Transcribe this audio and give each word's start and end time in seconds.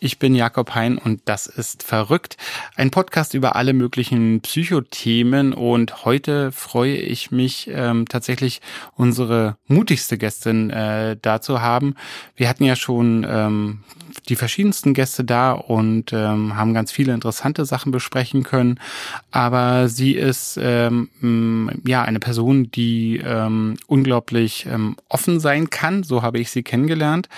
ich 0.00 0.18
bin 0.18 0.34
Jakob 0.34 0.74
Hein 0.74 0.98
und 0.98 1.20
das 1.26 1.46
ist 1.46 1.82
verrückt. 1.82 2.36
Ein 2.76 2.90
Podcast 2.90 3.34
über 3.34 3.56
alle 3.56 3.72
möglichen 3.72 4.40
Psychothemen 4.40 5.52
und 5.52 6.04
heute 6.04 6.52
freue 6.52 6.96
ich 6.96 7.30
mich 7.30 7.68
ähm, 7.70 8.06
tatsächlich 8.08 8.60
unsere 8.94 9.56
mutigste 9.66 10.16
Gästin 10.18 10.70
äh, 10.70 11.16
da 11.20 11.40
zu 11.40 11.60
haben. 11.60 11.94
Wir 12.36 12.48
hatten 12.48 12.64
ja 12.64 12.76
schon 12.76 13.26
ähm, 13.28 13.80
die 14.28 14.36
verschiedensten 14.36 14.94
Gäste 14.94 15.24
da 15.24 15.52
und 15.52 16.12
ähm, 16.12 16.56
haben 16.56 16.74
ganz 16.74 16.90
viele 16.90 17.12
interessante 17.12 17.64
Sachen 17.64 17.92
besprechen 17.92 18.42
können. 18.42 18.80
Aber 19.30 19.88
sie 19.88 20.12
ist 20.12 20.58
ähm, 20.60 21.70
ja 21.86 22.02
eine 22.02 22.20
Person, 22.20 22.70
die 22.70 23.20
ähm, 23.24 23.76
unglaublich 23.86 24.66
ähm, 24.66 24.96
offen 25.08 25.38
sein 25.40 25.70
kann. 25.70 26.02
So 26.02 26.22
habe 26.22 26.38
ich 26.38 26.50
sie 26.50 26.62
kennengelernt. 26.62 27.28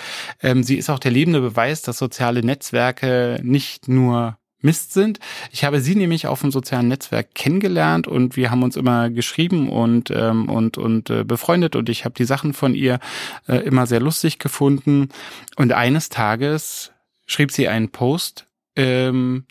Ähm, 0.41 0.63
sie 0.63 0.77
ist 0.77 0.89
auch 0.89 0.99
der 0.99 1.11
lebende 1.11 1.41
Beweis, 1.41 1.81
dass 1.81 1.97
soziale 1.97 2.28
Netzwerke 2.31 3.39
nicht 3.43 3.87
nur 3.87 4.37
Mist 4.61 4.93
sind. 4.93 5.19
Ich 5.51 5.63
habe 5.63 5.79
sie 5.79 5.95
nämlich 5.95 6.27
auf 6.27 6.41
dem 6.41 6.51
sozialen 6.51 6.89
Netzwerk 6.89 7.33
kennengelernt 7.33 8.07
und 8.07 8.35
wir 8.35 8.51
haben 8.51 8.63
uns 8.63 8.75
immer 8.75 9.09
geschrieben 9.09 9.69
und 9.69 10.11
ähm, 10.11 10.49
und 10.49 10.77
und 10.77 11.09
äh, 11.09 11.23
befreundet 11.23 11.77
und 11.77 11.87
ich 11.87 12.03
habe 12.03 12.15
die 12.15 12.25
Sachen 12.25 12.53
von 12.53 12.75
ihr 12.75 12.99
äh, 13.47 13.57
immer 13.57 13.87
sehr 13.87 14.01
lustig 14.01 14.37
gefunden 14.37 15.09
und 15.55 15.71
eines 15.71 16.09
Tages 16.09 16.91
schrieb 17.25 17.51
sie 17.51 17.69
einen 17.69 17.89
Post, 17.89 18.47
ähm, 18.75 19.45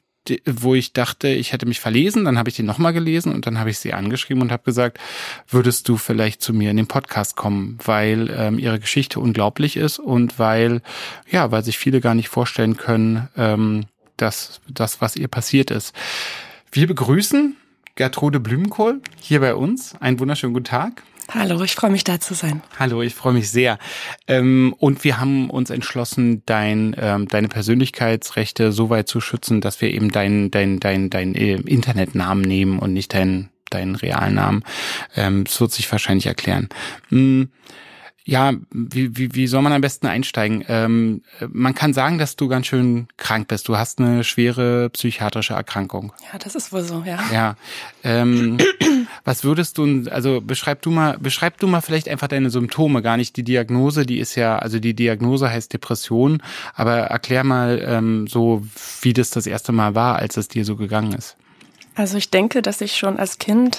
wo 0.46 0.74
ich 0.74 0.92
dachte, 0.92 1.28
ich 1.28 1.52
hätte 1.52 1.66
mich 1.66 1.80
verlesen, 1.80 2.24
dann 2.24 2.38
habe 2.38 2.48
ich 2.48 2.56
den 2.56 2.66
nochmal 2.66 2.92
gelesen 2.92 3.32
und 3.34 3.46
dann 3.46 3.58
habe 3.58 3.70
ich 3.70 3.78
sie 3.78 3.92
angeschrieben 3.92 4.42
und 4.42 4.52
habe 4.52 4.64
gesagt, 4.64 4.98
würdest 5.48 5.88
du 5.88 5.96
vielleicht 5.96 6.42
zu 6.42 6.52
mir 6.52 6.70
in 6.70 6.76
den 6.76 6.86
Podcast 6.86 7.36
kommen, 7.36 7.78
weil 7.84 8.30
ähm, 8.36 8.58
ihre 8.58 8.78
Geschichte 8.78 9.20
unglaublich 9.20 9.76
ist 9.76 9.98
und 9.98 10.38
weil 10.38 10.82
ja, 11.30 11.50
weil 11.50 11.64
sich 11.64 11.78
viele 11.78 12.00
gar 12.00 12.14
nicht 12.14 12.28
vorstellen 12.28 12.76
können, 12.76 13.28
ähm, 13.36 13.86
das, 14.16 14.60
das, 14.68 15.00
was 15.00 15.16
ihr 15.16 15.28
passiert 15.28 15.70
ist. 15.70 15.94
Wir 16.72 16.86
begrüßen 16.86 17.56
Gertrude 17.94 18.40
Blümenkohl 18.40 19.00
hier 19.20 19.40
bei 19.40 19.54
uns. 19.54 19.94
Einen 20.00 20.18
wunderschönen 20.18 20.52
guten 20.52 20.66
Tag. 20.66 21.02
Hallo, 21.30 21.62
ich 21.62 21.74
freue 21.74 21.90
mich 21.90 22.04
da 22.04 22.18
zu 22.20 22.32
sein. 22.32 22.62
Hallo, 22.78 23.02
ich 23.02 23.14
freue 23.14 23.34
mich 23.34 23.50
sehr. 23.50 23.78
Ähm, 24.26 24.74
und 24.78 25.04
wir 25.04 25.20
haben 25.20 25.50
uns 25.50 25.68
entschlossen, 25.68 26.42
dein, 26.46 26.96
ähm, 26.98 27.28
deine 27.28 27.48
Persönlichkeitsrechte 27.48 28.72
so 28.72 28.88
weit 28.88 29.08
zu 29.08 29.20
schützen, 29.20 29.60
dass 29.60 29.80
wir 29.82 29.90
eben 29.92 30.10
deinen 30.10 30.50
dein, 30.50 30.80
dein, 30.80 31.10
dein, 31.10 31.34
äh, 31.34 31.56
Internetnamen 31.56 32.42
nehmen 32.42 32.78
und 32.78 32.94
nicht 32.94 33.12
deinen 33.12 33.50
deinen 33.68 33.96
realen 33.96 34.36
Namen. 34.36 34.64
Ähm, 35.14 35.44
das 35.44 35.60
wird 35.60 35.72
sich 35.72 35.90
wahrscheinlich 35.92 36.26
erklären. 36.26 36.70
Hm. 37.10 37.50
Ja, 38.24 38.52
wie, 38.70 39.16
wie, 39.16 39.34
wie 39.34 39.46
soll 39.46 39.62
man 39.62 39.72
am 39.72 39.80
besten 39.80 40.06
einsteigen? 40.06 40.62
Ähm, 40.68 41.22
man 41.48 41.74
kann 41.74 41.94
sagen, 41.94 42.18
dass 42.18 42.36
du 42.36 42.46
ganz 42.46 42.66
schön 42.66 43.08
krank 43.16 43.48
bist. 43.48 43.68
Du 43.68 43.78
hast 43.78 44.00
eine 44.00 44.22
schwere 44.22 44.90
psychiatrische 44.90 45.54
Erkrankung. 45.54 46.12
Ja, 46.30 46.38
das 46.38 46.54
ist 46.54 46.70
wohl 46.70 46.82
so, 46.82 47.02
ja. 47.06 47.18
Ja. 47.32 47.56
Ähm, 48.04 48.58
was 49.24 49.44
würdest 49.44 49.78
du, 49.78 50.04
also 50.10 50.40
beschreib 50.40 50.82
du 50.82 50.90
mal, 50.90 51.16
beschreib 51.18 51.58
du 51.58 51.66
mal 51.66 51.80
vielleicht 51.80 52.08
einfach 52.08 52.28
deine 52.28 52.50
Symptome, 52.50 53.02
gar 53.02 53.16
nicht 53.16 53.36
die 53.36 53.42
Diagnose, 53.42 54.06
die 54.06 54.18
ist 54.18 54.34
ja, 54.34 54.58
also 54.58 54.78
die 54.78 54.94
Diagnose 54.94 55.50
heißt 55.50 55.72
Depression, 55.72 56.42
aber 56.74 56.96
erklär 56.98 57.44
mal 57.44 57.82
ähm, 57.84 58.26
so, 58.26 58.62
wie 59.02 59.12
das 59.12 59.30
das 59.30 59.46
erste 59.46 59.72
Mal 59.72 59.94
war, 59.94 60.16
als 60.16 60.36
es 60.36 60.48
dir 60.48 60.64
so 60.64 60.76
gegangen 60.76 61.12
ist. 61.12 61.36
Also 61.94 62.16
ich 62.16 62.30
denke, 62.30 62.62
dass 62.62 62.80
ich 62.80 62.96
schon 62.96 63.18
als 63.18 63.38
Kind 63.38 63.78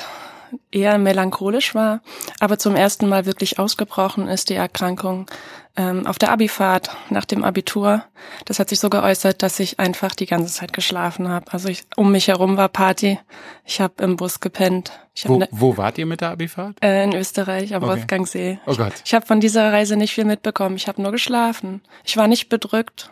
eher 0.71 0.97
melancholisch 0.97 1.75
war, 1.75 2.01
aber 2.39 2.57
zum 2.57 2.75
ersten 2.75 3.07
Mal 3.07 3.25
wirklich 3.25 3.59
ausgebrochen 3.59 4.27
ist 4.27 4.49
die 4.49 4.55
Erkrankung 4.55 5.27
ähm, 5.75 6.05
auf 6.05 6.19
der 6.19 6.31
Abifahrt 6.31 6.89
nach 7.09 7.25
dem 7.25 7.43
Abitur. 7.43 8.03
Das 8.45 8.59
hat 8.59 8.69
sich 8.69 8.79
so 8.79 8.89
geäußert, 8.89 9.41
dass 9.41 9.59
ich 9.59 9.79
einfach 9.79 10.13
die 10.13 10.25
ganze 10.25 10.53
Zeit 10.53 10.73
geschlafen 10.73 11.29
habe. 11.29 11.51
Also 11.53 11.69
ich, 11.69 11.83
um 11.95 12.11
mich 12.11 12.27
herum 12.27 12.57
war 12.57 12.67
Party. 12.67 13.19
Ich 13.65 13.79
habe 13.79 14.03
im 14.03 14.17
Bus 14.17 14.41
gepennt. 14.41 14.91
Wo, 15.23 15.37
ne, 15.37 15.47
wo 15.51 15.77
wart 15.77 15.97
ihr 15.97 16.05
mit 16.05 16.21
der 16.21 16.31
Abifahrt? 16.31 16.77
Äh, 16.81 17.05
in 17.05 17.13
Österreich 17.13 17.73
am 17.73 17.83
okay. 17.83 17.91
Wolfgangsee. 17.91 18.59
Oh 18.65 18.75
Gott. 18.75 18.93
Ich, 18.95 19.03
ich 19.05 19.13
habe 19.13 19.25
von 19.25 19.39
dieser 19.39 19.71
Reise 19.71 19.95
nicht 19.95 20.13
viel 20.13 20.25
mitbekommen. 20.25 20.75
Ich 20.75 20.87
habe 20.87 21.01
nur 21.01 21.11
geschlafen. 21.11 21.81
Ich 22.03 22.17
war 22.17 22.27
nicht 22.27 22.49
bedrückt. 22.49 23.11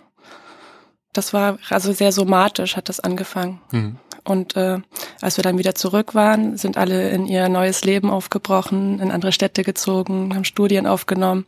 Das 1.17 1.33
war 1.33 1.57
also 1.71 1.93
sehr 1.93 2.11
somatisch, 2.11 2.75
hat 2.75 2.89
das 2.89 2.99
angefangen. 2.99 3.59
Mhm. 3.71 3.97
Und 4.23 4.55
äh, 4.55 4.77
als 5.19 5.37
wir 5.37 5.41
dann 5.41 5.57
wieder 5.57 5.73
zurück 5.73 6.13
waren, 6.13 6.57
sind 6.57 6.77
alle 6.77 7.09
in 7.09 7.25
ihr 7.25 7.49
neues 7.49 7.83
Leben 7.83 8.11
aufgebrochen, 8.11 8.99
in 8.99 9.09
andere 9.09 9.31
Städte 9.31 9.63
gezogen, 9.63 10.35
haben 10.35 10.43
Studien 10.43 10.85
aufgenommen 10.85 11.47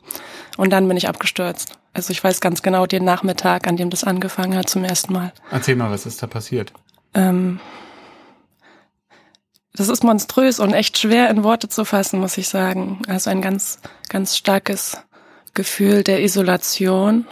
und 0.58 0.72
dann 0.72 0.88
bin 0.88 0.98
ich 0.98 1.08
abgestürzt. 1.08 1.78
Also 1.94 2.10
ich 2.12 2.24
weiß 2.24 2.42
ganz 2.42 2.64
genau 2.64 2.88
den 2.88 3.04
Nachmittag, 3.04 3.68
an 3.68 3.78
dem 3.78 3.92
das 3.92 4.04
angefangen 4.04 4.58
hat 4.58 4.70
zum 4.70 4.84
ersten 4.84 5.14
Mal. 5.14 5.34
Erzähl 5.52 5.76
mal, 5.76 5.92
was 5.92 6.08
ist 6.08 6.24
da 6.24 6.26
passiert? 6.26 6.74
Ähm, 7.14 7.60
das 9.74 9.88
ist 9.88 10.04
monströs 10.04 10.60
und 10.60 10.74
echt 10.74 10.98
schwer 10.98 11.30
in 11.30 11.44
Worte 11.44 11.70
zu 11.70 11.86
fassen, 11.86 12.20
muss 12.20 12.40
ich 12.40 12.50
sagen. 12.50 13.04
Also 13.08 13.30
ein 13.30 13.44
ganz, 13.44 13.80
ganz 14.08 14.36
starkes 14.36 14.98
Gefühl 15.54 16.04
der 16.04 16.24
Isolation 16.24 17.28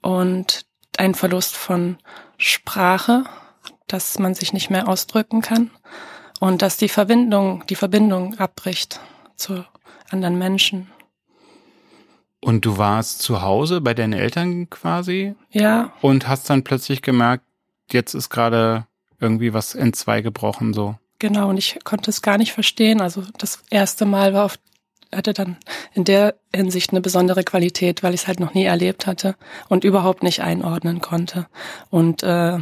und 0.00 0.69
ein 1.00 1.14
Verlust 1.14 1.56
von 1.56 1.96
Sprache, 2.36 3.24
dass 3.86 4.18
man 4.18 4.34
sich 4.34 4.52
nicht 4.52 4.68
mehr 4.68 4.86
ausdrücken 4.86 5.40
kann 5.40 5.70
und 6.40 6.60
dass 6.60 6.76
die 6.76 6.90
Verbindung, 6.90 7.64
die 7.68 7.74
Verbindung 7.74 8.38
abbricht 8.38 9.00
zu 9.34 9.64
anderen 10.10 10.38
Menschen. 10.38 10.90
Und 12.42 12.66
du 12.66 12.76
warst 12.76 13.22
zu 13.22 13.40
Hause 13.40 13.80
bei 13.80 13.94
deinen 13.94 14.12
Eltern 14.12 14.68
quasi? 14.68 15.34
Ja. 15.50 15.92
Und 16.02 16.28
hast 16.28 16.50
dann 16.50 16.64
plötzlich 16.64 17.00
gemerkt, 17.00 17.44
jetzt 17.90 18.14
ist 18.14 18.28
gerade 18.28 18.86
irgendwie 19.18 19.54
was 19.54 19.74
in 19.74 19.94
zwei 19.94 20.20
gebrochen 20.20 20.74
so. 20.74 20.96
Genau, 21.18 21.48
und 21.48 21.56
ich 21.56 21.78
konnte 21.84 22.10
es 22.10 22.20
gar 22.20 22.36
nicht 22.36 22.52
verstehen. 22.52 23.00
Also 23.00 23.24
das 23.38 23.62
erste 23.70 24.04
Mal 24.04 24.34
war 24.34 24.44
auf 24.44 24.58
hatte 25.14 25.32
dann 25.32 25.56
in 25.92 26.04
der 26.04 26.34
Hinsicht 26.54 26.90
eine 26.90 27.00
besondere 27.00 27.42
Qualität, 27.42 28.02
weil 28.02 28.14
ich 28.14 28.22
es 28.22 28.26
halt 28.26 28.40
noch 28.40 28.54
nie 28.54 28.64
erlebt 28.64 29.06
hatte 29.06 29.34
und 29.68 29.84
überhaupt 29.84 30.22
nicht 30.22 30.40
einordnen 30.40 31.00
konnte. 31.00 31.46
Und 31.90 32.22
äh, 32.22 32.58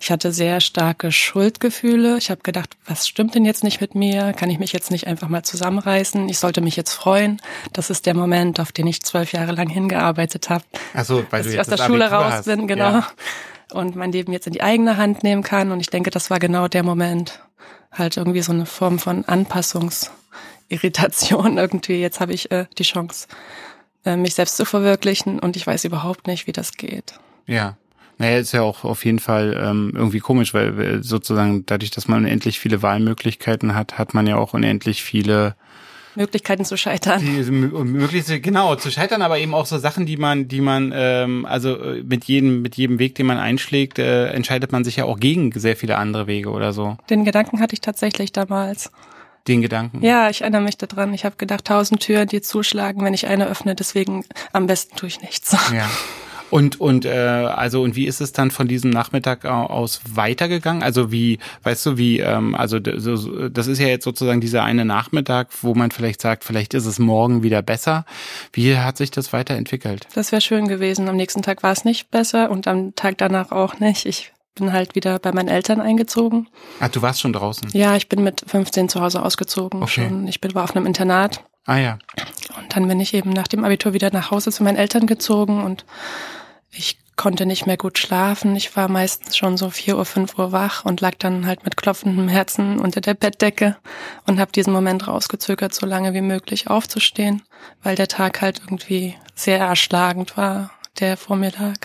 ich 0.00 0.10
hatte 0.10 0.32
sehr 0.32 0.60
starke 0.60 1.10
Schuldgefühle. 1.12 2.18
Ich 2.18 2.30
habe 2.30 2.42
gedacht, 2.42 2.76
was 2.86 3.08
stimmt 3.08 3.34
denn 3.34 3.44
jetzt 3.44 3.64
nicht 3.64 3.80
mit 3.80 3.94
mir? 3.94 4.32
Kann 4.32 4.50
ich 4.50 4.58
mich 4.58 4.72
jetzt 4.72 4.90
nicht 4.90 5.06
einfach 5.06 5.28
mal 5.28 5.42
zusammenreißen? 5.42 6.28
Ich 6.28 6.38
sollte 6.38 6.60
mich 6.60 6.76
jetzt 6.76 6.92
freuen. 6.92 7.40
Das 7.72 7.90
ist 7.90 8.06
der 8.06 8.14
Moment, 8.14 8.60
auf 8.60 8.72
den 8.72 8.86
ich 8.86 9.02
zwölf 9.02 9.32
Jahre 9.32 9.52
lang 9.52 9.68
hingearbeitet 9.68 10.50
habe. 10.50 10.64
Also, 10.94 11.24
weil 11.30 11.42
du 11.42 11.48
ich 11.48 11.56
jetzt 11.56 11.72
aus 11.72 11.78
der 11.78 11.84
Schule 11.84 12.10
raus 12.10 12.32
hast. 12.32 12.44
bin, 12.46 12.66
genau. 12.68 12.90
Ja. 12.90 13.06
Und 13.72 13.96
mein 13.96 14.12
Leben 14.12 14.32
jetzt 14.32 14.46
in 14.46 14.52
die 14.52 14.62
eigene 14.62 14.96
Hand 14.96 15.22
nehmen 15.24 15.42
kann. 15.42 15.72
Und 15.72 15.80
ich 15.80 15.90
denke, 15.90 16.10
das 16.10 16.30
war 16.30 16.38
genau 16.38 16.68
der 16.68 16.82
Moment. 16.82 17.40
Halt 17.92 18.16
irgendwie 18.16 18.42
so 18.42 18.52
eine 18.52 18.66
Form 18.66 18.98
von 18.98 19.24
Anpassungs- 19.24 20.10
Irritation 20.68 21.58
irgendwie. 21.58 22.00
Jetzt 22.00 22.20
habe 22.20 22.32
ich 22.32 22.50
äh, 22.50 22.66
die 22.78 22.82
Chance, 22.82 23.28
äh, 24.04 24.16
mich 24.16 24.34
selbst 24.34 24.56
zu 24.56 24.64
verwirklichen 24.64 25.38
und 25.38 25.56
ich 25.56 25.66
weiß 25.66 25.84
überhaupt 25.84 26.26
nicht, 26.26 26.46
wie 26.46 26.52
das 26.52 26.72
geht. 26.72 27.14
Ja. 27.46 27.76
Naja, 28.18 28.38
ist 28.38 28.52
ja 28.52 28.62
auch 28.62 28.84
auf 28.84 29.04
jeden 29.04 29.18
Fall 29.18 29.54
ähm, 29.62 29.92
irgendwie 29.94 30.20
komisch, 30.20 30.54
weil 30.54 30.80
äh, 30.80 31.02
sozusagen 31.02 31.66
dadurch, 31.66 31.90
dass 31.90 32.08
man 32.08 32.24
unendlich 32.24 32.58
viele 32.58 32.80
Wahlmöglichkeiten 32.80 33.74
hat, 33.74 33.98
hat 33.98 34.14
man 34.14 34.26
ja 34.26 34.36
auch 34.36 34.54
unendlich 34.54 35.02
viele 35.02 35.54
Möglichkeiten 36.16 36.64
zu 36.64 36.76
scheitern. 36.76 37.20
Die, 37.20 37.50
möglichst, 37.50 38.30
genau, 38.42 38.74
zu 38.76 38.90
scheitern, 38.90 39.22
aber 39.22 39.38
eben 39.38 39.54
auch 39.54 39.66
so 39.66 39.78
Sachen, 39.78 40.06
die 40.06 40.16
man, 40.16 40.48
die 40.48 40.60
man, 40.60 40.92
ähm, 40.94 41.46
also 41.46 41.76
äh, 41.76 42.02
mit 42.02 42.24
jedem, 42.24 42.62
mit 42.62 42.76
jedem 42.76 42.98
Weg, 42.98 43.14
den 43.14 43.26
man 43.26 43.38
einschlägt, 43.38 43.98
äh, 43.98 44.28
entscheidet 44.28 44.72
man 44.72 44.84
sich 44.84 44.96
ja 44.96 45.04
auch 45.04 45.18
gegen 45.18 45.52
sehr 45.52 45.76
viele 45.76 45.96
andere 45.98 46.26
Wege 46.26 46.50
oder 46.50 46.72
so. 46.72 46.96
Den 47.10 47.24
Gedanken 47.24 47.60
hatte 47.60 47.74
ich 47.74 47.80
tatsächlich 47.80 48.32
damals 48.32 48.90
den 49.48 49.62
Gedanken. 49.62 50.02
Ja, 50.02 50.28
ich 50.28 50.40
erinnere 50.40 50.62
mich 50.62 50.76
daran. 50.76 51.14
Ich 51.14 51.24
habe 51.24 51.36
gedacht, 51.36 51.66
tausend 51.66 52.00
Türen, 52.00 52.28
die 52.28 52.40
zuschlagen, 52.40 53.04
wenn 53.04 53.14
ich 53.14 53.26
eine 53.26 53.46
öffne. 53.46 53.74
Deswegen 53.74 54.24
am 54.52 54.66
besten 54.66 54.96
tue 54.96 55.08
ich 55.08 55.20
nichts. 55.20 55.56
Ja. 55.72 55.88
Und 56.50 56.80
und 56.80 57.04
äh, 57.04 57.10
also 57.10 57.82
und 57.82 57.96
wie 57.96 58.06
ist 58.06 58.20
es 58.20 58.32
dann 58.32 58.50
von 58.50 58.68
diesem 58.68 58.90
Nachmittag 58.90 59.44
aus 59.44 60.00
weitergegangen? 60.12 60.82
Also 60.82 61.10
wie, 61.10 61.38
weißt 61.64 61.86
du, 61.86 61.98
wie 61.98 62.20
ähm, 62.20 62.54
also 62.54 62.78
das 62.78 63.66
ist 63.66 63.78
ja 63.78 63.88
jetzt 63.88 64.04
sozusagen 64.04 64.40
dieser 64.40 64.62
eine 64.62 64.84
Nachmittag, 64.84 65.48
wo 65.62 65.74
man 65.74 65.90
vielleicht 65.90 66.20
sagt, 66.20 66.44
vielleicht 66.44 66.74
ist 66.74 66.86
es 66.86 66.98
morgen 66.98 67.42
wieder 67.42 67.62
besser. 67.62 68.04
Wie 68.52 68.76
hat 68.76 68.96
sich 68.96 69.10
das 69.10 69.32
weiterentwickelt? 69.32 70.06
Das 70.14 70.32
wäre 70.32 70.40
schön 70.40 70.68
gewesen. 70.68 71.08
Am 71.08 71.16
nächsten 71.16 71.42
Tag 71.42 71.62
war 71.62 71.72
es 71.72 71.84
nicht 71.84 72.10
besser 72.10 72.50
und 72.50 72.66
am 72.68 72.94
Tag 72.94 73.18
danach 73.18 73.50
auch 73.50 73.80
nicht. 73.80 74.06
Ich 74.06 74.32
bin 74.54 74.72
halt 74.72 74.94
wieder 74.94 75.18
bei 75.18 75.32
meinen 75.32 75.48
Eltern 75.48 75.80
eingezogen. 75.80 76.48
Ah, 76.80 76.88
du 76.88 77.02
warst 77.02 77.20
schon 77.20 77.32
draußen? 77.32 77.68
Ja, 77.72 77.96
ich 77.96 78.08
bin 78.08 78.22
mit 78.24 78.44
15 78.46 78.88
zu 78.88 79.00
Hause 79.00 79.22
ausgezogen. 79.22 79.82
Okay. 79.82 80.08
Schon. 80.08 80.26
Ich 80.28 80.40
bin, 80.40 80.54
war 80.54 80.64
auf 80.64 80.74
einem 80.74 80.86
Internat. 80.86 81.44
Ah 81.66 81.78
ja. 81.78 81.98
Und 82.56 82.74
dann 82.74 82.88
bin 82.88 83.00
ich 83.00 83.12
eben 83.12 83.30
nach 83.30 83.48
dem 83.48 83.64
Abitur 83.64 83.92
wieder 83.92 84.10
nach 84.12 84.30
Hause 84.30 84.52
zu 84.52 84.62
meinen 84.62 84.76
Eltern 84.76 85.06
gezogen 85.06 85.62
und 85.62 85.84
ich 86.70 86.98
konnte 87.16 87.46
nicht 87.46 87.66
mehr 87.66 87.76
gut 87.76 87.98
schlafen. 87.98 88.54
Ich 88.56 88.76
war 88.76 88.88
meistens 88.88 89.36
schon 89.36 89.56
so 89.56 89.70
vier 89.70 89.96
Uhr, 89.96 90.04
fünf 90.04 90.38
Uhr 90.38 90.52
wach 90.52 90.84
und 90.84 91.00
lag 91.00 91.14
dann 91.18 91.46
halt 91.46 91.64
mit 91.64 91.76
klopfendem 91.76 92.28
Herzen 92.28 92.78
unter 92.78 93.00
der 93.00 93.14
Bettdecke 93.14 93.76
und 94.26 94.38
habe 94.38 94.52
diesen 94.52 94.72
Moment 94.72 95.08
rausgezögert, 95.08 95.74
so 95.74 95.86
lange 95.86 96.14
wie 96.14 96.20
möglich 96.20 96.68
aufzustehen, 96.68 97.42
weil 97.82 97.96
der 97.96 98.08
Tag 98.08 98.42
halt 98.42 98.60
irgendwie 98.60 99.16
sehr 99.34 99.58
erschlagend 99.58 100.36
war, 100.36 100.70
der 101.00 101.16
vor 101.16 101.36
mir 101.36 101.52
lag. 101.58 101.78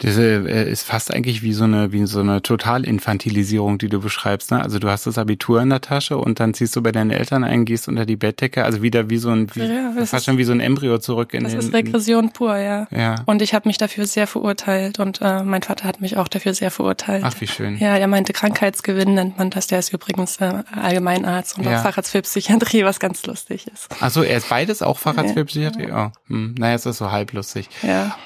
Das 0.00 0.16
äh, 0.16 0.70
ist 0.70 0.82
fast 0.82 1.12
eigentlich 1.12 1.42
wie 1.42 1.52
so 1.52 1.64
eine 1.64 1.92
wie 1.92 2.06
so 2.06 2.20
eine 2.20 2.40
Totalinfantilisierung, 2.40 3.76
die 3.76 3.88
du 3.88 4.00
beschreibst. 4.00 4.50
Ne? 4.50 4.62
Also 4.62 4.78
du 4.78 4.88
hast 4.88 5.06
das 5.06 5.18
Abitur 5.18 5.60
in 5.60 5.68
der 5.68 5.82
Tasche 5.82 6.16
und 6.16 6.40
dann 6.40 6.54
ziehst 6.54 6.74
du 6.74 6.82
bei 6.82 6.90
deinen 6.90 7.10
Eltern 7.10 7.44
ein, 7.44 7.66
gehst 7.66 7.86
unter 7.86 8.06
die 8.06 8.16
Bettdecke, 8.16 8.64
also 8.64 8.80
wieder 8.82 9.10
wie 9.10 9.18
so 9.18 9.30
ein 9.30 9.54
wie, 9.54 9.60
ja, 9.60 9.92
fast 10.06 10.24
schon 10.24 10.38
wie 10.38 10.44
so 10.44 10.52
ein 10.52 10.60
Embryo 10.60 10.98
zurück 10.98 11.34
in 11.34 11.44
das 11.44 11.52
den. 11.52 11.58
Das 11.58 11.66
ist 11.66 11.74
Regression 11.74 12.32
pur, 12.32 12.56
ja. 12.56 12.86
Ja. 12.90 13.16
Und 13.26 13.42
ich 13.42 13.52
habe 13.52 13.68
mich 13.68 13.76
dafür 13.76 14.06
sehr 14.06 14.26
verurteilt 14.26 14.98
und 14.98 15.20
äh, 15.20 15.42
mein 15.42 15.62
Vater 15.62 15.84
hat 15.84 16.00
mich 16.00 16.16
auch 16.16 16.28
dafür 16.28 16.54
sehr 16.54 16.70
verurteilt. 16.70 17.22
Ach 17.26 17.38
wie 17.38 17.46
schön. 17.46 17.76
Ja, 17.78 17.96
er 17.96 18.08
meinte 18.08 18.32
Krankheitsgewinn 18.32 19.14
nennt 19.14 19.36
man 19.36 19.50
das. 19.50 19.66
Der 19.66 19.78
ist 19.78 19.92
übrigens 19.92 20.38
äh, 20.38 20.62
Allgemeinarzt 20.74 21.58
und 21.58 21.64
ja. 21.64 21.76
auch 21.78 21.82
Facharzt 21.82 22.10
für 22.10 22.22
Psychiatrie, 22.22 22.84
was 22.84 23.00
ganz 23.00 23.26
lustig 23.26 23.66
ist. 23.66 23.88
Ach 24.00 24.10
so, 24.10 24.22
er 24.22 24.38
ist 24.38 24.48
beides 24.48 24.80
auch 24.80 24.98
Facharzt 24.98 25.34
für 25.34 25.44
Psychiatrie. 25.44 25.88
Ja. 25.88 26.12
Oh, 26.14 26.30
hm. 26.32 26.54
Naja, 26.58 26.74
es 26.74 26.86
ist 26.86 26.96
so 26.96 27.10
halblustig. 27.10 27.68
Ja. 27.82 28.16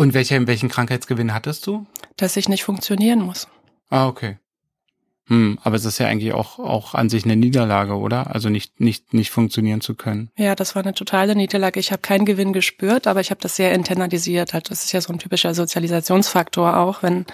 Und 0.00 0.14
welcher, 0.14 0.46
welchen 0.46 0.70
Krankheitsgewinn 0.70 1.34
hattest 1.34 1.66
du? 1.66 1.84
Dass 2.16 2.38
ich 2.38 2.48
nicht 2.48 2.64
funktionieren 2.64 3.20
muss. 3.20 3.48
Ah, 3.90 4.08
okay. 4.08 4.38
Hm, 5.26 5.58
aber 5.62 5.76
es 5.76 5.84
ist 5.84 5.98
ja 5.98 6.06
eigentlich 6.06 6.32
auch, 6.32 6.58
auch 6.58 6.94
an 6.94 7.10
sich 7.10 7.24
eine 7.24 7.36
Niederlage, 7.36 7.92
oder? 7.92 8.34
Also 8.34 8.48
nicht, 8.48 8.80
nicht, 8.80 9.12
nicht 9.12 9.30
funktionieren 9.30 9.82
zu 9.82 9.94
können. 9.94 10.30
Ja, 10.38 10.54
das 10.54 10.74
war 10.74 10.82
eine 10.82 10.94
totale 10.94 11.36
Niederlage. 11.36 11.78
Ich 11.78 11.92
habe 11.92 12.00
keinen 12.00 12.24
Gewinn 12.24 12.54
gespürt, 12.54 13.06
aber 13.06 13.20
ich 13.20 13.30
habe 13.30 13.42
das 13.42 13.56
sehr 13.56 13.74
internalisiert. 13.74 14.54
Halt, 14.54 14.70
das 14.70 14.84
ist 14.84 14.92
ja 14.92 15.02
so 15.02 15.12
ein 15.12 15.18
typischer 15.18 15.52
Sozialisationsfaktor 15.52 16.78
auch, 16.78 17.02
wenn 17.02 17.26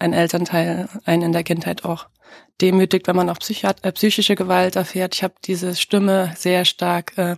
ein 0.00 0.12
Elternteil 0.12 0.88
einen 1.04 1.22
in 1.22 1.32
der 1.32 1.44
Kindheit 1.44 1.84
auch 1.84 2.08
demütigt, 2.60 3.06
wenn 3.06 3.14
man 3.14 3.30
auch 3.30 3.38
äh, 3.38 3.92
psychische 3.92 4.34
Gewalt 4.34 4.74
erfährt. 4.74 5.14
Ich 5.14 5.22
habe 5.22 5.34
diese 5.44 5.76
Stimme 5.76 6.32
sehr 6.36 6.64
stark 6.64 7.16
äh, 7.18 7.36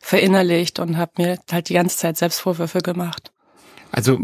verinnerlicht 0.00 0.80
und 0.80 0.96
habe 0.96 1.12
mir 1.18 1.38
halt 1.52 1.68
die 1.68 1.74
ganze 1.74 1.98
Zeit 1.98 2.16
Selbstvorwürfe 2.16 2.80
gemacht. 2.80 3.30
Also 3.90 4.18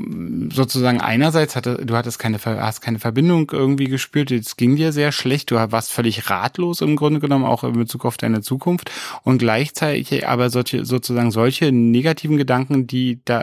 sozusagen 0.53 1.01
einerseits 1.01 1.57
hatte 1.57 1.85
du 1.85 1.97
hattest 1.97 2.19
keine 2.19 2.39
hast 2.45 2.81
keine 2.81 2.99
Verbindung 2.99 3.51
irgendwie 3.53 3.87
gespürt, 3.87 4.31
es 4.31 4.57
ging 4.57 4.77
dir 4.77 4.93
sehr 4.93 5.13
schlecht, 5.13 5.51
du 5.51 5.57
warst 5.57 5.93
völlig 5.93 6.31
ratlos 6.31 6.81
im 6.81 6.97
Grunde 6.97 7.21
genommen 7.21 7.45
auch 7.45 7.65
in 7.65 7.73
Bezug 7.73 8.05
auf 8.05 8.17
deine 8.17 8.43
Zukunft 8.43 8.91
und 9.23 9.39
gleichzeitig 9.39 10.27
aber 10.27 10.51
solche 10.51 10.85
sozusagen 10.85 11.31
solche 11.31 11.73
negativen 11.73 12.37
Gedanken, 12.37 12.87
die 12.87 13.21
da 13.25 13.39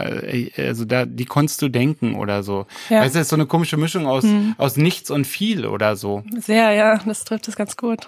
also 0.57 0.85
da 0.85 1.05
die 1.05 1.25
konntest 1.25 1.61
du 1.61 1.69
denken 1.69 2.15
oder 2.15 2.43
so. 2.43 2.65
Ja. 2.89 3.01
Weißt 3.01 3.15
du, 3.15 3.19
das 3.19 3.27
ist 3.27 3.29
so 3.29 3.35
eine 3.35 3.45
komische 3.47 3.77
Mischung 3.77 4.05
aus 4.05 4.23
hm. 4.23 4.55
aus 4.57 4.77
nichts 4.77 5.09
und 5.09 5.25
viel 5.25 5.65
oder 5.65 5.95
so. 5.95 6.23
Sehr, 6.37 6.71
ja, 6.71 6.97
das 6.97 7.23
trifft 7.23 7.47
es 7.47 7.55
ganz 7.55 7.77
gut. 7.77 8.07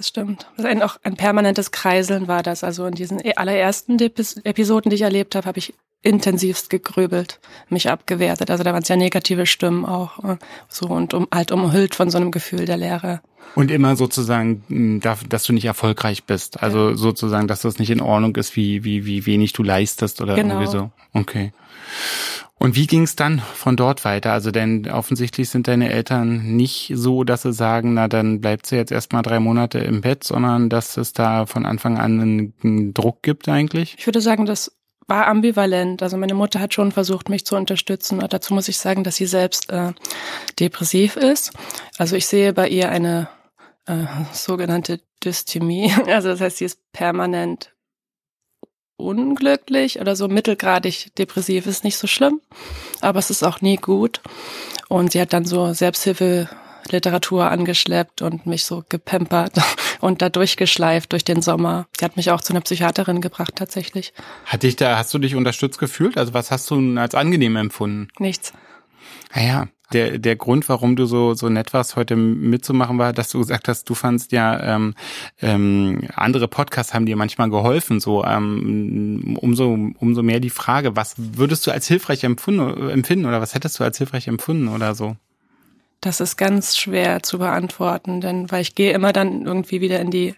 Das 0.00 0.08
stimmt. 0.08 0.46
Das 0.56 0.64
ein, 0.64 0.82
auch 0.82 0.96
ein 1.02 1.14
permanentes 1.14 1.72
Kreiseln 1.72 2.26
war 2.26 2.42
das. 2.42 2.64
Also 2.64 2.86
in 2.86 2.94
diesen 2.94 3.20
allerersten 3.36 3.98
Episoden, 4.00 4.88
die 4.88 4.94
ich 4.94 5.02
erlebt 5.02 5.34
habe, 5.34 5.46
habe 5.46 5.58
ich 5.58 5.74
intensivst 6.00 6.70
gegrübelt, 6.70 7.38
mich 7.68 7.90
abgewertet. 7.90 8.50
Also 8.50 8.64
da 8.64 8.72
waren 8.72 8.80
es 8.80 8.88
ja 8.88 8.96
negative 8.96 9.44
Stimmen 9.44 9.84
auch 9.84 10.24
äh, 10.24 10.36
so 10.70 10.86
und 10.86 11.12
um, 11.12 11.28
halt 11.30 11.52
umhüllt 11.52 11.94
von 11.94 12.08
so 12.08 12.16
einem 12.16 12.30
Gefühl 12.30 12.64
der 12.64 12.78
Leere. 12.78 13.20
Und 13.54 13.70
immer 13.70 13.94
sozusagen, 13.94 14.64
hm, 14.68 15.00
dass 15.02 15.44
du 15.44 15.52
nicht 15.52 15.66
erfolgreich 15.66 16.24
bist. 16.24 16.62
Also 16.62 16.88
ja. 16.88 16.96
sozusagen, 16.96 17.46
dass 17.46 17.60
das 17.60 17.78
nicht 17.78 17.90
in 17.90 18.00
Ordnung 18.00 18.34
ist, 18.36 18.56
wie, 18.56 18.84
wie, 18.84 19.04
wie 19.04 19.26
wenig 19.26 19.52
du 19.52 19.62
leistest 19.62 20.22
oder 20.22 20.34
genau. 20.34 20.54
irgendwie 20.54 20.72
so. 20.72 20.90
Okay. 21.12 21.52
Und 22.62 22.76
wie 22.76 22.86
ging 22.86 23.04
es 23.04 23.16
dann 23.16 23.38
von 23.38 23.74
dort 23.74 24.04
weiter? 24.04 24.34
Also 24.34 24.50
denn 24.50 24.86
offensichtlich 24.90 25.48
sind 25.48 25.66
deine 25.66 25.90
Eltern 25.90 26.56
nicht 26.56 26.92
so, 26.94 27.24
dass 27.24 27.40
sie 27.40 27.54
sagen, 27.54 27.94
na 27.94 28.06
dann 28.06 28.42
bleibt 28.42 28.66
sie 28.66 28.76
jetzt 28.76 28.92
erstmal 28.92 29.22
drei 29.22 29.40
Monate 29.40 29.78
im 29.78 30.02
Bett, 30.02 30.24
sondern 30.24 30.68
dass 30.68 30.98
es 30.98 31.14
da 31.14 31.46
von 31.46 31.64
Anfang 31.64 31.96
an 31.96 32.52
einen, 32.62 32.92
Druck 32.92 33.22
gibt 33.22 33.48
eigentlich? 33.48 33.96
Ich 33.98 34.06
würde 34.06 34.20
sagen, 34.20 34.44
das 34.44 34.76
war 35.06 35.26
ambivalent. 35.26 36.02
Also 36.02 36.18
meine 36.18 36.34
Mutter 36.34 36.60
hat 36.60 36.74
schon 36.74 36.92
versucht, 36.92 37.30
mich 37.30 37.46
zu 37.46 37.56
unterstützen. 37.56 38.22
Und 38.22 38.30
dazu 38.30 38.52
muss 38.52 38.68
ich 38.68 38.76
sagen, 38.76 39.04
dass 39.04 39.16
sie 39.16 39.26
selbst 39.26 39.70
äh, 39.70 39.94
depressiv 40.58 41.16
ist. 41.16 41.52
Also 41.96 42.14
ich 42.14 42.26
sehe 42.26 42.52
bei 42.52 42.68
ihr 42.68 42.90
eine 42.90 43.30
äh, 43.86 44.04
sogenannte 44.32 45.00
Dysthymie. 45.24 45.94
Also 46.06 46.28
das 46.28 46.42
heißt, 46.42 46.58
sie 46.58 46.66
ist 46.66 46.92
permanent 46.92 47.72
unglücklich 49.02 50.00
oder 50.00 50.16
so 50.16 50.28
mittelgradig 50.28 51.14
depressiv. 51.16 51.66
Ist 51.66 51.84
nicht 51.84 51.96
so 51.96 52.06
schlimm, 52.06 52.40
aber 53.00 53.18
es 53.18 53.30
ist 53.30 53.42
auch 53.42 53.60
nie 53.60 53.76
gut. 53.76 54.20
Und 54.88 55.12
sie 55.12 55.20
hat 55.20 55.32
dann 55.32 55.44
so 55.44 55.72
Selbsthilfe 55.72 56.48
Literatur 56.90 57.50
angeschleppt 57.50 58.22
und 58.22 58.46
mich 58.46 58.64
so 58.64 58.84
gepempert 58.88 59.56
und 60.00 60.22
da 60.22 60.28
durchgeschleift 60.28 61.12
durch 61.12 61.24
den 61.24 61.42
Sommer. 61.42 61.86
Sie 61.98 62.04
hat 62.04 62.16
mich 62.16 62.30
auch 62.30 62.40
zu 62.40 62.52
einer 62.52 62.60
Psychiaterin 62.60 63.20
gebracht 63.20 63.54
tatsächlich. 63.56 64.12
Hat 64.46 64.62
dich 64.62 64.76
da, 64.76 64.96
hast 64.96 65.12
du 65.14 65.18
dich 65.18 65.34
unterstützt 65.34 65.78
gefühlt? 65.78 66.16
Also 66.16 66.34
was 66.34 66.50
hast 66.50 66.70
du 66.70 66.98
als 66.98 67.14
angenehm 67.14 67.56
empfunden? 67.56 68.08
Nichts. 68.18 68.52
Naja, 69.34 69.68
der, 69.92 70.18
der 70.18 70.36
Grund, 70.36 70.68
warum 70.68 70.96
du 70.96 71.06
so, 71.06 71.34
so 71.34 71.48
nett 71.48 71.72
warst, 71.72 71.96
heute 71.96 72.16
mitzumachen, 72.16 72.98
war, 72.98 73.12
dass 73.12 73.30
du 73.30 73.38
gesagt 73.38 73.68
hast, 73.68 73.88
du 73.88 73.94
fandst 73.94 74.32
ja, 74.32 74.76
ähm, 74.76 74.94
ähm, 75.40 76.08
andere 76.14 76.48
Podcasts 76.48 76.94
haben 76.94 77.06
dir 77.06 77.16
manchmal 77.16 77.50
geholfen, 77.50 78.00
so 78.00 78.24
ähm, 78.24 79.36
umso, 79.40 79.76
umso 79.98 80.22
mehr 80.22 80.40
die 80.40 80.50
Frage, 80.50 80.96
was 80.96 81.14
würdest 81.16 81.66
du 81.66 81.70
als 81.70 81.86
hilfreich 81.86 82.24
empfunden, 82.24 82.90
empfinden 82.90 83.26
oder 83.26 83.40
was 83.40 83.54
hättest 83.54 83.80
du 83.80 83.84
als 83.84 83.98
hilfreich 83.98 84.28
empfunden 84.28 84.68
oder 84.68 84.94
so? 84.94 85.16
Das 86.00 86.20
ist 86.20 86.36
ganz 86.36 86.78
schwer 86.78 87.22
zu 87.22 87.38
beantworten, 87.38 88.20
denn 88.20 88.50
weil 88.50 88.62
ich 88.62 88.74
gehe 88.74 88.92
immer 88.92 89.12
dann 89.12 89.44
irgendwie 89.44 89.80
wieder 89.80 90.00
in 90.00 90.10
die 90.10 90.34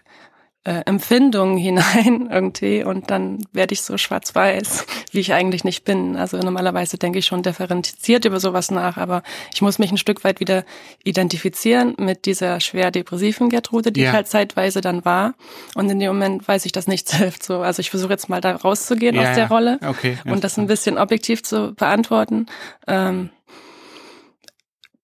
äh, 0.63 0.81
Empfindungen 0.85 1.57
hinein 1.59 2.29
irgendwie 2.31 2.83
und 2.83 3.11
dann 3.11 3.45
werde 3.51 3.73
ich 3.73 3.81
so 3.81 3.97
schwarz-weiß, 3.97 4.85
wie 5.11 5.19
ich 5.19 5.33
eigentlich 5.33 5.63
nicht 5.63 5.83
bin. 5.83 6.15
Also 6.15 6.37
normalerweise 6.37 6.97
denke 6.97 7.19
ich 7.19 7.25
schon 7.25 7.43
differenziert 7.43 8.25
über 8.25 8.39
sowas 8.39 8.71
nach, 8.71 8.97
aber 8.97 9.23
ich 9.53 9.61
muss 9.61 9.79
mich 9.79 9.91
ein 9.91 9.97
Stück 9.97 10.23
weit 10.23 10.39
wieder 10.39 10.63
identifizieren 11.03 11.95
mit 11.97 12.25
dieser 12.25 12.59
schwer 12.59 12.91
depressiven 12.91 13.49
Gertrude, 13.49 13.91
die 13.91 14.01
ja. 14.01 14.09
ich 14.09 14.13
halt 14.13 14.27
zeitweise 14.27 14.81
dann 14.81 15.05
war. 15.05 15.33
Und 15.75 15.89
in 15.89 15.99
dem 15.99 16.09
Moment 16.09 16.47
weiß 16.47 16.65
ich, 16.65 16.71
dass 16.71 16.87
nichts 16.87 17.13
hilft. 17.17 17.43
So, 17.43 17.59
also 17.59 17.79
ich 17.79 17.89
versuche 17.89 18.11
jetzt 18.11 18.29
mal 18.29 18.41
da 18.41 18.55
rauszugehen 18.55 19.15
ja, 19.15 19.29
aus 19.29 19.35
der 19.35 19.47
Rolle 19.47 19.79
okay, 19.85 20.17
und 20.25 20.43
das 20.43 20.57
ein 20.57 20.67
bisschen 20.67 20.97
objektiv 20.97 21.43
zu 21.43 21.73
beantworten. 21.73 22.47
Ähm, 22.87 23.29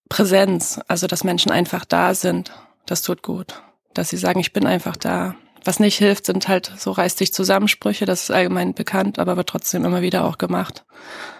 Präsenz, 0.09 0.81
also 0.87 1.07
dass 1.07 1.23
Menschen 1.23 1.51
einfach 1.51 1.85
da 1.85 2.15
sind, 2.15 2.51
das 2.85 3.03
tut 3.03 3.21
gut. 3.21 3.61
Dass 3.93 4.09
sie 4.09 4.17
sagen, 4.17 4.39
ich 4.39 4.53
bin 4.53 4.65
einfach 4.65 4.97
da. 4.97 5.35
Was 5.69 5.79
nicht 5.79 5.99
hilft, 5.99 6.25
sind 6.25 6.47
halt 6.47 6.71
so 6.77 6.89
reißt 6.89 7.19
dich 7.19 7.31
Zusammensprüche, 7.31 8.07
das 8.07 8.23
ist 8.23 8.31
allgemein 8.31 8.73
bekannt, 8.73 9.19
aber 9.19 9.37
wird 9.37 9.49
trotzdem 9.49 9.85
immer 9.85 10.01
wieder 10.01 10.25
auch 10.25 10.39
gemacht. 10.39 10.83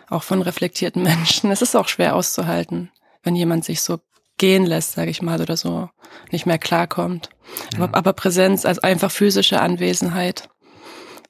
Auch 0.08 0.22
von 0.22 0.44
reflektierten 0.44 1.02
Menschen. 1.12 1.50
Es 1.50 1.64
ist 1.64 1.76
auch 1.76 1.88
schwer 1.88 2.16
auszuhalten, 2.16 2.92
wenn 3.24 3.36
jemand 3.36 3.66
sich 3.66 3.82
so 3.82 3.98
gehen 4.38 4.68
lässt, 4.68 4.92
sage 4.92 5.10
ich 5.10 5.24
mal, 5.24 5.42
oder 5.42 5.58
so 5.58 5.90
nicht 6.30 6.46
mehr 6.46 6.60
klarkommt. 6.60 7.30
Ja. 7.74 7.86
Aber, 7.86 7.98
aber 7.98 8.14
Präsenz, 8.14 8.68
also 8.68 8.82
einfach 8.82 9.10
physische 9.10 9.62
Anwesenheit, 9.62 10.48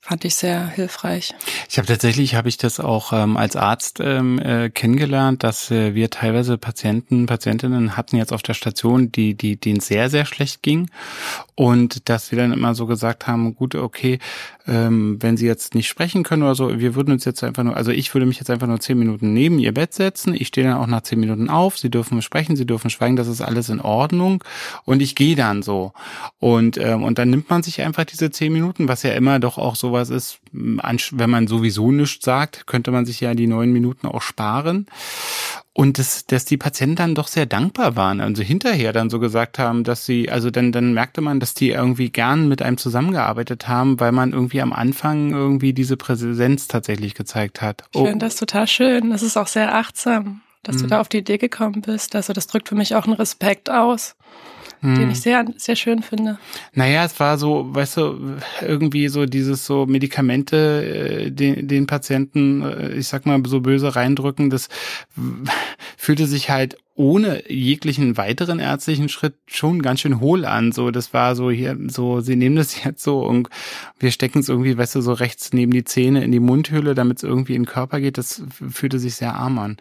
fand 0.02 0.24
ich 0.26 0.36
sehr 0.36 0.68
hilfreich. 0.68 1.36
Ich 1.70 1.78
habe 1.78 1.88
tatsächlich, 1.88 2.36
habe 2.36 2.50
ich 2.50 2.58
das 2.58 2.80
auch 2.80 3.12
ähm, 3.14 3.38
als 3.38 3.56
Arzt 3.56 4.00
ähm, 4.00 4.40
äh, 4.40 4.70
kennengelernt, 4.70 5.44
dass 5.44 5.70
äh, 5.72 5.94
wir 5.94 6.10
teilweise 6.10 6.58
Patienten, 6.58 7.26
Patientinnen 7.26 7.98
hatten 7.98 8.16
jetzt 8.16 8.32
auf 8.32 8.42
der 8.42 8.54
Station, 8.54 9.12
die, 9.12 9.36
die, 9.36 9.58
denen 9.58 9.82
sehr, 9.82 10.10
sehr 10.10 10.26
schlecht 10.26 10.64
ging 10.64 10.90
und 11.56 12.08
dass 12.10 12.32
wir 12.32 12.40
dann 12.40 12.54
immer 12.54 12.76
so 12.76 12.86
gesagt 12.86 13.28
haben, 13.28 13.56
gut, 13.56 13.76
okay, 13.76 14.20
ähm, 14.70 15.18
wenn 15.20 15.36
sie 15.36 15.48
jetzt 15.48 15.74
nicht 15.74 15.88
sprechen 15.88 16.24
können 16.24 16.44
oder 16.44 16.56
so, 16.56 16.80
wir 16.80 16.96
würden 16.96 17.12
uns 17.12 17.26
jetzt 17.26 17.44
einfach 17.44 17.64
nur, 17.64 17.76
also 17.76 17.92
ich 17.92 18.14
würde 18.14 18.26
mich 18.26 18.38
jetzt 18.38 18.50
einfach 18.50 18.68
nur 18.68 18.80
zehn 18.80 19.00
Minuten 19.00 19.34
neben 19.34 19.60
ihr 19.60 19.74
Bett 19.74 19.94
setzen. 19.94 20.36
Ich 20.36 20.48
stehe 20.48 20.68
dann 20.68 20.78
auch 20.78 20.88
nach 20.88 21.02
zehn 21.02 21.20
Minuten 21.20 21.50
auf. 21.50 21.78
Sie 21.78 21.90
dürfen 21.90 22.22
sprechen, 22.22 22.56
sie 22.56 22.66
dürfen 22.66 22.90
schweigen, 22.90 23.16
das 23.16 23.28
ist 23.28 23.42
alles 23.42 23.70
in 23.70 23.82
Ordnung. 23.82 24.44
Und 24.86 25.02
ich 25.02 25.16
gehe 25.16 25.36
dann 25.36 25.64
so. 25.64 25.94
Und, 26.38 26.78
ähm, 26.78 27.04
und 27.04 27.18
dann 27.18 27.30
nimmt 27.32 27.50
man 27.50 27.64
sich 27.64 27.82
einfach 27.82 28.06
diese 28.06 28.30
zehn 28.30 28.54
Minuten, 28.54 28.88
was 28.88 29.04
ja 29.04 29.12
immer 29.12 29.40
doch 29.40 29.58
auch 29.58 29.76
sowas 29.76 30.10
ist, 30.10 30.40
wenn 30.52 31.30
man 31.30 31.48
sowieso 31.48 31.92
nichts 31.92 32.24
sagt, 32.24 32.68
könnte 32.68 32.92
man 32.92 33.06
sich 33.06 33.20
ja 33.20 33.34
die 33.34 33.48
neun 33.48 33.72
Minuten 33.74 34.08
auch 34.08 34.22
sparen. 34.22 34.86
Und 35.80 35.98
dass, 35.98 36.26
dass 36.26 36.44
die 36.44 36.58
Patienten 36.58 36.98
dann 36.98 37.16
doch 37.16 37.30
sehr 37.30 37.46
dankbar 37.46 37.96
waren. 37.96 38.20
Also 38.20 38.44
hinterher 38.44 38.92
dann 38.92 39.10
so 39.10 39.18
gesagt 39.18 39.60
haben, 39.60 39.86
dass 39.86 40.06
sie, 40.06 40.30
also 40.30 40.52
dann, 40.52 40.74
dann 40.74 40.94
merkte 40.94 41.22
man, 41.22 41.40
dass 41.40 41.54
die 41.54 41.70
irgendwie 41.70 42.10
gern 42.10 42.50
mit 42.50 42.62
einem 42.62 42.76
zusammengearbeitet 42.76 43.70
haben, 43.70 43.98
weil 43.98 44.12
man 44.12 44.34
irgendwie 44.34 44.60
am 44.60 44.74
Anfang 44.74 45.32
irgendwie 45.32 45.72
diese 45.72 45.96
Präsenz 45.96 46.68
tatsächlich 46.68 47.16
gezeigt 47.16 47.62
hat. 47.62 47.86
Ich 47.94 48.02
oh. 48.02 48.06
finde 48.08 48.26
das 48.26 48.36
total 48.36 48.68
schön. 48.68 49.12
Das 49.12 49.24
ist 49.24 49.38
auch 49.38 49.48
sehr 49.48 49.74
achtsam. 49.74 50.42
dass 50.64 50.76
mhm. 50.76 50.82
du 50.82 50.88
da 50.88 51.00
auf 51.00 51.08
die 51.08 51.20
Idee 51.20 51.38
gekommen 51.38 51.80
bist. 51.80 52.14
Also 52.14 52.34
das 52.34 52.48
drückt 52.48 52.68
für 52.68 52.76
mich 52.76 52.96
auch 52.96 53.06
einen 53.06 53.14
Respekt 53.14 53.70
aus 53.70 54.18
hm. 54.82 54.96
den 54.96 55.12
ich 55.12 55.22
sehr, 55.22 55.46
sehr 55.58 55.76
schön 55.76 56.02
finde. 56.02 56.38
Naja, 56.74 57.04
es 57.04 57.20
war 57.20 57.38
so, 57.38 57.74
weißt 57.74 57.98
du, 57.98 58.38
irgendwie 58.62 59.08
so 59.10 59.26
dieses 59.26 59.66
so 59.66 59.86
Medikamente 59.86 61.26
äh, 61.28 61.32
den, 61.32 61.68
den 61.68 61.88
Patienten, 61.88 62.62
äh, 62.62 62.94
ich 62.94 63.08
sag 63.08 63.26
mal, 63.26 63.42
so 63.46 63.62
böse 63.62 63.96
reindrücken, 63.96 64.50
das 64.50 64.70
fühlte 65.98 66.28
sich 66.28 66.50
halt 66.50 66.78
ohne 67.00 67.50
jeglichen 67.50 68.18
weiteren 68.18 68.60
ärztlichen 68.60 69.08
Schritt 69.08 69.36
schon 69.48 69.82
ganz 69.82 70.02
schön 70.02 70.20
hohl 70.20 70.44
an. 70.44 70.74
So, 70.74 70.92
das 70.92 71.14
war 71.14 71.34
so 71.34 71.50
hier, 71.50 71.78
so, 71.88 72.20
sie 72.20 72.36
nehmen 72.36 72.58
das 72.58 72.84
jetzt 72.84 73.02
so 73.02 73.22
und 73.26 73.48
wir 74.00 74.12
stecken 74.12 74.40
es 74.40 74.50
irgendwie, 74.50 74.78
weißt 74.78 74.96
du, 74.96 75.02
so 75.02 75.14
rechts 75.14 75.54
neben 75.54 75.72
die 75.72 75.86
Zähne 75.86 76.26
in 76.26 76.34
die 76.34 76.42
Mundhöhle, 76.42 76.96
damit 76.96 77.18
es 77.18 77.24
irgendwie 77.24 77.56
in 77.56 77.64
den 77.64 77.70
Körper 77.70 78.02
geht. 78.02 78.18
Das 78.18 78.44
fühlte 78.70 79.00
sich 79.00 79.16
sehr 79.16 79.34
arm 79.36 79.60
an. 79.60 79.78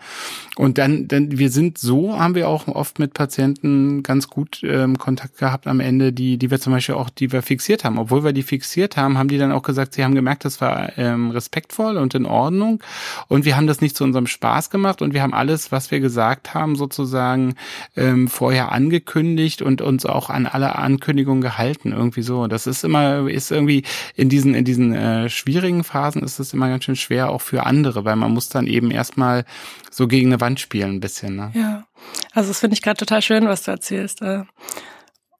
Und 0.54 0.78
dann, 0.78 1.08
dann, 1.08 1.36
wir 1.38 1.50
sind 1.50 1.76
so, 1.78 2.16
haben 2.16 2.36
wir 2.36 2.48
auch 2.48 2.68
oft 2.68 3.00
mit 3.00 3.14
Patienten 3.14 4.04
ganz 4.04 4.28
gut 4.28 4.60
ähm, 4.62 4.96
Kontakt 4.96 5.38
gehabt 5.38 5.66
am 5.66 5.80
Ende, 5.80 6.12
die, 6.12 6.38
die 6.38 6.52
wir 6.52 6.60
zum 6.60 6.72
Beispiel 6.72 6.94
auch, 6.94 7.10
die 7.10 7.32
wir 7.32 7.42
fixiert 7.42 7.82
haben. 7.82 7.98
Obwohl 7.98 8.22
wir 8.22 8.32
die 8.32 8.44
fixiert 8.44 8.96
haben, 8.96 9.18
haben 9.18 9.28
die 9.28 9.38
dann 9.38 9.50
auch 9.50 9.62
gesagt, 9.62 9.94
sie 9.94 10.04
haben 10.04 10.14
gemerkt, 10.14 10.44
das 10.44 10.60
war 10.60 10.96
ähm, 10.96 11.32
respektvoll 11.32 11.96
und 11.96 12.14
in 12.14 12.26
Ordnung. 12.26 12.80
Und 13.26 13.44
wir 13.44 13.56
haben 13.56 13.66
das 13.66 13.80
nicht 13.80 13.96
zu 13.96 14.04
unserem 14.04 14.28
Spaß 14.28 14.70
gemacht 14.70 15.02
und 15.02 15.14
wir 15.14 15.22
haben 15.22 15.34
alles, 15.34 15.72
was 15.72 15.90
wir 15.90 15.98
gesagt 15.98 16.54
haben, 16.54 16.76
sozusagen 16.76 17.07
sozusagen 17.08 17.54
ähm, 17.96 18.28
vorher 18.28 18.70
angekündigt 18.70 19.62
und 19.62 19.80
uns 19.80 20.04
auch 20.04 20.30
an 20.30 20.46
alle 20.46 20.76
Ankündigungen 20.76 21.40
gehalten, 21.40 21.92
irgendwie 21.92 22.22
so. 22.22 22.46
Das 22.46 22.66
ist 22.66 22.84
immer, 22.84 23.28
ist 23.28 23.50
irgendwie 23.50 23.82
in 24.14 24.28
diesen, 24.28 24.54
in 24.54 24.64
diesen 24.64 24.94
äh, 24.94 25.28
schwierigen 25.28 25.84
Phasen 25.84 26.22
ist 26.22 26.38
es 26.38 26.52
immer 26.52 26.68
ganz 26.68 26.84
schön 26.84 26.96
schwer, 26.96 27.30
auch 27.30 27.40
für 27.40 27.64
andere, 27.64 28.04
weil 28.04 28.16
man 28.16 28.32
muss 28.32 28.48
dann 28.48 28.66
eben 28.66 28.90
erstmal 28.90 29.44
so 29.90 30.06
gegen 30.06 30.28
eine 30.28 30.40
Wand 30.40 30.60
spielen 30.60 30.96
ein 30.96 31.00
bisschen. 31.00 31.36
Ne? 31.36 31.50
Ja, 31.54 31.84
also 32.32 32.48
das 32.48 32.60
finde 32.60 32.74
ich 32.74 32.82
gerade 32.82 32.98
total 32.98 33.22
schön, 33.22 33.46
was 33.46 33.62
du 33.62 33.70
erzählst. 33.70 34.22
Äh. 34.22 34.44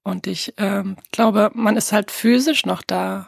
Und 0.02 0.26
ich 0.26 0.54
ähm, 0.56 0.96
glaube, 1.12 1.50
man 1.54 1.76
ist 1.76 1.92
halt 1.92 2.10
physisch 2.10 2.64
noch 2.64 2.82
da 2.82 3.26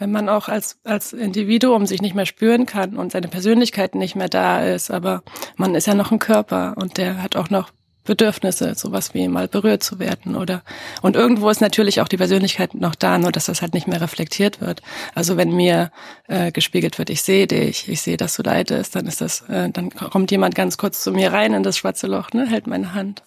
wenn 0.00 0.10
man 0.10 0.30
auch 0.30 0.48
als, 0.48 0.80
als 0.82 1.12
Individuum 1.12 1.84
sich 1.84 2.00
nicht 2.00 2.14
mehr 2.14 2.24
spüren 2.24 2.64
kann 2.64 2.96
und 2.96 3.12
seine 3.12 3.28
Persönlichkeit 3.28 3.94
nicht 3.94 4.16
mehr 4.16 4.30
da 4.30 4.60
ist, 4.60 4.90
aber 4.90 5.22
man 5.56 5.74
ist 5.74 5.86
ja 5.86 5.94
noch 5.94 6.10
ein 6.10 6.18
Körper 6.18 6.74
und 6.78 6.96
der 6.96 7.22
hat 7.22 7.36
auch 7.36 7.50
noch 7.50 7.70
Bedürfnisse, 8.10 8.74
sowas 8.74 9.14
wie 9.14 9.28
mal 9.28 9.46
berührt 9.46 9.84
zu 9.84 10.00
werden 10.00 10.34
oder 10.34 10.62
und 11.00 11.14
irgendwo 11.14 11.48
ist 11.48 11.60
natürlich 11.60 12.00
auch 12.00 12.08
die 12.08 12.16
Persönlichkeit 12.16 12.74
noch 12.74 12.96
da, 12.96 13.18
nur 13.18 13.30
dass 13.30 13.44
das 13.46 13.62
halt 13.62 13.72
nicht 13.72 13.86
mehr 13.86 14.00
reflektiert 14.00 14.60
wird. 14.60 14.82
Also 15.14 15.36
wenn 15.36 15.54
mir 15.54 15.92
äh, 16.26 16.50
gespiegelt 16.50 16.98
wird, 16.98 17.08
ich 17.08 17.22
sehe 17.22 17.46
dich, 17.46 17.88
ich 17.88 18.00
sehe, 18.00 18.16
dass 18.16 18.34
du 18.34 18.42
leidest, 18.42 18.96
dann 18.96 19.06
ist 19.06 19.20
das, 19.20 19.42
äh, 19.42 19.70
dann 19.70 19.90
kommt 19.90 20.32
jemand 20.32 20.56
ganz 20.56 20.76
kurz 20.76 21.04
zu 21.04 21.12
mir 21.12 21.32
rein 21.32 21.54
in 21.54 21.62
das 21.62 21.76
schwarze 21.76 22.08
Loch, 22.08 22.32
ne, 22.32 22.48
hält 22.48 22.66
meine 22.66 22.94
Hand. 22.94 23.22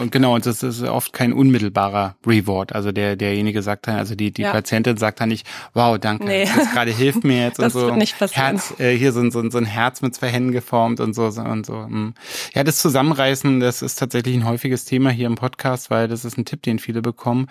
Und 0.00 0.12
genau, 0.12 0.34
und 0.34 0.44
das 0.44 0.62
ist 0.62 0.82
oft 0.82 1.12
kein 1.12 1.32
unmittelbarer 1.32 2.16
Reward. 2.26 2.74
Also 2.74 2.92
der 2.92 3.16
derjenige 3.16 3.62
sagt 3.62 3.86
dann, 3.86 3.96
also 3.96 4.14
die 4.14 4.30
die 4.30 4.42
ja. 4.42 4.52
Patientin 4.52 4.96
sagt 4.96 5.20
dann 5.20 5.30
nicht, 5.30 5.46
wow, 5.72 5.98
danke, 5.98 6.24
nee. 6.24 6.44
das 6.44 6.70
gerade 6.72 6.90
hilft 6.90 7.24
mir 7.24 7.44
jetzt 7.44 7.58
das 7.58 7.74
und 7.74 7.80
so. 7.80 7.86
Wird 7.88 7.96
nicht 7.96 8.18
passieren. 8.18 8.58
Herz, 8.58 8.74
äh, 8.78 8.96
hier 8.96 9.12
so 9.12 9.20
ein, 9.20 9.30
so, 9.30 9.40
ein, 9.40 9.50
so 9.50 9.58
ein 9.58 9.64
Herz 9.64 10.02
mit 10.02 10.14
zwei 10.14 10.28
Händen 10.28 10.52
geformt 10.52 11.00
und 11.00 11.14
so 11.14 11.24
und 11.24 11.66
so. 11.66 11.84
Hm. 11.84 12.14
Ja, 12.54 12.64
das 12.64 12.78
Zusammenreißen, 12.78 13.60
das 13.60 13.82
ist 13.82 13.98
tatsächlich 13.98 14.34
ein 14.34 14.44
häufiges 14.44 14.84
Thema 14.84 15.10
hier 15.10 15.26
im 15.26 15.36
Podcast, 15.36 15.90
weil 15.90 16.08
das 16.08 16.24
ist 16.24 16.36
ein 16.36 16.44
Tipp, 16.44 16.62
den 16.62 16.78
viele 16.78 17.02
bekommen. 17.02 17.48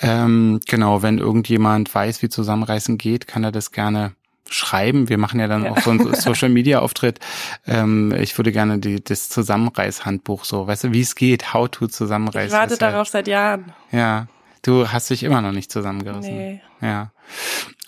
Ähm, 0.00 0.60
genau, 0.66 1.02
wenn 1.02 1.18
irgendjemand 1.18 1.94
weiß, 1.94 2.22
wie 2.22 2.28
Zusammenreißen 2.28 2.98
geht, 2.98 3.26
kann 3.26 3.44
er 3.44 3.52
das 3.52 3.70
gerne 3.70 4.12
schreiben. 4.50 5.08
Wir 5.08 5.16
machen 5.16 5.40
ja 5.40 5.46
dann 5.46 5.64
ja. 5.64 5.70
auch 5.70 5.78
so 5.78 5.90
einen 5.90 6.14
Social 6.14 6.48
Media 6.48 6.80
Auftritt. 6.80 7.20
Ähm, 7.66 8.12
ich 8.12 8.36
würde 8.36 8.52
gerne 8.52 8.78
die, 8.78 9.02
das 9.02 9.28
Zusammenreißhandbuch 9.28 10.44
so, 10.44 10.66
weißt 10.66 10.84
du, 10.84 10.92
wie 10.92 11.00
es 11.00 11.14
geht, 11.14 11.54
how 11.54 11.68
to 11.68 11.86
zusammenreißen. 11.86 12.54
Ich 12.54 12.60
warte 12.60 12.76
darauf 12.76 13.08
ja, 13.08 13.12
seit 13.12 13.28
Jahren. 13.28 13.72
Ja. 13.92 14.26
Du 14.62 14.88
hast 14.88 15.08
dich 15.08 15.22
immer 15.22 15.40
noch 15.40 15.52
nicht 15.52 15.72
zusammengerissen. 15.72 16.36
Nee. 16.36 16.60
Ja. 16.82 17.12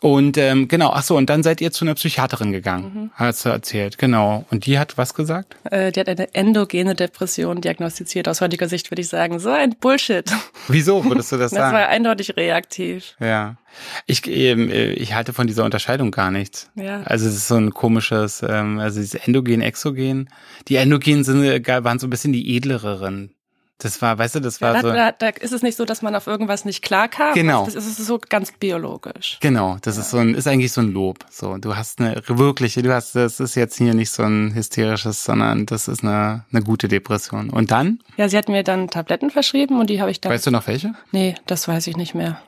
Und 0.02 0.36
ähm, 0.36 0.66
genau, 0.66 0.90
ach 0.92 1.04
so, 1.04 1.16
und 1.16 1.30
dann 1.30 1.44
seid 1.44 1.60
ihr 1.60 1.70
zu 1.70 1.84
einer 1.84 1.94
Psychiaterin 1.94 2.50
gegangen, 2.50 2.92
mhm. 2.92 3.10
hast 3.14 3.44
du 3.44 3.50
erzählt, 3.50 3.98
genau. 3.98 4.44
Und 4.50 4.66
die 4.66 4.76
hat 4.76 4.98
was 4.98 5.14
gesagt? 5.14 5.54
Äh, 5.70 5.92
die 5.92 6.00
hat 6.00 6.08
eine 6.08 6.34
endogene 6.34 6.96
Depression 6.96 7.60
diagnostiziert. 7.60 8.26
Aus 8.26 8.40
heutiger 8.40 8.68
Sicht 8.68 8.90
würde 8.90 9.00
ich 9.00 9.08
sagen, 9.08 9.38
so 9.38 9.50
ein 9.50 9.76
Bullshit. 9.78 10.28
Wieso 10.66 11.04
würdest 11.04 11.30
du 11.30 11.36
das, 11.36 11.52
das 11.52 11.58
sagen? 11.60 11.72
Das 11.72 11.82
war 11.82 11.88
eindeutig 11.88 12.36
reaktiv. 12.36 13.14
Ja. 13.20 13.58
Ich, 14.06 14.26
ähm, 14.26 14.68
ich 14.72 15.14
halte 15.14 15.32
von 15.32 15.46
dieser 15.46 15.64
Unterscheidung 15.64 16.10
gar 16.10 16.32
nichts. 16.32 16.68
Ja. 16.74 17.02
Also 17.04 17.28
es 17.28 17.36
ist 17.36 17.46
so 17.46 17.54
ein 17.54 17.70
komisches, 17.70 18.42
ähm, 18.42 18.80
also 18.80 18.98
dieses 18.98 19.14
Endogen, 19.14 19.60
Exogen. 19.60 20.30
Die 20.66 20.76
Endogenen 20.76 21.22
sind, 21.22 21.44
äh, 21.44 21.84
waren 21.84 22.00
so 22.00 22.08
ein 22.08 22.10
bisschen 22.10 22.32
die 22.32 22.56
edlereren 22.56 23.36
das 23.82 24.00
war, 24.00 24.16
weißt 24.16 24.36
du, 24.36 24.40
das 24.40 24.60
war 24.60 24.74
ja, 24.74 24.80
so. 24.80 24.92
Da, 24.92 25.10
da 25.10 25.28
ist 25.28 25.52
es 25.52 25.62
nicht 25.62 25.76
so, 25.76 25.84
dass 25.84 26.02
man 26.02 26.14
auf 26.14 26.28
irgendwas 26.28 26.64
nicht 26.64 26.82
klar 26.82 27.08
kam. 27.08 27.34
Genau. 27.34 27.64
Das 27.64 27.74
ist 27.74 27.96
so 27.96 28.20
ganz 28.28 28.52
biologisch. 28.52 29.38
Genau. 29.40 29.76
Das 29.82 29.96
ja. 29.96 30.02
ist 30.02 30.10
so 30.10 30.18
ein, 30.18 30.34
ist 30.34 30.46
eigentlich 30.46 30.72
so 30.72 30.80
ein 30.80 30.92
Lob. 30.92 31.24
So, 31.30 31.58
du 31.58 31.74
hast 31.74 32.00
eine 32.00 32.22
wirkliche, 32.26 32.82
du 32.82 32.94
hast, 32.94 33.16
das 33.16 33.40
ist 33.40 33.56
jetzt 33.56 33.76
hier 33.76 33.94
nicht 33.94 34.10
so 34.10 34.22
ein 34.22 34.54
hysterisches, 34.54 35.24
sondern 35.24 35.66
das 35.66 35.88
ist 35.88 36.04
eine, 36.04 36.44
eine 36.52 36.62
gute 36.62 36.86
Depression. 36.86 37.50
Und 37.50 37.72
dann? 37.72 37.98
Ja, 38.16 38.28
sie 38.28 38.38
hat 38.38 38.48
mir 38.48 38.62
dann 38.62 38.88
Tabletten 38.88 39.30
verschrieben 39.30 39.80
und 39.80 39.90
die 39.90 40.00
habe 40.00 40.12
ich 40.12 40.20
dann. 40.20 40.32
Weißt 40.32 40.46
du 40.46 40.52
noch 40.52 40.68
welche? 40.68 40.94
Nee, 41.10 41.34
das 41.46 41.66
weiß 41.66 41.88
ich 41.88 41.96
nicht 41.96 42.14
mehr. 42.14 42.40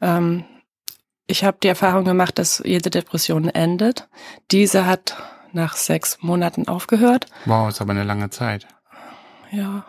Ähm, 0.00 0.44
ich 1.26 1.44
habe 1.44 1.58
die 1.62 1.68
Erfahrung 1.68 2.04
gemacht, 2.04 2.38
dass 2.38 2.62
jede 2.64 2.88
Depression 2.88 3.48
endet. 3.48 4.08
Diese 4.50 4.86
hat 4.86 5.16
nach 5.52 5.76
sechs 5.76 6.18
Monaten 6.22 6.68
aufgehört. 6.68 7.26
Wow, 7.44 7.68
ist 7.68 7.82
aber 7.82 7.92
eine 7.92 8.04
lange 8.04 8.30
Zeit. 8.30 8.66
Ja 9.50 9.84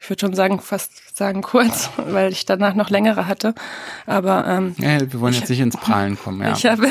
ich 0.00 0.08
würde 0.08 0.20
schon 0.20 0.34
sagen, 0.34 0.60
fast 0.60 1.16
sagen 1.16 1.42
kurz, 1.42 1.90
weil 1.96 2.32
ich 2.32 2.46
danach 2.46 2.74
noch 2.74 2.90
längere 2.90 3.26
hatte. 3.26 3.54
Aber 4.06 4.46
ähm, 4.46 4.74
ja, 4.78 5.00
wir 5.00 5.20
wollen 5.20 5.34
ich, 5.34 5.40
jetzt 5.40 5.50
nicht 5.50 5.60
ins 5.60 5.76
Prahlen 5.76 6.18
kommen. 6.18 6.40
Ja. 6.40 6.52
Ich 6.52 6.64
habe, 6.66 6.88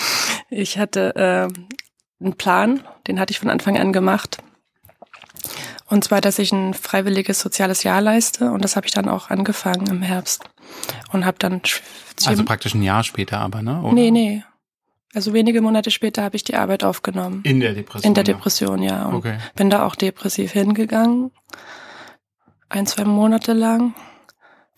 ich 0.50 0.78
hatte 0.78 1.16
äh, 1.16 2.24
einen 2.24 2.34
Plan, 2.36 2.80
den 3.08 3.18
hatte 3.18 3.32
ich 3.32 3.40
von 3.40 3.50
Anfang 3.50 3.76
an 3.76 3.92
gemacht. 3.92 4.38
Und 5.86 6.04
zwar, 6.04 6.20
dass 6.20 6.38
ich 6.38 6.52
ein 6.52 6.72
freiwilliges 6.72 7.40
soziales 7.40 7.82
Jahr 7.82 8.00
leiste. 8.00 8.50
Und 8.50 8.64
das 8.64 8.76
habe 8.76 8.86
ich 8.86 8.92
dann 8.92 9.08
auch 9.08 9.30
angefangen 9.30 9.86
im 9.88 10.02
Herbst. 10.02 10.44
Und 11.12 11.26
habe 11.26 11.36
dann... 11.38 11.60
Also 12.24 12.44
praktisch 12.44 12.74
ein 12.74 12.82
Jahr 12.82 13.04
später 13.04 13.40
aber, 13.40 13.60
ne? 13.60 13.82
Oder? 13.82 13.92
Nee, 13.92 14.10
nee. 14.10 14.44
Also 15.12 15.32
wenige 15.32 15.60
Monate 15.60 15.90
später 15.90 16.22
habe 16.22 16.36
ich 16.36 16.44
die 16.44 16.54
Arbeit 16.54 16.84
aufgenommen. 16.84 17.42
In 17.44 17.60
der 17.60 17.74
Depression? 17.74 18.08
In 18.08 18.14
der 18.14 18.24
Depression, 18.24 18.82
ja. 18.82 19.06
Und 19.06 19.16
okay. 19.16 19.38
bin 19.54 19.70
da 19.70 19.84
auch 19.84 19.94
depressiv 19.94 20.52
hingegangen 20.52 21.30
ein, 22.74 22.86
zwei 22.86 23.04
Monate 23.04 23.52
lang. 23.52 23.94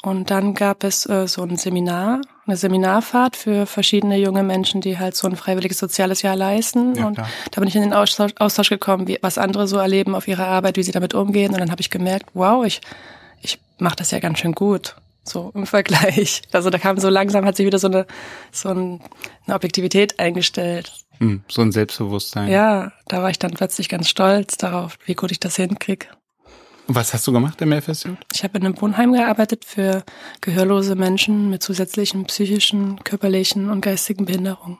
Und 0.02 0.30
dann 0.30 0.54
gab 0.54 0.84
es 0.84 1.08
äh, 1.08 1.26
so 1.26 1.42
ein 1.42 1.56
Seminar, 1.56 2.20
eine 2.46 2.56
Seminarfahrt 2.56 3.34
für 3.36 3.66
verschiedene 3.66 4.16
junge 4.18 4.42
Menschen, 4.42 4.80
die 4.80 4.98
halt 4.98 5.16
so 5.16 5.26
ein 5.26 5.36
freiwilliges 5.36 5.78
soziales 5.78 6.22
Jahr 6.22 6.36
leisten. 6.36 6.94
Ja, 6.94 7.06
und 7.06 7.18
da 7.18 7.60
bin 7.60 7.66
ich 7.66 7.74
in 7.74 7.82
den 7.82 7.92
Austausch, 7.92 8.32
Austausch 8.38 8.68
gekommen, 8.68 9.08
wie, 9.08 9.18
was 9.22 9.38
andere 9.38 9.66
so 9.66 9.78
erleben 9.78 10.14
auf 10.14 10.28
ihrer 10.28 10.46
Arbeit, 10.46 10.76
wie 10.76 10.82
sie 10.82 10.92
damit 10.92 11.14
umgehen. 11.14 11.52
Und 11.52 11.60
dann 11.60 11.70
habe 11.70 11.80
ich 11.80 11.90
gemerkt, 11.90 12.26
wow, 12.34 12.64
ich, 12.64 12.80
ich 13.40 13.58
mache 13.78 13.96
das 13.96 14.10
ja 14.10 14.20
ganz 14.20 14.38
schön 14.38 14.52
gut. 14.52 14.96
So 15.24 15.50
im 15.54 15.66
Vergleich. 15.66 16.42
Also 16.52 16.70
da 16.70 16.78
kam 16.78 16.98
so 16.98 17.08
langsam, 17.08 17.44
hat 17.44 17.56
sich 17.56 17.66
wieder 17.66 17.78
so 17.78 17.88
eine, 17.88 18.06
so 18.52 18.68
ein, 18.68 19.00
eine 19.46 19.56
Objektivität 19.56 20.20
eingestellt. 20.20 20.92
Hm, 21.18 21.42
so 21.48 21.62
ein 21.62 21.72
Selbstbewusstsein. 21.72 22.48
Ja, 22.48 22.92
da 23.08 23.22
war 23.22 23.30
ich 23.30 23.38
dann 23.38 23.52
plötzlich 23.52 23.88
ganz 23.88 24.08
stolz 24.08 24.56
darauf, 24.58 24.98
wie 25.06 25.14
gut 25.14 25.32
ich 25.32 25.40
das 25.40 25.56
hinkrieg. 25.56 26.10
Was 26.88 27.12
hast 27.12 27.26
du 27.26 27.32
gemacht 27.32 27.60
im 27.62 27.72
FSJ? 27.72 28.10
Ich 28.32 28.44
habe 28.44 28.58
in 28.58 28.64
einem 28.64 28.80
Wohnheim 28.80 29.12
gearbeitet 29.12 29.64
für 29.64 30.04
gehörlose 30.40 30.94
Menschen 30.94 31.50
mit 31.50 31.62
zusätzlichen 31.62 32.24
psychischen, 32.26 33.02
körperlichen 33.02 33.70
und 33.70 33.80
geistigen 33.80 34.24
Behinderungen. 34.24 34.78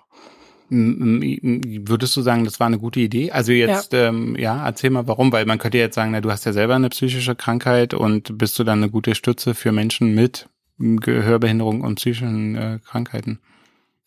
Würdest 0.69 2.17
du 2.17 2.23
sagen, 2.23 2.45
das 2.45 2.59
war 2.59 2.67
eine 2.67 2.79
gute 2.79 3.01
Idee? 3.01 3.31
Also 3.31 3.53
jetzt, 3.53 3.93
ja. 3.93 4.09
Ähm, 4.09 4.37
ja, 4.37 4.67
erzähl 4.67 4.91
mal 4.91 5.07
warum, 5.07 5.31
weil 5.33 5.47
man 5.47 5.59
könnte 5.59 5.79
jetzt 5.79 5.95
sagen, 5.95 6.11
na, 6.11 6.21
du 6.21 6.31
hast 6.31 6.45
ja 6.45 6.53
selber 6.53 6.75
eine 6.75 6.89
psychische 6.89 7.37
Krankheit 7.37 7.95
und 7.95 8.37
bist 8.39 8.59
du 8.59 8.65
dann 8.65 8.83
eine 8.83 8.91
gute 8.91 9.15
Stütze 9.15 9.55
für 9.55 9.71
Menschen 9.71 10.15
mit 10.15 10.49
Gehörbehinderung 10.79 11.83
und 11.83 11.97
psychischen 11.97 12.57
äh, 12.57 12.79
Krankheiten? 12.85 13.41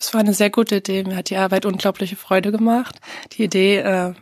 Es 0.01 0.13
war 0.13 0.21
eine 0.21 0.33
sehr 0.33 0.49
gute 0.49 0.77
Idee. 0.77 1.03
Mir 1.03 1.17
hat 1.17 1.29
die 1.29 1.37
Arbeit 1.37 1.65
unglaubliche 1.65 2.15
Freude 2.15 2.51
gemacht. 2.51 2.99
Die 3.33 3.43
Idee, 3.43 3.77
äh, 3.77 4.13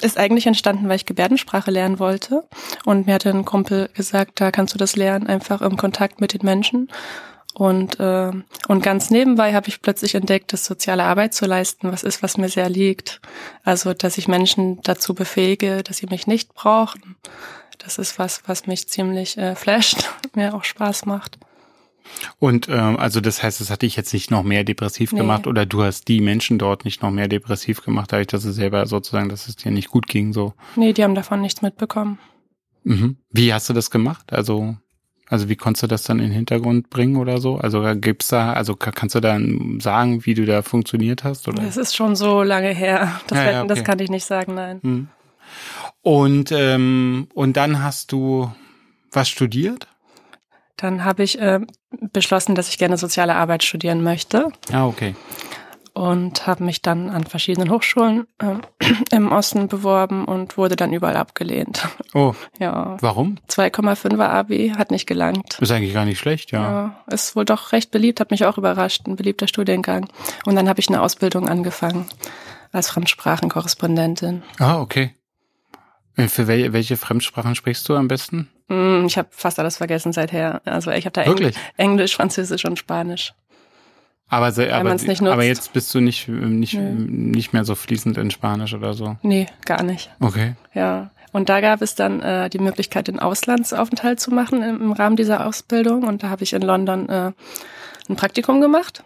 ist 0.00 0.18
eigentlich 0.18 0.46
entstanden, 0.46 0.88
weil 0.88 0.96
ich 0.96 1.06
Gebärdensprache 1.06 1.70
lernen 1.70 1.98
wollte. 1.98 2.44
Und 2.84 3.06
mir 3.06 3.14
hatte 3.14 3.30
ein 3.30 3.44
Kumpel 3.44 3.88
gesagt, 3.94 4.40
da 4.40 4.50
kannst 4.50 4.74
du 4.74 4.78
das 4.78 4.96
lernen, 4.96 5.26
einfach 5.26 5.62
im 5.62 5.76
Kontakt 5.76 6.20
mit 6.20 6.32
den 6.32 6.44
Menschen. 6.44 6.88
Und, 7.54 8.00
äh, 8.00 8.32
und 8.68 8.82
ganz 8.82 9.10
nebenbei 9.10 9.52
habe 9.52 9.68
ich 9.68 9.82
plötzlich 9.82 10.14
entdeckt, 10.14 10.52
dass 10.52 10.64
soziale 10.64 11.04
Arbeit 11.04 11.34
zu 11.34 11.44
leisten, 11.44 11.92
was 11.92 12.02
ist, 12.02 12.22
was 12.22 12.38
mir 12.38 12.48
sehr 12.48 12.70
liegt. 12.70 13.20
Also, 13.62 13.92
dass 13.92 14.16
ich 14.16 14.26
Menschen 14.26 14.80
dazu 14.82 15.14
befähige, 15.14 15.82
dass 15.82 15.98
sie 15.98 16.06
mich 16.06 16.26
nicht 16.26 16.54
brauchen. 16.54 17.16
Das 17.78 17.98
ist 17.98 18.18
was, 18.18 18.42
was 18.46 18.66
mich 18.66 18.88
ziemlich 18.88 19.36
äh, 19.36 19.54
flasht, 19.54 20.08
mir 20.34 20.54
auch 20.54 20.64
Spaß 20.64 21.04
macht. 21.04 21.38
Und 22.38 22.68
ähm, 22.68 22.96
also 22.98 23.20
das 23.20 23.42
heißt, 23.42 23.60
es 23.60 23.70
hat 23.70 23.82
dich 23.82 23.96
jetzt 23.96 24.12
nicht 24.12 24.30
noch 24.30 24.42
mehr 24.42 24.64
depressiv 24.64 25.12
Nee. 25.12 25.20
gemacht 25.20 25.46
oder 25.46 25.66
du 25.66 25.82
hast 25.82 26.08
die 26.08 26.20
Menschen 26.20 26.58
dort 26.58 26.84
nicht 26.84 27.02
noch 27.02 27.10
mehr 27.10 27.28
depressiv 27.28 27.82
gemacht, 27.82 28.12
dadurch, 28.12 28.26
dass 28.28 28.44
es 28.44 28.56
selber 28.56 28.86
sozusagen, 28.86 29.28
dass 29.28 29.48
es 29.48 29.56
dir 29.56 29.70
nicht 29.70 29.88
gut 29.88 30.06
ging. 30.06 30.32
So. 30.32 30.54
Nee, 30.76 30.92
die 30.92 31.02
haben 31.04 31.14
davon 31.14 31.40
nichts 31.40 31.62
mitbekommen. 31.62 32.18
Mhm. 32.84 33.16
Wie 33.30 33.52
hast 33.54 33.68
du 33.68 33.72
das 33.72 33.90
gemacht? 33.90 34.32
Also, 34.32 34.76
also 35.28 35.48
wie 35.48 35.56
konntest 35.56 35.84
du 35.84 35.86
das 35.86 36.02
dann 36.02 36.18
in 36.18 36.26
den 36.26 36.32
Hintergrund 36.32 36.90
bringen 36.90 37.16
oder 37.16 37.40
so? 37.40 37.56
Also 37.56 37.82
gibt's 37.96 38.28
da, 38.28 38.52
also 38.52 38.74
ka- 38.76 38.90
kannst 38.92 39.14
du 39.14 39.20
dann 39.20 39.78
sagen, 39.80 40.26
wie 40.26 40.34
du 40.34 40.44
da 40.44 40.62
funktioniert 40.62 41.24
hast? 41.24 41.46
Oder? 41.48 41.62
Das 41.62 41.76
ist 41.76 41.94
schon 41.96 42.16
so 42.16 42.42
lange 42.42 42.70
her. 42.74 43.20
Das, 43.28 43.38
Ja, 43.38 43.44
ja, 43.50 43.58
wird- 43.60 43.70
das 43.70 43.78
okay. 43.78 43.86
kann 43.86 43.98
ich 44.00 44.10
nicht 44.10 44.24
sagen, 44.26 44.54
nein. 44.54 44.80
Hm. 44.82 45.08
Und 46.02 46.50
ähm, 46.52 47.28
und 47.34 47.56
dann 47.56 47.82
hast 47.82 48.12
du 48.12 48.50
was 49.10 49.28
studiert? 49.28 49.86
Dann 50.76 51.04
habe 51.04 51.22
ich 51.22 51.38
äh, 51.40 51.60
beschlossen, 52.12 52.54
dass 52.54 52.68
ich 52.68 52.78
gerne 52.78 52.96
soziale 52.96 53.34
Arbeit 53.34 53.62
studieren 53.64 54.02
möchte 54.02 54.48
Ah, 54.72 54.86
okay. 54.86 55.14
und 55.94 56.46
habe 56.46 56.64
mich 56.64 56.80
dann 56.82 57.10
an 57.10 57.24
verschiedenen 57.24 57.70
Hochschulen 57.70 58.26
äh, 58.38 58.54
im 59.14 59.30
Osten 59.32 59.68
beworben 59.68 60.24
und 60.24 60.56
wurde 60.56 60.76
dann 60.76 60.92
überall 60.92 61.16
abgelehnt. 61.16 61.86
Oh, 62.14 62.34
Ja, 62.58 62.96
warum? 63.00 63.38
2,5er 63.48 64.28
Abi 64.28 64.72
hat 64.76 64.90
nicht 64.90 65.06
gelangt. 65.06 65.58
Ist 65.60 65.70
eigentlich 65.70 65.94
gar 65.94 66.04
nicht 66.04 66.18
schlecht, 66.18 66.50
ja. 66.52 66.62
Ja, 66.62 66.96
ist 67.14 67.36
wohl 67.36 67.44
doch 67.44 67.72
recht 67.72 67.90
beliebt, 67.90 68.20
hat 68.20 68.30
mich 68.30 68.44
auch 68.46 68.58
überrascht, 68.58 69.06
ein 69.06 69.16
beliebter 69.16 69.48
Studiengang. 69.48 70.08
Und 70.46 70.56
dann 70.56 70.68
habe 70.68 70.80
ich 70.80 70.88
eine 70.88 71.00
Ausbildung 71.02 71.48
angefangen 71.48 72.06
als 72.72 72.88
Fremdsprachenkorrespondentin. 72.90 74.42
Ah, 74.58 74.80
okay. 74.80 75.14
Äh, 76.16 76.28
Für 76.28 76.46
wel 76.46 76.72
welche 76.72 76.96
Fremdsprachen 76.96 77.54
sprichst 77.54 77.88
du 77.88 77.96
am 77.96 78.08
besten? 78.08 78.48
Hm, 78.68 79.04
Ich 79.06 79.18
habe 79.18 79.28
fast 79.30 79.58
alles 79.58 79.76
vergessen 79.76 80.12
seither. 80.12 80.60
Also 80.64 80.90
ich 80.90 81.04
habe 81.06 81.12
da 81.12 81.26
Wirklich? 81.26 81.56
Englisch, 81.76 82.14
Französisch 82.16 82.64
und 82.64 82.78
Spanisch. 82.78 83.34
Aber, 84.28 84.50
se- 84.50 84.72
aber, 84.74 84.96
aber 85.30 85.42
jetzt 85.44 85.72
bist 85.74 85.94
du 85.94 86.00
nicht, 86.00 86.26
äh, 86.28 86.32
nicht, 86.32 86.72
Nö. 86.74 86.80
nicht 86.94 87.52
mehr 87.52 87.64
so 87.66 87.74
fließend 87.74 88.16
in 88.16 88.30
Spanisch 88.30 88.72
oder 88.72 88.94
so. 88.94 89.16
Nee, 89.22 89.46
gar 89.66 89.82
nicht. 89.82 90.10
Okay. 90.20 90.54
Ja. 90.72 91.10
Und 91.32 91.48
da 91.50 91.60
gab 91.60 91.82
es 91.82 91.94
dann 91.94 92.20
äh, 92.22 92.48
die 92.48 92.58
Möglichkeit, 92.58 93.08
den 93.08 93.18
Auslandsaufenthalt 93.18 94.20
zu 94.20 94.30
machen 94.32 94.62
im, 94.62 94.80
im 94.80 94.92
Rahmen 94.92 95.16
dieser 95.16 95.46
Ausbildung. 95.46 96.04
Und 96.04 96.22
da 96.22 96.30
habe 96.30 96.44
ich 96.44 96.52
in 96.54 96.62
London 96.62 97.08
äh, 97.10 97.32
ein 98.08 98.16
Praktikum 98.16 98.60
gemacht. 98.62 99.04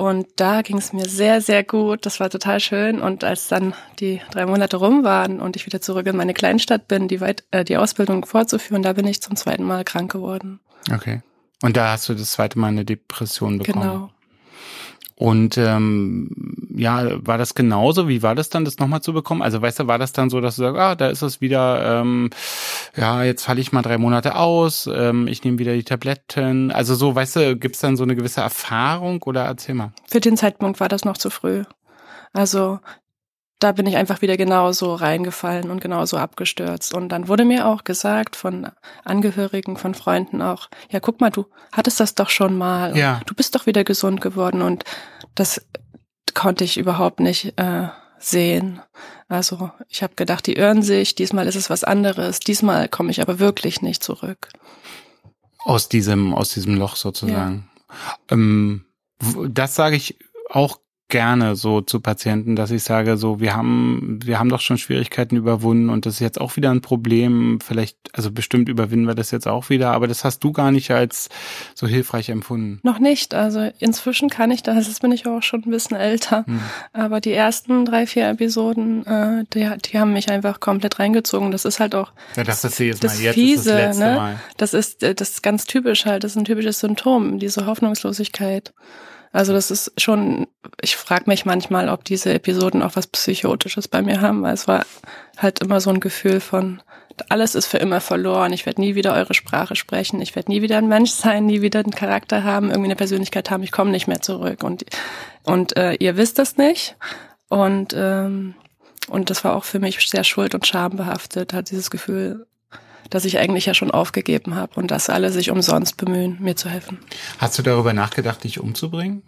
Und 0.00 0.28
da 0.36 0.62
ging 0.62 0.78
es 0.78 0.94
mir 0.94 1.06
sehr, 1.06 1.42
sehr 1.42 1.62
gut. 1.62 2.06
Das 2.06 2.20
war 2.20 2.30
total 2.30 2.58
schön. 2.58 3.02
Und 3.02 3.22
als 3.22 3.48
dann 3.48 3.74
die 3.98 4.22
drei 4.30 4.46
Monate 4.46 4.78
rum 4.78 5.04
waren 5.04 5.40
und 5.40 5.56
ich 5.56 5.66
wieder 5.66 5.82
zurück 5.82 6.06
in 6.06 6.16
meine 6.16 6.32
Kleinstadt 6.32 6.88
bin, 6.88 7.06
die, 7.06 7.20
weit, 7.20 7.44
äh, 7.50 7.66
die 7.66 7.76
Ausbildung 7.76 8.24
fortzuführen, 8.24 8.82
da 8.82 8.94
bin 8.94 9.06
ich 9.06 9.20
zum 9.20 9.36
zweiten 9.36 9.62
Mal 9.62 9.84
krank 9.84 10.10
geworden. 10.10 10.58
Okay. 10.90 11.20
Und 11.60 11.76
da 11.76 11.92
hast 11.92 12.08
du 12.08 12.14
das 12.14 12.30
zweite 12.30 12.58
Mal 12.58 12.68
eine 12.68 12.86
Depression 12.86 13.58
bekommen. 13.58 13.82
Genau. 13.82 14.10
Und 15.20 15.58
ähm, 15.58 16.30
ja, 16.74 17.10
war 17.26 17.36
das 17.36 17.54
genauso? 17.54 18.08
Wie 18.08 18.22
war 18.22 18.34
das 18.34 18.48
dann, 18.48 18.64
das 18.64 18.78
nochmal 18.78 19.02
zu 19.02 19.12
bekommen? 19.12 19.42
Also 19.42 19.60
weißt 19.60 19.80
du, 19.80 19.86
war 19.86 19.98
das 19.98 20.12
dann 20.12 20.30
so, 20.30 20.40
dass 20.40 20.56
du 20.56 20.62
sagst, 20.62 20.80
ah, 20.80 20.94
da 20.94 21.08
ist 21.08 21.20
es 21.20 21.42
wieder, 21.42 22.00
ähm, 22.00 22.30
ja, 22.96 23.22
jetzt 23.22 23.44
falle 23.44 23.60
ich 23.60 23.70
mal 23.70 23.82
drei 23.82 23.98
Monate 23.98 24.34
aus, 24.34 24.88
ähm, 24.90 25.28
ich 25.28 25.44
nehme 25.44 25.58
wieder 25.58 25.74
die 25.74 25.84
Tabletten. 25.84 26.72
Also 26.72 26.94
so, 26.94 27.14
weißt 27.14 27.36
du, 27.36 27.56
gibt's 27.56 27.80
dann 27.80 27.98
so 27.98 28.02
eine 28.02 28.16
gewisse 28.16 28.40
Erfahrung 28.40 29.22
oder 29.24 29.44
erzähl 29.44 29.74
mal. 29.74 29.92
Für 30.08 30.20
den 30.20 30.38
Zeitpunkt 30.38 30.80
war 30.80 30.88
das 30.88 31.04
noch 31.04 31.18
zu 31.18 31.28
früh. 31.28 31.64
Also 32.32 32.80
da 33.60 33.72
bin 33.72 33.86
ich 33.86 33.96
einfach 33.96 34.22
wieder 34.22 34.36
genauso 34.36 34.94
reingefallen 34.94 35.70
und 35.70 35.80
genauso 35.80 36.16
abgestürzt. 36.16 36.94
Und 36.94 37.10
dann 37.10 37.28
wurde 37.28 37.44
mir 37.44 37.66
auch 37.66 37.84
gesagt 37.84 38.34
von 38.34 38.68
Angehörigen, 39.04 39.76
von 39.76 39.94
Freunden 39.94 40.42
auch, 40.42 40.68
ja, 40.90 40.98
guck 40.98 41.20
mal, 41.20 41.30
du 41.30 41.46
hattest 41.70 42.00
das 42.00 42.14
doch 42.14 42.30
schon 42.30 42.58
mal. 42.58 42.96
Ja. 42.96 43.20
Du 43.26 43.34
bist 43.34 43.54
doch 43.54 43.66
wieder 43.66 43.84
gesund 43.84 44.20
geworden. 44.20 44.62
Und 44.62 44.84
das 45.34 45.64
konnte 46.34 46.64
ich 46.64 46.78
überhaupt 46.78 47.20
nicht 47.20 47.58
äh, 47.58 47.88
sehen. 48.18 48.80
Also 49.28 49.70
ich 49.88 50.02
habe 50.02 50.14
gedacht, 50.14 50.46
die 50.46 50.54
irren 50.56 50.82
sich, 50.82 51.14
diesmal 51.14 51.46
ist 51.46 51.54
es 51.56 51.70
was 51.70 51.84
anderes, 51.84 52.40
diesmal 52.40 52.88
komme 52.88 53.10
ich 53.10 53.20
aber 53.20 53.38
wirklich 53.38 53.82
nicht 53.82 54.02
zurück. 54.02 54.48
Aus 55.58 55.88
diesem, 55.88 56.34
aus 56.34 56.50
diesem 56.50 56.76
Loch 56.76 56.96
sozusagen. 56.96 57.68
Ähm, 58.30 58.86
w- 59.18 59.48
das 59.50 59.74
sage 59.74 59.96
ich 59.96 60.18
auch 60.48 60.78
gerne 61.10 61.56
so 61.56 61.80
zu 61.80 62.00
Patienten, 62.00 62.56
dass 62.56 62.70
ich 62.70 62.82
sage, 62.82 63.16
so, 63.16 63.40
wir 63.40 63.54
haben, 63.54 64.18
wir 64.24 64.38
haben 64.38 64.48
doch 64.48 64.60
schon 64.60 64.78
Schwierigkeiten 64.78 65.36
überwunden 65.36 65.90
und 65.90 66.06
das 66.06 66.14
ist 66.14 66.20
jetzt 66.20 66.40
auch 66.40 66.56
wieder 66.56 66.70
ein 66.70 66.80
Problem. 66.80 67.58
Vielleicht, 67.60 67.96
also 68.12 68.30
bestimmt 68.30 68.68
überwinden 68.68 69.06
wir 69.06 69.14
das 69.14 69.30
jetzt 69.30 69.46
auch 69.46 69.68
wieder, 69.68 69.92
aber 69.92 70.06
das 70.06 70.24
hast 70.24 70.42
du 70.44 70.52
gar 70.52 70.70
nicht 70.72 70.90
als 70.90 71.28
so 71.74 71.86
hilfreich 71.86 72.28
empfunden. 72.30 72.80
Noch 72.82 72.98
nicht. 72.98 73.34
Also 73.34 73.70
inzwischen 73.78 74.30
kann 74.30 74.50
ich 74.50 74.62
das. 74.62 74.86
Jetzt 74.86 75.02
bin 75.02 75.12
ich 75.12 75.26
auch 75.26 75.42
schon 75.42 75.62
ein 75.64 75.70
bisschen 75.70 75.96
älter. 75.96 76.46
Hm. 76.46 76.60
Aber 76.92 77.20
die 77.20 77.32
ersten 77.32 77.84
drei, 77.84 78.06
vier 78.06 78.28
Episoden, 78.28 79.04
äh, 79.06 79.44
die, 79.52 79.68
die 79.84 79.98
haben 79.98 80.12
mich 80.12 80.30
einfach 80.30 80.60
komplett 80.60 80.98
reingezogen. 80.98 81.50
Das 81.50 81.64
ist 81.64 81.80
halt 81.80 81.94
auch 81.94 82.12
Ja, 82.36 82.44
das 82.44 82.64
ist 82.64 82.78
jetzt 82.78 83.04
das 83.04 83.20
jetzt 83.20 83.34
Fiese, 83.34 83.70
das 83.70 83.78
letzte 83.78 84.04
ne? 84.04 84.14
Mal. 84.14 84.40
Das 84.56 84.74
ist, 84.74 85.02
äh, 85.02 85.14
das 85.14 85.30
ist 85.30 85.42
ganz 85.42 85.64
typisch 85.64 86.06
halt. 86.06 86.24
Das 86.24 86.32
ist 86.32 86.38
ein 86.38 86.44
typisches 86.44 86.80
Symptom, 86.80 87.38
diese 87.38 87.66
Hoffnungslosigkeit. 87.66 88.72
Also 89.32 89.52
das 89.52 89.70
ist 89.70 89.92
schon, 90.00 90.48
ich 90.80 90.96
frage 90.96 91.24
mich 91.26 91.44
manchmal, 91.44 91.88
ob 91.88 92.04
diese 92.04 92.32
Episoden 92.34 92.82
auch 92.82 92.96
was 92.96 93.06
Psychotisches 93.06 93.86
bei 93.86 94.02
mir 94.02 94.20
haben, 94.20 94.42
weil 94.42 94.54
es 94.54 94.66
war 94.66 94.84
halt 95.36 95.60
immer 95.60 95.80
so 95.80 95.90
ein 95.90 96.00
Gefühl 96.00 96.40
von, 96.40 96.82
alles 97.28 97.54
ist 97.54 97.66
für 97.66 97.78
immer 97.78 98.00
verloren, 98.00 98.52
ich 98.52 98.66
werde 98.66 98.80
nie 98.80 98.94
wieder 98.94 99.14
eure 99.14 99.34
Sprache 99.34 99.76
sprechen, 99.76 100.20
ich 100.20 100.34
werde 100.34 100.50
nie 100.50 100.62
wieder 100.62 100.78
ein 100.78 100.88
Mensch 100.88 101.10
sein, 101.10 101.46
nie 101.46 101.62
wieder 101.62 101.80
einen 101.80 101.94
Charakter 101.94 102.44
haben, 102.44 102.70
irgendwie 102.70 102.86
eine 102.86 102.96
Persönlichkeit 102.96 103.50
haben, 103.50 103.62
ich 103.62 103.72
komme 103.72 103.90
nicht 103.90 104.08
mehr 104.08 104.20
zurück. 104.20 104.64
Und, 104.64 104.84
und 105.44 105.76
äh, 105.76 105.94
ihr 105.94 106.16
wisst 106.16 106.38
das 106.38 106.56
nicht. 106.56 106.96
Und, 107.48 107.94
ähm, 107.96 108.54
und 109.08 109.30
das 109.30 109.44
war 109.44 109.54
auch 109.54 109.64
für 109.64 109.78
mich 109.78 109.98
sehr 110.08 110.24
schuld- 110.24 110.54
und 110.54 110.66
schambehaftet, 110.66 111.52
hat 111.52 111.70
dieses 111.70 111.90
Gefühl, 111.90 112.46
dass 113.10 113.24
ich 113.24 113.38
eigentlich 113.38 113.66
ja 113.66 113.74
schon 113.74 113.90
aufgegeben 113.90 114.54
habe 114.54 114.74
und 114.76 114.90
dass 114.90 115.10
alle 115.10 115.30
sich 115.30 115.50
umsonst 115.50 115.96
bemühen, 115.96 116.38
mir 116.40 116.56
zu 116.56 116.68
helfen. 116.68 116.98
Hast 117.38 117.58
du 117.58 117.62
darüber 117.62 117.92
nachgedacht, 117.92 118.44
dich 118.44 118.60
umzubringen? 118.60 119.22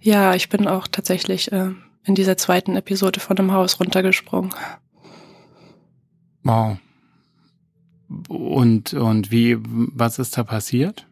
Ja, 0.00 0.34
ich 0.34 0.48
bin 0.48 0.68
auch 0.68 0.86
tatsächlich 0.86 1.52
äh, 1.52 1.70
in 2.04 2.14
dieser 2.14 2.36
zweiten 2.36 2.76
Episode 2.76 3.20
von 3.20 3.36
dem 3.36 3.52
Haus 3.52 3.80
runtergesprungen. 3.80 4.54
Wow. 6.42 6.76
Und, 8.28 8.92
und 8.94 9.30
wie, 9.30 9.56
was 9.60 10.18
ist 10.18 10.36
da 10.36 10.44
passiert? 10.44 11.06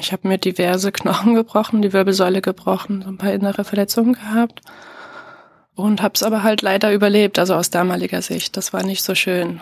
Ich 0.00 0.12
habe 0.12 0.28
mir 0.28 0.38
diverse 0.38 0.92
Knochen 0.92 1.34
gebrochen, 1.34 1.80
die 1.80 1.92
Wirbelsäule 1.92 2.42
gebrochen, 2.42 3.02
so 3.02 3.08
ein 3.08 3.18
paar 3.18 3.32
innere 3.32 3.64
Verletzungen 3.64 4.14
gehabt 4.14 4.60
und 5.74 6.02
habe 6.02 6.14
es 6.14 6.22
aber 6.22 6.42
halt 6.42 6.62
leider 6.62 6.92
überlebt, 6.92 7.38
also 7.38 7.54
aus 7.54 7.70
damaliger 7.70 8.20
Sicht. 8.20 8.56
Das 8.56 8.72
war 8.72 8.82
nicht 8.82 9.04
so 9.04 9.14
schön. 9.14 9.60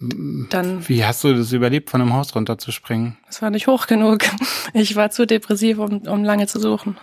Dann, 0.00 0.88
Wie 0.88 1.04
hast 1.04 1.24
du 1.24 1.34
das 1.34 1.52
überlebt, 1.52 1.90
von 1.90 2.00
einem 2.00 2.12
Haus 2.12 2.34
runterzuspringen? 2.34 3.18
es 3.28 3.42
war 3.42 3.50
nicht 3.50 3.66
hoch 3.66 3.86
genug. 3.86 4.20
Ich 4.74 4.96
war 4.96 5.10
zu 5.10 5.26
depressiv, 5.26 5.78
um, 5.78 6.02
um 6.06 6.24
lange 6.24 6.46
zu 6.46 6.60
suchen. 6.60 6.98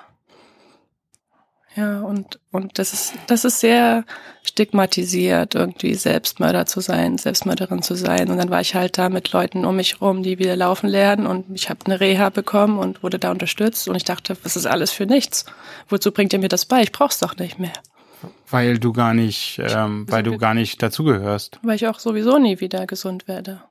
Ja, 1.75 2.01
und, 2.01 2.39
und 2.51 2.79
das 2.79 2.93
ist, 2.93 3.13
das 3.27 3.43
ist 3.43 3.59
sehr 3.59 4.05
stigmatisiert, 4.43 5.55
irgendwie 5.55 5.93
Selbstmörder 5.95 6.65
zu 6.65 6.79
sein, 6.79 7.17
Selbstmörderin 7.17 7.81
zu 7.81 7.95
sein. 7.95 8.29
Und 8.29 8.37
dann 8.37 8.49
war 8.49 8.61
ich 8.61 8.75
halt 8.75 8.97
da 8.97 9.09
mit 9.09 9.33
Leuten 9.33 9.65
um 9.65 9.75
mich 9.75 9.99
rum, 9.99 10.23
die 10.23 10.39
wieder 10.39 10.55
laufen 10.55 10.87
lernen 10.87 11.27
und 11.27 11.47
ich 11.53 11.69
habe 11.69 11.79
eine 11.85 11.99
Reha 11.99 12.29
bekommen 12.29 12.79
und 12.79 13.03
wurde 13.03 13.19
da 13.19 13.29
unterstützt 13.31 13.89
und 13.89 13.95
ich 13.95 14.05
dachte, 14.05 14.37
was 14.43 14.55
ist 14.55 14.67
alles 14.67 14.91
für 14.91 15.05
nichts? 15.05 15.45
Wozu 15.89 16.13
bringt 16.13 16.31
ihr 16.31 16.39
mir 16.39 16.47
das 16.47 16.65
bei? 16.65 16.81
Ich 16.81 16.93
brauch's 16.93 17.19
doch 17.19 17.35
nicht 17.35 17.59
mehr. 17.59 17.73
Weil 18.49 18.77
du 18.77 18.93
gar 18.93 19.13
nicht, 19.13 19.59
ähm, 19.63 20.05
weil 20.09 20.23
du 20.23 20.37
gar 20.37 20.53
nicht 20.53 20.81
dazugehörst. 20.81 21.59
Weil 21.63 21.75
ich 21.75 21.87
auch 21.87 21.99
sowieso 21.99 22.37
nie 22.37 22.59
wieder 22.59 22.85
gesund 22.87 23.27
werde. 23.27 23.63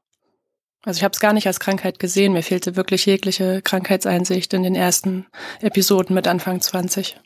Also 0.85 0.99
ich 0.99 1.05
habe 1.05 1.13
es 1.13 1.21
gar 1.21 1.33
nicht 1.33 1.47
als 1.47 1.61
Krankheit 1.61 1.99
gesehen. 1.99 2.33
Mir 2.35 2.43
fehlte 2.43 2.77
wirklich 2.77 3.07
jegliche 3.07 3.63
Krankheitseinsicht 3.63 4.53
in 4.53 4.63
den 4.63 4.75
ersten 4.75 5.27
Episoden 5.61 6.15
mit 6.15 6.29
Anfang 6.29 6.61
20. 6.61 7.17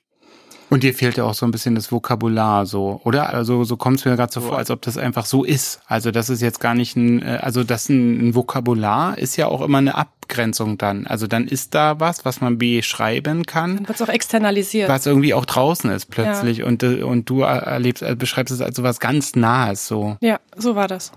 Und 0.71 0.83
dir 0.83 0.93
fehlte 0.93 1.25
auch 1.25 1.35
so 1.35 1.47
ein 1.47 1.51
bisschen 1.51 1.75
das 1.75 1.91
Vokabular, 1.91 2.67
so, 2.67 3.01
oder? 3.05 3.33
Also 3.33 3.65
so 3.65 3.77
kommt 3.77 3.99
es 4.01 4.05
mir 4.05 4.17
gerade 4.17 4.33
so 4.33 4.41
vor, 4.43 4.59
als 4.59 4.71
ob 4.71 4.83
das 4.83 4.99
einfach 4.99 5.25
so 5.25 5.45
ist. 5.45 5.81
Also 5.87 6.11
das 6.11 6.29
ist 6.29 6.43
jetzt 6.43 6.61
gar 6.61 6.75
nicht 6.75 6.95
ein, 6.97 7.23
äh, 7.23 7.39
also 7.41 7.65
das 7.65 7.89
ein, 7.89 8.29
ein 8.29 8.35
Vokabular 8.35 9.17
ist 9.17 9.37
ja 9.37 9.47
auch 9.47 9.63
immer 9.63 9.79
eine 9.79 9.95
Abgrenzung 9.95 10.77
dann. 10.77 11.07
Also 11.07 11.27
dann 11.27 11.49
ist 11.49 11.75
da 11.75 12.01
was, 12.01 12.27
was 12.27 12.43
man 12.43 12.59
beschreiben 12.59 13.47
kann, 13.47 13.77
Dann 13.77 13.89
wird's 13.89 14.03
auch 14.03 14.11
externalisiert. 14.11 14.91
was 14.91 15.07
irgendwie 15.07 15.33
auch 15.33 15.47
draußen 15.47 15.91
ist 15.91 16.07
plötzlich. 16.11 16.63
Und, 16.65 16.83
äh, 16.83 17.03
und 17.03 17.31
du 17.31 17.41
erlebst, 17.41 18.03
äh, 18.03 18.15
beschreibst 18.15 18.53
es 18.53 18.61
als 18.61 18.77
so 18.77 18.83
was 18.83 19.01
ganz 19.01 19.35
Nahes, 19.37 19.89
so. 19.89 20.17
Ja, 20.21 20.39
so 20.55 20.77
war 20.77 20.87
das. 20.89 21.13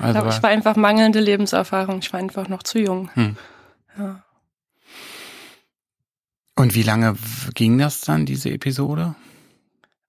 Also, 0.00 0.18
Aber 0.18 0.30
ich 0.30 0.42
war 0.42 0.50
einfach 0.50 0.74
mangelnde 0.76 1.20
Lebenserfahrung. 1.20 2.00
Ich 2.00 2.12
war 2.12 2.18
einfach 2.18 2.48
noch 2.48 2.64
zu 2.64 2.78
jung. 2.80 3.10
Hm. 3.14 3.36
Ja. 3.96 4.22
Und 6.58 6.74
wie 6.74 6.82
lange 6.82 7.14
ging 7.54 7.78
das 7.78 8.00
dann, 8.00 8.26
diese 8.26 8.50
Episode? 8.50 9.14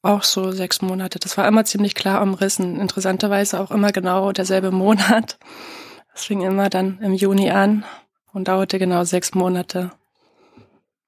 Auch 0.01 0.23
so 0.23 0.51
sechs 0.51 0.81
Monate. 0.81 1.19
Das 1.19 1.37
war 1.37 1.47
immer 1.47 1.63
ziemlich 1.63 1.93
klar 1.93 2.21
umrissen. 2.21 2.79
Interessanterweise 2.79 3.59
auch 3.59 3.69
immer 3.69 3.91
genau 3.91 4.31
derselbe 4.31 4.71
Monat. 4.71 5.37
Das 6.13 6.25
fing 6.25 6.41
immer 6.41 6.69
dann 6.69 6.99
im 7.01 7.13
Juni 7.13 7.51
an 7.51 7.85
und 8.33 8.47
dauerte 8.47 8.79
genau 8.79 9.03
sechs 9.03 9.35
Monate. 9.35 9.91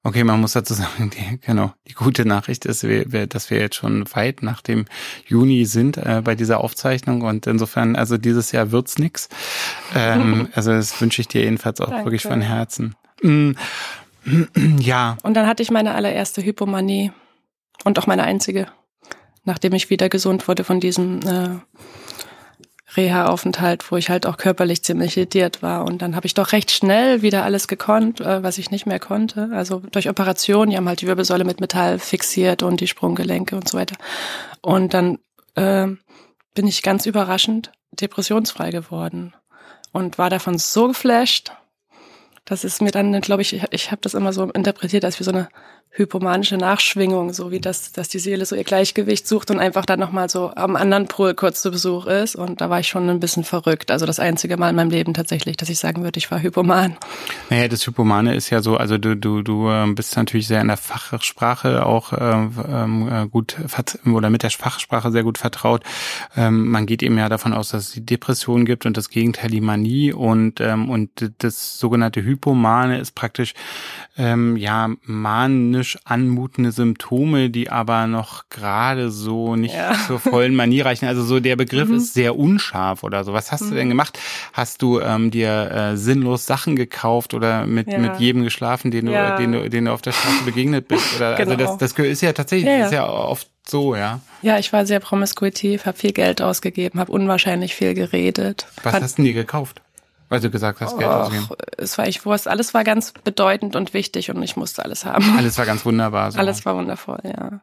Okay, 0.04 0.24
man 0.24 0.40
muss 0.40 0.52
dazu 0.52 0.74
sagen, 0.74 1.10
die, 1.10 1.40
genau, 1.40 1.72
die 1.88 1.94
gute 1.94 2.24
Nachricht 2.24 2.64
ist, 2.64 2.82
wir, 2.82 3.26
dass 3.26 3.50
wir 3.50 3.58
jetzt 3.58 3.76
schon 3.76 4.04
weit 4.14 4.42
nach 4.42 4.60
dem 4.60 4.84
Juni 5.26 5.64
sind 5.64 5.96
äh, 5.96 6.22
bei 6.24 6.34
dieser 6.34 6.60
Aufzeichnung 6.60 7.22
und 7.22 7.46
insofern, 7.46 7.94
also 7.94 8.16
dieses 8.16 8.52
Jahr 8.52 8.72
wird's 8.72 8.98
nix. 8.98 9.28
Ähm, 9.94 10.48
also 10.54 10.72
das 10.72 11.00
wünsche 11.00 11.20
ich 11.20 11.28
dir 11.28 11.42
jedenfalls 11.42 11.80
auch 11.80 11.90
Danke. 11.90 12.06
wirklich 12.06 12.22
von 12.22 12.40
Herzen. 12.40 12.94
Mm, 13.22 13.52
ja. 14.78 15.16
Und 15.22 15.34
dann 15.34 15.46
hatte 15.46 15.62
ich 15.62 15.70
meine 15.70 15.94
allererste 15.94 16.42
Hypomanie 16.42 17.12
und 17.84 17.98
auch 17.98 18.06
meine 18.06 18.24
einzige, 18.24 18.66
nachdem 19.44 19.72
ich 19.74 19.90
wieder 19.90 20.08
gesund 20.08 20.48
wurde 20.48 20.64
von 20.64 20.80
diesem 20.80 21.20
äh, 21.20 21.58
Reha-Aufenthalt, 22.96 23.90
wo 23.90 23.96
ich 23.96 24.10
halt 24.10 24.26
auch 24.26 24.36
körperlich 24.36 24.82
ziemlich 24.84 25.16
lediert 25.16 25.62
war. 25.62 25.84
Und 25.84 26.02
dann 26.02 26.14
habe 26.14 26.26
ich 26.26 26.34
doch 26.34 26.52
recht 26.52 26.70
schnell 26.70 27.22
wieder 27.22 27.44
alles 27.44 27.68
gekonnt, 27.68 28.20
äh, 28.20 28.42
was 28.42 28.58
ich 28.58 28.70
nicht 28.70 28.86
mehr 28.86 29.00
konnte. 29.00 29.50
Also 29.52 29.80
durch 29.90 30.08
Operationen, 30.08 30.70
die 30.70 30.76
haben 30.76 30.88
halt 30.88 31.00
die 31.00 31.06
Wirbelsäule 31.06 31.44
mit 31.44 31.60
Metall 31.60 31.98
fixiert 31.98 32.62
und 32.62 32.80
die 32.80 32.88
Sprunggelenke 32.88 33.56
und 33.56 33.68
so 33.68 33.78
weiter. 33.78 33.96
Und 34.60 34.94
dann 34.94 35.18
äh, 35.54 35.88
bin 36.54 36.66
ich 36.66 36.82
ganz 36.82 37.06
überraschend 37.06 37.72
depressionsfrei 37.92 38.70
geworden 38.70 39.34
und 39.92 40.18
war 40.18 40.30
davon 40.30 40.58
so 40.58 40.88
geflasht. 40.88 41.52
Das 42.44 42.64
ist 42.64 42.82
mir 42.82 42.90
dann, 42.90 43.20
glaube 43.20 43.42
ich, 43.42 43.52
ich, 43.52 43.64
ich 43.70 43.90
habe 43.90 44.00
das 44.02 44.14
immer 44.14 44.32
so 44.32 44.50
interpretiert, 44.50 45.04
als 45.04 45.20
wie 45.20 45.24
so 45.24 45.30
eine 45.30 45.48
hypomanische 45.94 46.56
Nachschwingung, 46.56 47.34
so 47.34 47.50
wie 47.50 47.60
das, 47.60 47.92
dass 47.92 48.08
die 48.08 48.18
Seele 48.18 48.46
so 48.46 48.56
ihr 48.56 48.64
Gleichgewicht 48.64 49.28
sucht 49.28 49.50
und 49.50 49.58
einfach 49.58 49.84
dann 49.84 50.00
nochmal 50.00 50.30
so 50.30 50.50
am 50.54 50.74
anderen 50.74 51.06
Pol 51.06 51.34
kurz 51.34 51.60
zu 51.60 51.70
Besuch 51.70 52.06
ist. 52.06 52.34
Und 52.34 52.62
da 52.62 52.70
war 52.70 52.80
ich 52.80 52.88
schon 52.88 53.10
ein 53.10 53.20
bisschen 53.20 53.44
verrückt. 53.44 53.90
Also 53.90 54.06
das 54.06 54.18
einzige 54.18 54.56
Mal 54.56 54.70
in 54.70 54.76
meinem 54.76 54.88
Leben 54.88 55.12
tatsächlich, 55.12 55.58
dass 55.58 55.68
ich 55.68 55.78
sagen 55.78 56.02
würde, 56.02 56.16
ich 56.16 56.30
war 56.30 56.42
hypoman. 56.42 56.96
Naja, 57.50 57.68
das 57.68 57.86
Hypomane 57.86 58.34
ist 58.34 58.48
ja 58.48 58.62
so, 58.62 58.78
also 58.78 58.96
du, 58.96 59.14
du, 59.16 59.42
du 59.42 59.68
ähm, 59.68 59.94
bist 59.94 60.16
natürlich 60.16 60.46
sehr 60.46 60.62
in 60.62 60.68
der 60.68 60.78
Fachsprache 60.78 61.84
auch 61.84 62.14
ähm, 62.18 63.08
äh, 63.12 63.26
gut 63.26 63.56
oder 64.06 64.30
mit 64.30 64.42
der 64.42 64.50
Fachsprache 64.50 65.12
sehr 65.12 65.24
gut 65.24 65.36
vertraut. 65.36 65.84
Ähm, 66.34 66.68
man 66.68 66.86
geht 66.86 67.02
eben 67.02 67.18
ja 67.18 67.28
davon 67.28 67.52
aus, 67.52 67.68
dass 67.68 67.88
es 67.88 67.92
die 67.92 68.06
Depression 68.06 68.64
gibt 68.64 68.86
und 68.86 68.96
das 68.96 69.10
Gegenteil 69.10 69.50
die 69.50 69.60
Manie 69.60 70.14
und, 70.14 70.58
ähm, 70.62 70.88
und 70.88 71.10
das 71.38 71.78
sogenannte 71.78 72.24
Hypomane 72.24 72.98
ist 72.98 73.14
praktisch 73.14 73.52
ähm, 74.16 74.56
ja 74.56 74.88
manisch 75.02 75.81
klinisch 75.82 75.98
anmutende 76.04 76.72
Symptome, 76.72 77.50
die 77.50 77.70
aber 77.70 78.06
noch 78.06 78.48
gerade 78.50 79.10
so 79.10 79.56
nicht 79.56 79.74
ja. 79.74 79.94
zur 80.06 80.20
vollen 80.20 80.54
Manier 80.54 80.86
reichen. 80.86 81.06
Also 81.06 81.24
so 81.24 81.40
der 81.40 81.56
Begriff 81.56 81.88
mhm. 81.88 81.96
ist 81.96 82.14
sehr 82.14 82.38
unscharf 82.38 83.02
oder 83.02 83.24
so. 83.24 83.32
Was 83.32 83.50
hast 83.52 83.62
mhm. 83.62 83.70
du 83.70 83.74
denn 83.74 83.86
mhm. 83.86 83.90
gemacht? 83.90 84.18
Hast 84.52 84.82
du 84.82 85.00
ähm, 85.00 85.30
dir 85.30 85.70
äh, 85.70 85.96
sinnlos 85.96 86.46
Sachen 86.46 86.76
gekauft 86.76 87.34
oder 87.34 87.66
mit, 87.66 87.88
ja. 87.88 87.98
mit 87.98 88.20
jedem 88.20 88.44
geschlafen, 88.44 88.90
den 88.90 89.06
du, 89.06 89.12
ja. 89.12 89.36
den 89.36 89.52
du, 89.52 89.68
den 89.68 89.86
du 89.86 89.92
auf 89.92 90.02
der 90.02 90.12
Straße 90.12 90.44
begegnet 90.44 90.88
bist? 90.88 91.16
Oder, 91.16 91.36
also 91.36 91.44
genau. 91.44 91.52
Also 91.62 91.76
das, 91.76 91.94
das 91.94 92.06
ist 92.06 92.22
ja 92.22 92.32
tatsächlich, 92.32 92.66
ja, 92.66 92.86
ist 92.86 92.92
ja 92.92 93.08
oft 93.08 93.46
so, 93.68 93.94
ja. 93.94 94.20
Ja, 94.40 94.58
ich 94.58 94.72
war 94.72 94.86
sehr 94.86 95.00
promiskuitiv, 95.00 95.84
habe 95.86 95.98
viel 95.98 96.12
Geld 96.12 96.40
ausgegeben, 96.40 96.98
habe 96.98 97.12
unwahrscheinlich 97.12 97.74
viel 97.74 97.94
geredet. 97.94 98.66
Was 98.82 98.94
hast 98.94 99.18
du 99.18 99.22
denn 99.22 99.26
dir 99.26 99.34
gekauft? 99.34 99.82
Weil 100.32 100.40
du 100.40 100.48
gesagt 100.48 100.80
hast, 100.80 100.96
Geld 100.96 101.10
ausgeben. 101.10 101.46
Es 101.76 101.98
war 101.98 102.08
ich 102.08 102.24
Wurst. 102.24 102.48
Alles 102.48 102.72
war 102.72 102.84
ganz 102.84 103.12
bedeutend 103.12 103.76
und 103.76 103.92
wichtig 103.92 104.30
und 104.30 104.42
ich 104.42 104.56
musste 104.56 104.82
alles 104.82 105.04
haben. 105.04 105.36
Alles 105.36 105.58
war 105.58 105.66
ganz 105.66 105.84
wunderbar. 105.84 106.32
So. 106.32 106.38
Alles 106.38 106.64
war 106.64 106.74
wundervoll, 106.74 107.18
ja. 107.22 107.60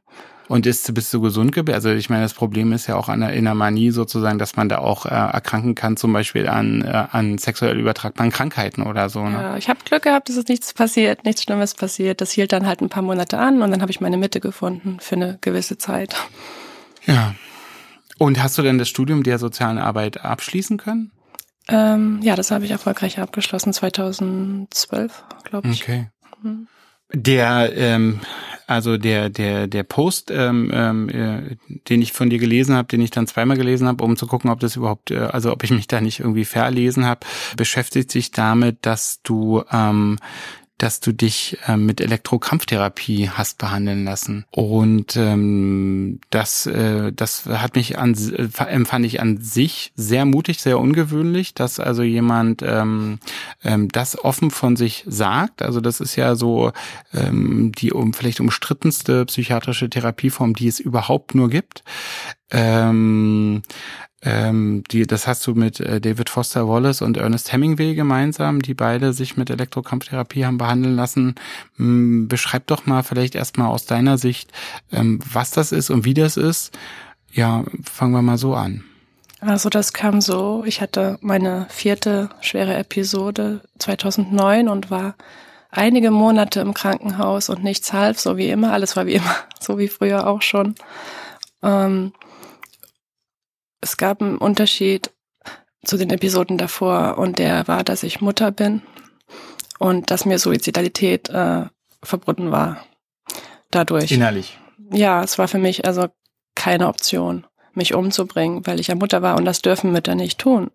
Und 0.48 0.68
ist, 0.68 0.94
bist 0.94 1.12
du 1.12 1.20
gesund 1.20 1.52
geblieben? 1.52 1.74
Also 1.74 1.90
ich 1.90 2.12
meine, 2.12 2.22
das 2.22 2.36
Problem 2.36 2.72
ist 2.72 2.86
ja 2.86 2.96
auch 2.96 3.10
an 3.10 3.22
der, 3.22 3.34
in 3.34 3.46
der 3.46 3.56
Manie 3.56 3.90
sozusagen, 3.90 4.38
dass 4.38 4.56
man 4.56 4.70
da 4.70 4.78
auch 4.78 5.08
äh, 5.08 5.10
erkranken 5.10 5.74
kann, 5.74 5.98
zum 5.98 6.14
Beispiel 6.14 6.48
an, 6.48 6.84
äh, 6.84 7.08
an 7.12 7.40
sexuell 7.40 7.80
übertragbaren 7.80 8.32
Krankheiten 8.32 8.84
oder 8.84 9.10
so. 9.10 9.28
Ne? 9.28 9.34
Ja, 9.34 9.58
ich 9.58 9.68
habe 9.68 9.80
Glück 9.84 10.04
gehabt, 10.04 10.30
dass 10.30 10.36
es 10.36 10.48
nichts 10.48 10.76
passiert, 10.76 11.26
nichts 11.26 11.42
Schlimmes 11.42 11.74
passiert. 11.74 12.22
Das 12.22 12.30
hielt 12.30 12.52
dann 12.52 12.68
halt 12.68 12.82
ein 12.82 12.90
paar 12.90 13.02
Monate 13.02 13.40
an 13.40 13.64
und 13.64 13.72
dann 13.72 13.82
habe 13.82 13.90
ich 13.90 14.00
meine 14.00 14.18
Mitte 14.18 14.42
gefunden 14.42 15.00
für 15.00 15.16
eine 15.16 15.40
gewisse 15.42 15.80
Zeit. 15.80 16.16
Ja. 17.08 17.34
Und 18.20 18.44
hast 18.44 18.60
du 18.60 18.62
denn 18.62 18.78
das 18.78 18.90
Studium 18.90 19.24
der 19.24 19.40
sozialen 19.40 19.80
Arbeit 19.80 20.24
abschließen 20.24 20.78
können? 20.78 21.10
Ähm, 21.70 22.20
ja, 22.22 22.36
das 22.36 22.52
habe 22.52 22.66
ich 22.66 22.72
erfolgreich 22.72 23.20
abgeschlossen, 23.20 23.74
2012, 23.74 25.24
glaube 25.44 25.70
ich. 25.70 25.84
Okay. 25.84 26.08
Mhm. 26.42 26.68
Der, 27.12 27.76
ähm, 27.76 28.20
also 28.68 28.98
der, 28.98 29.32
der, 29.32 29.66
der 29.66 29.82
Post, 29.82 30.30
ähm, 30.30 30.70
ähm, 30.72 31.10
äh, 31.10 31.56
den 31.90 32.04
ich 32.04 32.14
von 32.14 32.30
dir 32.30 32.38
gelesen 32.38 32.76
habe, 32.76 32.88
den 32.88 33.02
ich 33.02 33.10
dann 33.10 33.26
zweimal 33.26 33.58
gelesen 33.58 33.88
habe, 33.88 34.04
um 34.04 34.16
zu 34.16 34.28
gucken, 34.28 34.52
ob 34.52 34.60
das 34.60 34.76
überhaupt, 34.76 35.10
äh, 35.10 35.18
also 35.18 35.52
ob 35.52 35.64
ich 35.64 35.72
mich 35.72 35.88
da 35.88 36.02
nicht 36.02 36.20
irgendwie 36.20 36.46
verlesen 36.46 37.06
habe, 37.06 37.26
beschäftigt 37.58 38.12
sich 38.12 38.30
damit, 38.30 38.86
dass 38.86 39.22
du 39.24 39.64
ähm, 39.72 40.20
dass 40.80 41.02
du 41.02 41.12
dich 41.12 41.58
äh, 41.68 41.78
mit 41.78 42.02
Elektrokrampftherapie 42.02 43.30
hast 43.30 43.58
behandeln 43.58 44.06
lassen. 44.06 44.46
Und 44.50 45.16
ähm, 45.18 46.20
das, 46.30 46.66
äh, 46.66 47.12
das 47.14 47.46
hat 47.46 47.76
mich 47.76 48.00
an, 48.00 48.16
äh, 48.16 48.48
empfand 48.64 49.06
ich 49.06 49.22
an 49.22 49.38
sich 49.38 49.92
sehr 49.96 50.26
mutig, 50.26 50.62
sehr 50.62 50.80
ungewöhnlich, 50.80 51.54
dass 51.54 51.80
also 51.80 52.02
jemand 52.02 52.64
ähm, 52.64 53.20
ähm, 53.64 53.90
das 53.90 54.24
offen 54.24 54.52
von 54.52 54.78
sich 54.78 55.04
sagt. 55.06 55.62
Also 55.62 55.82
das 55.82 56.00
ist 56.00 56.16
ja 56.16 56.36
so 56.36 56.72
ähm, 57.14 57.74
die 57.78 57.92
um 57.92 58.14
vielleicht 58.14 58.40
umstrittenste 58.40 59.26
psychiatrische 59.26 59.90
Therapieform, 59.90 60.54
die 60.54 60.68
es 60.68 60.80
überhaupt 60.80 61.36
nur 61.36 61.50
gibt. 61.50 61.84
Ähm, 62.52 63.62
ähm, 64.22 64.84
die, 64.92 65.08
das 65.08 65.28
hast 65.28 65.48
du 65.48 65.54
mit 65.54 65.80
äh, 65.80 66.02
David 66.02 66.30
Foster 66.30 66.68
Wallace 66.68 67.02
und 67.02 67.18
Ernest 67.18 67.54
Hemingway 67.54 67.96
gemeinsam, 67.96 68.62
die 68.62 68.74
beide 68.74 69.14
sich 69.14 69.38
mit 69.38 69.50
Elektrokampftherapie 69.50 70.46
haben 70.46 70.58
behandeln 70.58 70.96
lassen. 70.96 71.36
Hm, 71.78 72.28
beschreib 72.28 72.68
doch 72.68 72.86
mal 72.86 73.04
vielleicht 73.04 73.36
erstmal 73.36 73.70
aus 73.70 73.86
deiner 73.86 74.18
Sicht, 74.18 74.52
ähm, 74.92 75.20
was 75.32 75.52
das 75.52 75.72
ist 75.72 75.90
und 75.90 76.04
wie 76.04 76.14
das 76.14 76.36
ist. 76.36 76.78
Ja, 77.32 77.64
fangen 77.84 78.12
wir 78.12 78.22
mal 78.22 78.38
so 78.38 78.56
an. 78.56 78.84
Also 79.40 79.70
das 79.70 79.94
kam 79.94 80.20
so, 80.20 80.64
ich 80.66 80.82
hatte 80.82 81.18
meine 81.22 81.68
vierte 81.70 82.30
schwere 82.42 82.76
Episode 82.76 83.62
2009 83.78 84.68
und 84.68 84.92
war 84.92 85.16
einige 85.72 86.12
Monate 86.12 86.60
im 86.60 86.74
Krankenhaus 86.74 87.50
und 87.50 87.64
nichts 87.64 87.94
half, 87.94 88.20
so 88.20 88.36
wie 88.36 88.50
immer, 88.50 88.74
alles 88.74 88.98
war 88.98 89.06
wie 89.06 89.14
immer, 89.14 89.36
so 89.62 89.78
wie 89.78 89.88
früher 89.88 90.28
auch 90.28 90.42
schon. 90.42 90.76
Ähm, 91.64 92.12
es 93.82 93.98
gab 93.98 94.22
einen 94.22 94.38
Unterschied 94.38 95.12
zu 95.84 95.98
den 95.98 96.10
Episoden 96.10 96.58
davor 96.58 97.18
und 97.18 97.40
der 97.40 97.68
war, 97.68 97.84
dass 97.84 98.04
ich 98.04 98.22
Mutter 98.22 98.52
bin 98.52 98.82
und 99.78 100.12
dass 100.12 100.26
mir 100.26 100.40
Suizidalität 100.40 101.30
äh, 101.30 101.66
verbunden 102.04 102.52
war. 102.52 102.84
Dadurch. 103.72 104.12
Innerlich. 104.12 104.58
Ja, 104.92 105.24
es 105.24 105.38
war 105.38 105.48
für 105.48 105.60
mich 105.60 105.86
also 105.86 106.08
keine 106.56 106.88
Option, 106.88 107.46
mich 107.74 107.94
umzubringen, 107.94 108.66
weil 108.66 108.80
ich 108.80 108.88
ja 108.88 108.96
Mutter 108.96 109.22
war 109.22 109.38
und 109.38 109.46
das 109.46 109.62
dürfen 109.62 109.92
Mütter 109.92 110.16
nicht 110.16 110.40
tun. 110.40 110.72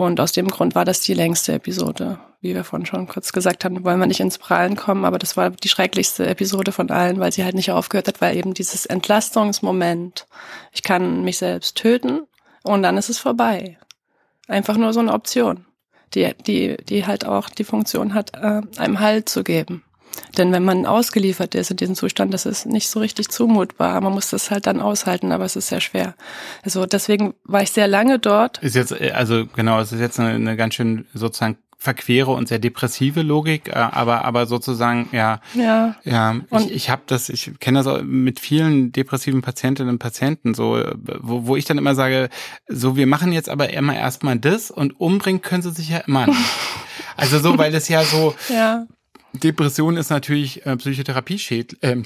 Und 0.00 0.18
aus 0.18 0.32
dem 0.32 0.48
Grund 0.48 0.74
war 0.74 0.86
das 0.86 1.02
die 1.02 1.12
längste 1.12 1.52
Episode. 1.52 2.18
Wie 2.40 2.54
wir 2.54 2.64
vorhin 2.64 2.86
schon 2.86 3.06
kurz 3.06 3.34
gesagt 3.34 3.66
haben, 3.66 3.84
wollen 3.84 4.00
wir 4.00 4.06
nicht 4.06 4.20
ins 4.20 4.38
Prallen 4.38 4.74
kommen, 4.74 5.04
aber 5.04 5.18
das 5.18 5.36
war 5.36 5.50
die 5.50 5.68
schrecklichste 5.68 6.26
Episode 6.26 6.72
von 6.72 6.90
allen, 6.90 7.20
weil 7.20 7.32
sie 7.32 7.44
halt 7.44 7.54
nicht 7.54 7.70
aufgehört 7.70 8.08
hat, 8.08 8.22
weil 8.22 8.34
eben 8.34 8.54
dieses 8.54 8.86
Entlastungsmoment, 8.86 10.26
ich 10.72 10.82
kann 10.82 11.22
mich 11.22 11.36
selbst 11.36 11.76
töten 11.76 12.22
und 12.62 12.82
dann 12.82 12.96
ist 12.96 13.10
es 13.10 13.18
vorbei. 13.18 13.76
Einfach 14.48 14.78
nur 14.78 14.94
so 14.94 15.00
eine 15.00 15.12
Option, 15.12 15.66
die, 16.14 16.32
die, 16.46 16.78
die 16.78 17.06
halt 17.06 17.26
auch 17.26 17.50
die 17.50 17.64
Funktion 17.64 18.14
hat, 18.14 18.32
äh, 18.32 18.62
einem 18.78 19.00
Halt 19.00 19.28
zu 19.28 19.44
geben. 19.44 19.84
Denn 20.36 20.52
wenn 20.52 20.64
man 20.64 20.86
ausgeliefert 20.86 21.54
ist 21.54 21.70
in 21.70 21.76
diesem 21.76 21.94
Zustand, 21.94 22.32
das 22.32 22.46
ist 22.46 22.66
nicht 22.66 22.88
so 22.88 23.00
richtig 23.00 23.28
zumutbar. 23.28 24.00
Man 24.00 24.12
muss 24.12 24.30
das 24.30 24.50
halt 24.50 24.66
dann 24.66 24.80
aushalten, 24.80 25.32
aber 25.32 25.44
es 25.44 25.56
ist 25.56 25.68
sehr 25.68 25.80
schwer. 25.80 26.14
Also 26.62 26.86
deswegen 26.86 27.34
war 27.44 27.62
ich 27.62 27.72
sehr 27.72 27.88
lange 27.88 28.18
dort. 28.18 28.58
Ist 28.58 28.76
jetzt, 28.76 28.92
äh, 28.92 29.12
also 29.12 29.46
genau, 29.46 29.80
es 29.80 29.92
ist 29.92 30.00
jetzt 30.00 30.20
eine, 30.20 30.30
eine 30.30 30.56
ganz 30.56 30.74
schön 30.74 31.06
sozusagen 31.14 31.58
verquere 31.80 32.32
und 32.32 32.46
sehr 32.46 32.58
depressive 32.58 33.22
Logik, 33.22 33.68
äh, 33.68 33.72
aber 33.72 34.26
aber 34.26 34.44
sozusagen 34.44 35.08
ja 35.12 35.40
ja 35.54 35.96
ja 36.04 36.36
ich, 36.58 36.70
ich 36.70 36.90
habe 36.90 37.00
das 37.06 37.30
ich 37.30 37.58
kenne 37.58 37.78
das 37.78 37.86
auch 37.86 38.02
mit 38.02 38.38
vielen 38.38 38.92
depressiven 38.92 39.40
Patientinnen 39.40 39.94
und 39.94 39.98
Patienten 39.98 40.52
so 40.52 40.78
wo, 40.98 41.46
wo 41.46 41.56
ich 41.56 41.64
dann 41.64 41.78
immer 41.78 41.94
sage 41.94 42.28
so 42.68 42.96
wir 42.96 43.06
machen 43.06 43.32
jetzt 43.32 43.48
aber 43.48 43.72
immer 43.72 43.96
erstmal 43.96 44.38
das 44.38 44.70
und 44.70 45.00
umbringen 45.00 45.40
können 45.40 45.62
sie 45.62 45.70
sich 45.70 45.88
ja 45.88 45.98
immer 46.00 46.26
nicht. 46.26 46.38
also 47.16 47.38
so 47.38 47.56
weil 47.56 47.74
es 47.74 47.88
ja 47.88 48.04
so 48.04 48.34
ja 48.50 48.84
Depression 49.34 49.96
ist 49.96 50.10
natürlich 50.10 50.66
äh, 50.66 50.76
Psychotherapie 50.76 51.38
schädlich. 51.38 51.82
Äh, 51.82 52.02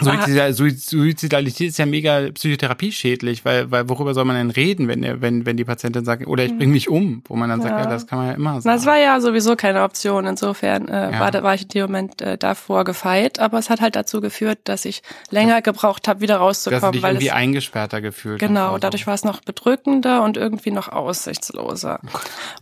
Suizidalität 0.00 1.68
ist 1.68 1.78
ja 1.78 1.86
mega 1.86 2.30
Psychotherapie 2.32 2.90
schädlich, 2.90 3.44
weil, 3.44 3.70
weil 3.70 3.88
worüber 3.88 4.12
soll 4.12 4.24
man 4.24 4.36
denn 4.36 4.50
reden, 4.50 4.88
wenn, 4.88 5.20
wenn, 5.20 5.46
wenn 5.46 5.56
die 5.56 5.64
Patientin 5.64 6.04
sagt, 6.04 6.26
oder 6.26 6.44
ich 6.44 6.50
hm. 6.50 6.58
bringe 6.58 6.72
mich 6.72 6.88
um, 6.88 7.22
wo 7.28 7.36
man 7.36 7.48
dann 7.48 7.60
ja. 7.60 7.68
sagt, 7.68 7.84
ja, 7.84 7.90
das 7.90 8.06
kann 8.06 8.18
man 8.18 8.28
ja 8.28 8.34
immer 8.34 8.60
sagen. 8.60 8.76
Das 8.76 8.86
war 8.86 8.98
ja 8.98 9.20
sowieso 9.20 9.54
keine 9.54 9.82
Option. 9.82 10.26
Insofern 10.26 10.88
äh, 10.88 11.12
ja. 11.12 11.20
war, 11.20 11.42
war 11.42 11.54
ich 11.54 11.62
in 11.62 11.68
dem 11.68 11.82
Moment 11.82 12.20
äh, 12.22 12.36
davor 12.36 12.84
gefeit, 12.84 13.38
aber 13.38 13.58
es 13.58 13.70
hat 13.70 13.80
halt 13.80 13.94
dazu 13.94 14.20
geführt, 14.20 14.58
dass 14.64 14.84
ich 14.84 15.02
länger 15.30 15.62
gebraucht 15.62 16.08
habe, 16.08 16.20
wieder 16.20 16.38
rauszukommen. 16.38 16.80
Dass 16.80 16.90
du 16.90 16.94
dich 16.94 17.02
weil 17.02 17.14
irgendwie 17.14 17.28
es, 17.28 17.34
eingesperrter 17.34 18.00
gefühlt 18.00 18.40
Genau, 18.40 18.78
dadurch 18.78 19.06
war 19.06 19.14
es 19.14 19.24
noch 19.24 19.42
bedrückender 19.42 20.22
und 20.22 20.36
irgendwie 20.36 20.72
noch 20.72 20.88
aussichtsloser. 20.88 22.00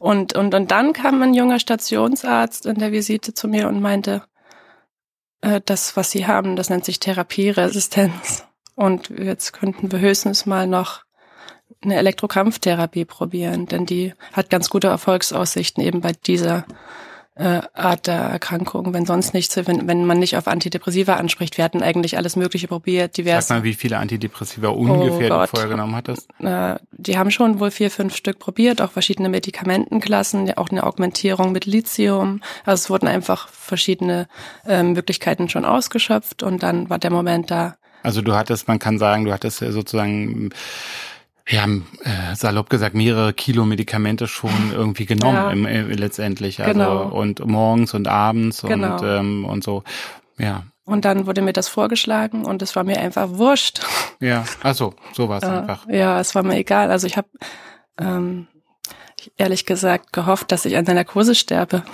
Oh 0.00 0.10
und, 0.10 0.34
und, 0.34 0.54
und 0.54 0.70
dann 0.70 0.92
kam 0.92 1.22
ein 1.22 1.32
junger 1.32 1.58
Stationsarzt 1.58 2.66
in 2.66 2.78
der 2.78 2.92
Visite 2.92 3.32
zu 3.32 3.48
mir 3.48 3.68
und 3.68 3.80
meinte, 3.80 4.22
äh, 5.42 5.60
das, 5.64 5.96
was 5.96 6.10
sie 6.10 6.26
haben, 6.26 6.56
das 6.56 6.70
nennt 6.70 6.84
sich 6.84 6.98
Therapieresistenz. 6.98 8.46
Und 8.74 9.10
jetzt 9.10 9.52
könnten 9.52 9.92
wir 9.92 9.98
höchstens 9.98 10.46
mal 10.46 10.66
noch 10.66 11.04
eine 11.82 11.96
Elektrokrampftherapie 11.96 13.04
probieren, 13.04 13.66
denn 13.66 13.86
die 13.86 14.14
hat 14.32 14.50
ganz 14.50 14.70
gute 14.70 14.86
Erfolgsaussichten 14.86 15.82
eben 15.82 16.00
bei 16.00 16.12
dieser 16.12 16.64
äh, 17.34 17.60
Art 17.72 18.06
der 18.06 18.14
Erkrankung, 18.14 18.92
wenn 18.92 19.06
sonst 19.06 19.32
nichts, 19.32 19.56
wenn, 19.56 19.88
wenn 19.88 20.04
man 20.04 20.18
nicht 20.18 20.36
auf 20.36 20.46
Antidepressiva 20.46 21.14
anspricht. 21.14 21.56
Wir 21.56 21.64
hatten 21.64 21.82
eigentlich 21.82 22.16
alles 22.16 22.36
Mögliche 22.36 22.68
probiert, 22.68 23.16
divers. 23.16 23.48
Sag 23.48 23.58
mal, 23.58 23.64
wie 23.64 23.74
viele 23.74 23.98
Antidepressiva 23.98 24.68
ungefähr 24.68 25.34
oh 25.34 25.40
du 25.40 25.46
vorher 25.46 25.68
genommen 25.68 25.96
hattest? 25.96 26.28
Äh, 26.40 26.76
die 26.92 27.16
haben 27.16 27.30
schon 27.30 27.58
wohl 27.58 27.70
vier, 27.70 27.90
fünf 27.90 28.14
Stück 28.14 28.38
probiert, 28.38 28.82
auch 28.82 28.90
verschiedene 28.90 29.28
Medikamentenklassen, 29.30 30.52
auch 30.58 30.68
eine 30.68 30.84
Augmentierung 30.84 31.52
mit 31.52 31.64
Lithium. 31.64 32.42
Also 32.64 32.82
es 32.82 32.90
wurden 32.90 33.08
einfach 33.08 33.48
verschiedene 33.48 34.28
äh, 34.66 34.82
Möglichkeiten 34.82 35.48
schon 35.48 35.64
ausgeschöpft 35.64 36.42
und 36.42 36.62
dann 36.62 36.90
war 36.90 36.98
der 36.98 37.10
Moment 37.10 37.50
da. 37.50 37.76
Also 38.02 38.20
du 38.20 38.34
hattest, 38.34 38.68
man 38.68 38.78
kann 38.78 38.98
sagen, 38.98 39.24
du 39.24 39.32
hattest 39.32 39.58
sozusagen 39.58 40.50
wir 41.44 41.62
haben 41.62 41.86
äh, 42.04 42.34
salopp 42.34 42.70
gesagt 42.70 42.94
mehrere 42.94 43.32
Kilo 43.32 43.64
Medikamente 43.64 44.26
schon 44.28 44.72
irgendwie 44.72 45.06
genommen 45.06 45.36
ja. 45.36 45.50
im, 45.50 45.66
äh, 45.66 45.82
letztendlich. 45.82 46.60
Also 46.60 46.72
genau. 46.72 47.08
und 47.08 47.44
morgens 47.44 47.94
und 47.94 48.08
abends 48.08 48.62
genau. 48.62 48.94
und 48.94 49.02
ähm, 49.02 49.44
und 49.44 49.64
so. 49.64 49.82
Ja. 50.38 50.64
Und 50.84 51.04
dann 51.04 51.26
wurde 51.26 51.42
mir 51.42 51.52
das 51.52 51.68
vorgeschlagen 51.68 52.44
und 52.44 52.60
es 52.62 52.74
war 52.74 52.84
mir 52.84 52.98
einfach 52.98 53.28
wurscht. 53.30 53.80
Ja, 54.20 54.44
also 54.62 54.94
so 55.12 55.28
war 55.28 55.38
es 55.38 55.44
äh, 55.44 55.46
einfach. 55.46 55.86
Ja, 55.88 56.20
es 56.20 56.34
war 56.34 56.42
mir 56.42 56.56
egal. 56.56 56.90
Also 56.90 57.06
ich 57.06 57.16
habe 57.16 57.28
ähm, 57.98 58.48
ehrlich 59.36 59.64
gesagt 59.64 60.12
gehofft, 60.12 60.50
dass 60.52 60.64
ich 60.64 60.76
an 60.76 60.84
der 60.84 60.94
Narkose 60.94 61.34
sterbe. 61.34 61.84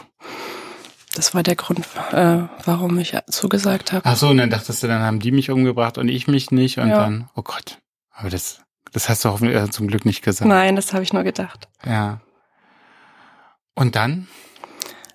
Das 1.15 1.35
war 1.35 1.43
der 1.43 1.57
Grund, 1.57 1.81
äh, 2.13 2.43
warum 2.65 2.99
ich 2.99 3.17
zugesagt 3.31 3.93
habe. 3.93 4.03
Ach 4.05 4.17
so, 4.17 4.29
und 4.29 4.37
dann 4.37 4.51
dachtest 4.51 4.83
du, 4.83 4.87
dann 4.87 5.03
haben 5.03 5.21
die 5.21 5.33
mich 5.33 5.51
umgebracht 5.51 5.99
und 5.99 6.09
ich 6.09 6.29
mich 6.29 6.51
nicht 6.51 6.79
und 6.79 6.89
ja. 6.89 6.99
dann, 6.99 7.29
oh 7.35 7.43
Gott. 7.43 7.79
Aber 8.13 8.31
das 8.31 8.61
das 8.93 9.09
hast 9.09 9.25
du 9.25 9.31
hoffentlich 9.31 9.57
äh, 9.57 9.71
zum 9.71 9.87
Glück 9.87 10.05
nicht 10.05 10.23
gesagt. 10.23 10.49
Nein, 10.49 10.77
das 10.77 10.93
habe 10.93 11.03
ich 11.03 11.13
nur 11.13 11.25
gedacht. 11.25 11.69
Ja. 11.85 12.21
Und 13.75 13.97
dann? 13.97 14.27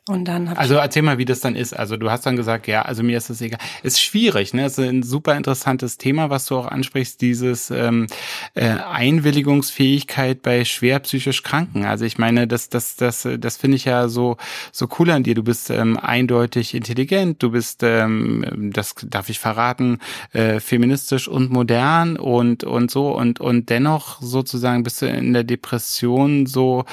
Und 0.10 0.26
dann 0.26 0.50
hab 0.50 0.60
Also 0.60 0.76
erzähl 0.76 1.02
mal, 1.02 1.18
wie 1.18 1.24
das 1.24 1.40
dann 1.40 1.56
ist. 1.56 1.72
Also 1.72 1.96
du 1.96 2.12
hast 2.12 2.26
dann 2.26 2.36
gesagt, 2.36 2.68
ja, 2.68 2.82
also 2.82 3.04
mir 3.04 3.18
ist 3.18 3.30
es 3.30 3.40
egal. 3.40 3.60
Ist 3.84 4.02
schwierig, 4.02 4.54
ne? 4.54 4.66
Ist 4.66 4.78
ein 4.78 5.02
super 5.02 5.38
interessantes 5.38 5.98
Thema, 5.98 6.30
was 6.30 6.46
du 6.46 6.58
auch 6.58 6.68
ansprichst, 6.68 7.22
dieses 7.22 7.72
ähm, 7.72 8.08
äh, 8.54 8.66
Einwilligungsfähigkeit 8.66 10.42
bei 10.42 10.66
schwer 10.66 11.00
psychisch 11.00 11.42
Kranken. 11.42 11.86
Also 11.86 12.04
ich 12.04 12.18
meine, 12.18 12.48
das, 12.48 12.68
das, 12.68 12.98
das, 12.98 13.26
das 13.40 13.56
finde 13.56 13.78
ich 13.78 13.86
ja 13.86 14.10
so 14.10 14.36
so 14.74 14.90
cool 15.00 15.10
an 15.10 15.24
dir. 15.24 15.36
Du 15.36 15.44
bist 15.44 15.70
ähm, 15.70 15.98
eindeutig 15.98 16.74
intelligent, 16.76 17.42
du 17.42 17.52
bist, 17.52 17.82
ähm, 17.84 18.72
das 18.74 18.96
darf 19.04 19.30
ich 19.30 19.40
verraten, 19.40 20.00
äh, 20.34 20.60
feministisch 20.60 21.30
und 21.30 21.50
modern 21.50 22.18
und 22.18 22.66
und 22.66 22.92
so 22.92 23.16
und 23.16 23.40
und 23.40 23.70
dennoch 23.70 24.22
sozusagen 24.22 24.84
bist 24.84 25.02
du 25.02 25.06
in 25.06 25.32
der 25.32 25.46
Depression 25.46 26.46
so 26.46 26.84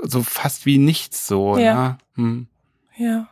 so 0.00 0.22
fast 0.22 0.66
wie 0.66 0.78
nichts 0.78 1.26
so. 1.26 1.58
Ja. 1.58 1.74
Ne? 1.74 1.98
Hm. 2.14 2.46
Ja. 3.00 3.28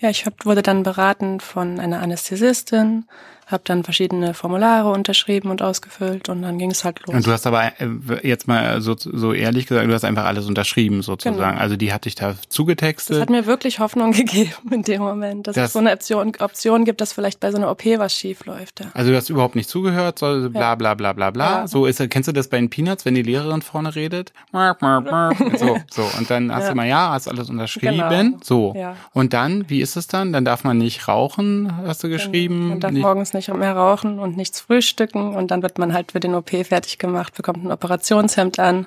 Ja, 0.00 0.10
ich 0.10 0.26
hab, 0.26 0.44
wurde 0.44 0.62
dann 0.62 0.82
beraten 0.82 1.38
von 1.38 1.78
einer 1.78 2.00
Anästhesistin, 2.00 3.06
habe 3.46 3.62
dann 3.64 3.84
verschiedene 3.84 4.34
Formulare 4.34 4.90
unterschrieben 4.90 5.50
und 5.50 5.62
ausgefüllt 5.62 6.28
und 6.28 6.42
dann 6.42 6.58
ging 6.58 6.70
es 6.70 6.84
halt 6.84 7.00
los. 7.06 7.14
Und 7.14 7.26
du 7.26 7.32
hast 7.32 7.46
aber 7.46 7.72
äh, 7.80 7.88
jetzt 8.22 8.48
mal 8.48 8.80
so, 8.80 8.94
so 8.96 9.32
ehrlich 9.32 9.66
gesagt, 9.66 9.88
du 9.88 9.92
hast 9.92 10.04
einfach 10.04 10.24
alles 10.24 10.46
unterschrieben 10.46 11.02
sozusagen. 11.02 11.36
Genau. 11.36 11.60
Also 11.60 11.76
die 11.76 11.92
hat 11.92 12.04
dich 12.04 12.14
da 12.14 12.34
zugetextet. 12.48 13.16
Das 13.16 13.22
hat 13.22 13.30
mir 13.30 13.46
wirklich 13.46 13.78
Hoffnung 13.80 14.12
gegeben 14.12 14.52
in 14.70 14.82
dem 14.82 15.02
Moment, 15.02 15.46
dass 15.46 15.56
das, 15.56 15.68
es 15.68 15.72
so 15.72 15.78
eine 15.78 15.92
Option, 15.92 16.32
Option 16.38 16.84
gibt, 16.84 17.00
dass 17.00 17.12
vielleicht 17.12 17.40
bei 17.40 17.50
so 17.50 17.58
einer 17.58 17.70
OP 17.70 17.84
was 17.84 18.14
schief 18.14 18.44
läuft. 18.46 18.80
Ja. 18.80 18.86
Also 18.94 19.10
du 19.10 19.16
hast 19.16 19.28
überhaupt 19.28 19.56
nicht 19.56 19.68
zugehört, 19.68 20.18
so 20.18 20.48
bla 20.50 20.74
bla 20.74 20.94
bla 20.94 21.12
bla 21.12 21.30
bla. 21.30 21.60
Ja. 21.60 21.66
So 21.66 21.86
ist, 21.86 22.02
kennst 22.10 22.28
du 22.28 22.32
das 22.32 22.48
bei 22.48 22.58
den 22.58 22.70
Peanuts, 22.70 23.04
wenn 23.04 23.14
die 23.14 23.22
Lehrerin 23.22 23.62
vorne 23.62 23.94
redet? 23.94 24.32
so, 24.52 25.78
so. 25.90 26.08
Und 26.18 26.30
dann 26.30 26.54
hast 26.54 26.64
ja. 26.64 26.70
du 26.70 26.76
mal, 26.76 26.88
ja, 26.88 27.10
hast 27.10 27.28
alles 27.28 27.50
unterschrieben. 27.50 28.02
Genau. 28.08 28.38
So. 28.42 28.74
Und 29.12 29.32
dann, 29.32 29.68
wie 29.68 29.80
ist 29.80 29.96
es 29.96 30.06
dann? 30.06 30.32
Dann 30.32 30.44
darf 30.44 30.64
man 30.64 30.78
nicht 30.78 31.08
rauchen, 31.08 31.72
hast 31.86 32.02
du 32.04 32.08
geschrieben. 32.08 32.68
Man 32.68 32.80
darf 32.80 32.92
morgens 32.92 33.31
nicht 33.34 33.48
nicht 33.48 33.58
mehr 33.58 33.76
rauchen 33.76 34.18
und 34.18 34.36
nichts 34.36 34.60
frühstücken 34.60 35.34
und 35.34 35.50
dann 35.50 35.62
wird 35.62 35.78
man 35.78 35.92
halt 35.92 36.12
für 36.12 36.20
den 36.20 36.34
OP 36.34 36.50
fertig 36.50 36.98
gemacht, 36.98 37.34
bekommt 37.34 37.64
ein 37.64 37.72
Operationshemd 37.72 38.58
an, 38.58 38.86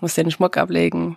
muss 0.00 0.14
den 0.14 0.30
Schmuck 0.30 0.56
ablegen 0.56 1.16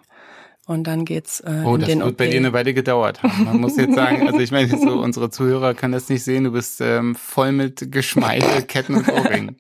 und 0.66 0.86
dann 0.86 1.06
geht's 1.06 1.40
äh, 1.42 1.64
oh, 1.66 1.76
in 1.76 1.82
den 1.82 2.02
OP. 2.02 2.06
Oh, 2.06 2.06
das 2.06 2.06
wird 2.06 2.18
bei 2.18 2.28
dir 2.28 2.38
eine 2.38 2.54
Weile 2.54 2.74
gedauert 2.74 3.24
haben. 3.24 3.46
Man 3.46 3.62
muss 3.62 3.78
jetzt 3.78 3.96
sagen, 3.96 4.28
also 4.28 4.40
ich 4.40 4.52
meine, 4.52 4.70
so 4.70 5.00
unsere 5.02 5.30
Zuhörer 5.30 5.74
können 5.74 5.94
das 5.94 6.10
nicht 6.10 6.24
sehen, 6.24 6.44
du 6.44 6.52
bist 6.52 6.82
ähm, 6.82 7.16
voll 7.16 7.52
mit 7.52 7.92
Geschmeide, 7.92 8.62
Ketten 8.68 8.96
und 8.96 9.10
Ohrringen. 9.10 9.58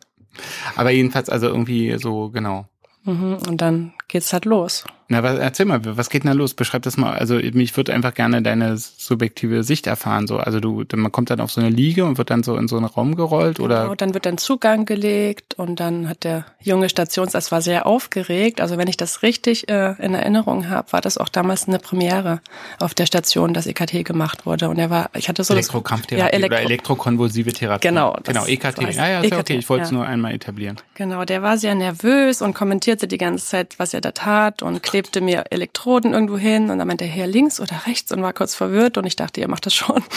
Aber 0.75 0.91
jedenfalls 0.91 1.29
also 1.29 1.47
irgendwie 1.47 1.97
so, 1.97 2.29
genau. 2.29 2.67
Mhm, 3.03 3.37
und 3.47 3.61
dann 3.61 3.93
geht's 4.07 4.33
halt 4.33 4.45
los. 4.45 4.85
Na, 5.11 5.23
was, 5.23 5.39
erzähl 5.39 5.65
mal, 5.65 5.81
was 5.83 6.11
geht 6.11 6.23
denn 6.23 6.29
da 6.29 6.35
los? 6.35 6.53
Beschreib 6.53 6.83
das 6.83 6.95
mal. 6.95 7.13
Also 7.13 7.35
mich 7.53 7.75
würde 7.75 7.93
einfach 7.93 8.13
gerne 8.13 8.43
deine 8.43 8.77
subjektive 8.77 9.63
Sicht 9.63 9.87
erfahren. 9.87 10.27
So, 10.27 10.37
also 10.37 10.59
du, 10.59 10.83
man 10.95 11.11
kommt 11.11 11.31
dann 11.31 11.41
auf 11.41 11.51
so 11.51 11.59
eine 11.59 11.71
Liege 11.71 12.05
und 12.05 12.19
wird 12.19 12.29
dann 12.29 12.43
so 12.43 12.55
in 12.55 12.67
so 12.67 12.77
einen 12.77 12.85
Raum 12.85 13.15
gerollt 13.15 13.59
oder? 13.59 13.81
Genau, 13.81 13.95
dann 13.95 14.13
wird 14.13 14.27
dann 14.27 14.37
Zugang 14.37 14.85
gelegt 14.85 15.55
und 15.55 15.79
dann 15.79 16.07
hat 16.07 16.23
der 16.23 16.45
junge 16.61 16.89
Stationsarzt 16.89 17.51
war 17.51 17.63
sehr 17.63 17.87
aufgeregt. 17.87 18.61
Also 18.61 18.77
wenn 18.77 18.87
ich 18.87 18.97
das 18.97 19.23
richtig 19.23 19.67
äh, 19.67 19.95
in 19.97 20.13
Erinnerung 20.13 20.69
habe, 20.69 20.91
war 20.93 21.01
das 21.01 21.17
auch 21.17 21.29
damals 21.29 21.67
eine 21.67 21.79
Premiere 21.79 22.41
auf 22.79 22.93
der 22.93 23.07
Station, 23.07 23.55
dass 23.55 23.65
EKT 23.65 24.05
gemacht 24.05 24.45
wurde. 24.45 24.69
Und 24.69 24.77
er 24.77 24.91
war, 24.91 25.09
ich 25.15 25.27
hatte 25.27 25.43
so 25.43 25.55
Elektrokrampftherapie 25.55 26.23
ja, 26.23 26.27
Elektro 26.27 26.55
oder 26.55 26.65
elektrokonvulsive 26.65 27.51
Therapie. 27.51 27.87
Genau, 27.87 28.15
genau 28.23 28.45
EKT. 28.45 28.81
Ja, 28.93 29.07
ja, 29.07 29.19
ist 29.21 29.31
EKT, 29.31 29.39
okay. 29.39 29.57
Ich 29.57 29.69
wollte 29.69 29.85
es 29.85 29.89
ja. 29.89 29.97
nur 29.97 30.05
einmal 30.05 30.35
etablieren. 30.35 30.77
Genau, 30.93 31.25
der 31.25 31.41
war 31.41 31.57
sehr 31.57 31.73
nervös 31.73 32.43
und 32.43 32.53
kommentierte 32.53 33.07
die 33.07 33.17
ganze 33.17 33.43
Zeit, 33.43 33.79
was 33.79 33.95
er 33.95 34.01
da 34.01 34.11
tat 34.11 34.61
und 34.61 34.83
klebte 34.99 35.21
mir 35.21 35.45
Elektroden 35.49 36.13
irgendwo 36.13 36.37
hin 36.37 36.69
und 36.69 36.77
dann 36.77 36.87
meinte 36.87 37.05
er 37.05 37.09
hier 37.09 37.25
links 37.25 37.61
oder 37.61 37.87
rechts 37.87 38.11
und 38.11 38.21
war 38.21 38.33
kurz 38.33 38.53
verwirrt 38.53 38.97
und 38.97 39.05
ich 39.05 39.15
dachte, 39.15 39.39
ihr 39.39 39.47
macht 39.47 39.65
das 39.65 39.73
schon. 39.73 40.03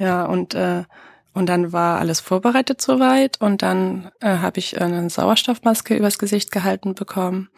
Ja, 0.00 0.26
und 0.26 0.54
äh, 0.54 0.84
und 1.32 1.46
dann 1.46 1.72
war 1.72 1.98
alles 1.98 2.20
vorbereitet 2.20 2.80
soweit 2.80 3.40
und 3.40 3.62
dann 3.62 4.12
äh, 4.20 4.38
habe 4.38 4.60
ich 4.60 4.80
eine 4.80 5.10
Sauerstoffmaske 5.10 5.96
übers 5.96 6.20
Gesicht 6.20 6.52
gehalten 6.52 6.94
bekommen. 6.94 7.48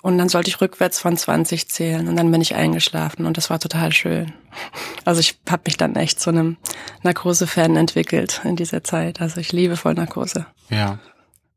Und 0.00 0.16
dann 0.16 0.30
sollte 0.30 0.48
ich 0.48 0.58
rückwärts 0.62 1.00
von 1.00 1.18
20 1.18 1.68
zählen 1.68 2.08
und 2.08 2.16
dann 2.16 2.30
bin 2.30 2.40
ich 2.40 2.54
eingeschlafen 2.54 3.26
und 3.26 3.36
das 3.36 3.50
war 3.50 3.58
total 3.58 3.92
schön. 3.92 4.32
Also 5.04 5.20
ich 5.20 5.38
habe 5.48 5.62
mich 5.66 5.76
dann 5.76 5.96
echt 5.96 6.18
zu 6.18 6.30
einem 6.30 6.56
Narkose-Fan 7.02 7.76
entwickelt 7.76 8.40
in 8.44 8.56
dieser 8.56 8.82
Zeit. 8.82 9.20
Also 9.20 9.38
ich 9.38 9.52
liebe 9.52 9.76
Vollnarkose. 9.76 10.46
Ja. 10.70 10.98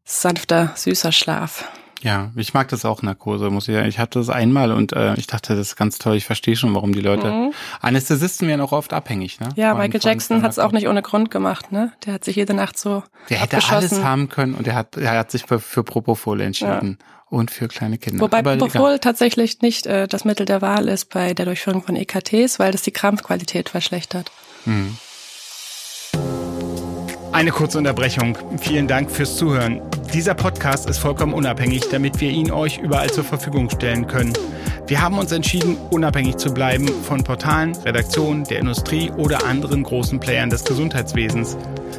Sanfter, 0.04 0.73
süßer 0.75 1.13
Schlaf. 1.13 1.63
Ja, 2.01 2.31
ich 2.35 2.53
mag 2.53 2.69
das 2.69 2.85
auch 2.85 3.01
Narkose, 3.01 3.49
muss 3.49 3.67
ich 3.67 3.75
sagen. 3.75 3.88
Ich 3.88 3.99
hatte 3.99 4.19
das 4.19 4.29
einmal 4.29 4.71
und 4.71 4.93
äh, 4.93 5.15
ich 5.15 5.27
dachte, 5.27 5.55
das 5.55 5.69
ist 5.69 5.75
ganz 5.75 5.99
toll. 5.99 6.15
Ich 6.15 6.25
verstehe 6.25 6.55
schon, 6.55 6.73
warum 6.73 6.93
die 6.93 7.01
Leute. 7.01 7.29
Mhm. 7.29 7.53
Anästhesisten 7.81 8.47
werden 8.47 8.62
auch 8.62 8.71
oft 8.71 8.93
abhängig, 8.93 9.39
ne? 9.39 9.49
Ja, 9.55 9.73
Michael 9.73 9.99
Jackson 10.01 10.41
hat 10.41 10.51
es 10.51 10.59
auch 10.59 10.71
nicht 10.71 10.88
ohne 10.88 11.01
Grund 11.01 11.29
gemacht, 11.29 11.71
ne? 11.71 11.91
Der 12.05 12.13
hat 12.13 12.23
sich 12.23 12.38
jede 12.38 12.53
Nacht 12.53 12.77
so. 12.79 13.03
Der 13.29 13.39
hätte 13.39 13.59
alles 13.69 14.03
haben 14.03 14.29
können 14.29 14.53
und 14.53 14.65
er 14.67 14.75
hat, 14.75 14.95
er 14.95 15.17
hat 15.17 15.31
sich 15.31 15.43
für, 15.43 15.59
für 15.59 15.83
Propofol 15.83 16.39
entschieden. 16.41 16.97
Ja. 16.99 17.05
Und 17.31 17.51
für 17.51 17.67
kleine 17.67 17.99
Kinder. 17.99 18.21
Wobei 18.21 18.39
Aber 18.39 18.57
Propofol 18.57 18.89
egal. 18.89 18.99
tatsächlich 18.99 19.62
nicht 19.62 19.85
äh, 19.85 20.07
das 20.07 20.25
Mittel 20.25 20.47
der 20.47 20.63
Wahl 20.63 20.88
ist 20.88 21.12
bei 21.12 21.35
der 21.35 21.45
Durchführung 21.45 21.83
von 21.83 21.95
EKTs, 21.95 22.57
weil 22.57 22.71
das 22.71 22.81
die 22.81 22.89
Krampfqualität 22.89 23.69
verschlechtert. 23.69 24.31
Mhm. 24.65 24.97
Eine 27.32 27.52
kurze 27.52 27.78
Unterbrechung. 27.78 28.38
Vielen 28.60 28.88
Dank 28.88 29.12
fürs 29.12 29.38
Zuhören. 29.38 29.82
Dieser 30.13 30.34
Podcast 30.34 30.89
ist 30.89 30.98
vollkommen 30.98 31.34
unabhängig, 31.34 31.88
damit 31.92 32.20
wir 32.20 32.32
ihn 32.32 32.52
euch 32.52 32.80
überall 32.80 33.12
zur 33.12 33.24
Verfügung 33.24 33.70
stellen 33.70 34.08
können. 34.08 34.34
Wir 34.89 35.04
haben 35.04 35.19
uns 35.19 35.32
entschieden, 35.32 35.78
unabhängig 35.91 36.38
zu 36.38 36.52
bleiben 36.52 36.88
von 37.04 37.23
Portalen, 37.23 37.75
Redaktionen, 37.86 38.43
der 38.45 38.58
Industrie 38.58 39.12
oder 39.12 39.45
anderen 39.45 39.84
großen 39.84 40.19
Playern 40.19 40.49
des 40.49 40.63
Gesundheitswesens. 40.63 41.56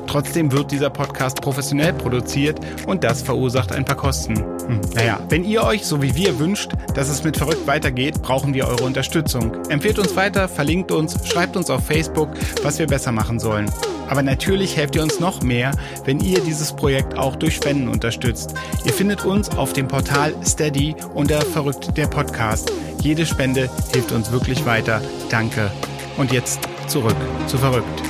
Trotzdem 0.09 0.51
wird 0.51 0.73
dieser 0.73 0.91
Podcast 0.91 1.41
professionell 1.41 1.93
produziert 1.93 2.59
und 2.89 3.05
das 3.05 3.23
verursacht 3.23 3.71
ein 3.71 3.85
paar 3.85 3.95
Kosten. 3.95 4.39
Hm. 4.39 4.81
Naja, 4.93 5.21
wenn 5.29 5.45
ihr 5.45 5.63
euch, 5.63 5.85
so 5.87 6.03
wie 6.03 6.17
wir, 6.17 6.41
wünscht, 6.41 6.73
dass 6.97 7.09
es 7.09 7.23
mit 7.23 7.37
Verrückt 7.37 7.65
weitergeht, 7.69 8.23
brauchen 8.23 8.55
wir 8.55 8.67
eure 8.67 8.83
Unterstützung. 8.83 9.53
Empfehlt 9.69 10.01
uns 10.01 10.17
weiter, 10.17 10.49
verlinkt 10.49 10.91
uns, 10.91 11.17
schreibt 11.29 11.57
uns 11.57 11.71
auf 11.71 11.87
Facebook, 11.87 12.31
was 12.65 12.81
wir 12.81 12.89
besser 12.89 13.13
machen 13.13 13.39
sollen. 13.39 13.71
Aber 14.09 14.25
natürlich 14.25 14.77
helft 14.77 14.97
ihr 14.97 15.05
uns 15.05 15.21
noch 15.21 15.41
mehr, 15.43 15.71
wenn 16.05 16.19
ihr 16.19 16.41
dieses 16.41 16.73
Projekt 16.73 17.17
auch 17.17 17.37
durch 17.37 17.55
Spenden 17.55 17.87
unterstützt. 17.87 18.55
Ihr 18.85 18.93
findet 18.93 19.25
uns 19.25 19.51
auf 19.51 19.73
dem 19.73 19.87
Portal 19.87 20.35
Steady 20.45 20.97
unter 21.15 21.41
Verrückt 21.43 21.97
der 21.97 22.09
Podcast. 22.09 22.73
Jede 23.01 23.27
Spende 23.27 23.71
hilft 23.93 24.13
uns 24.13 24.31
wirklich 24.33 24.67
weiter. 24.67 25.01
Danke. 25.31 25.71
Und 26.17 26.33
jetzt 26.33 26.61
zurück 26.87 27.17
zu 27.47 27.59
Verrückt. 27.59 28.03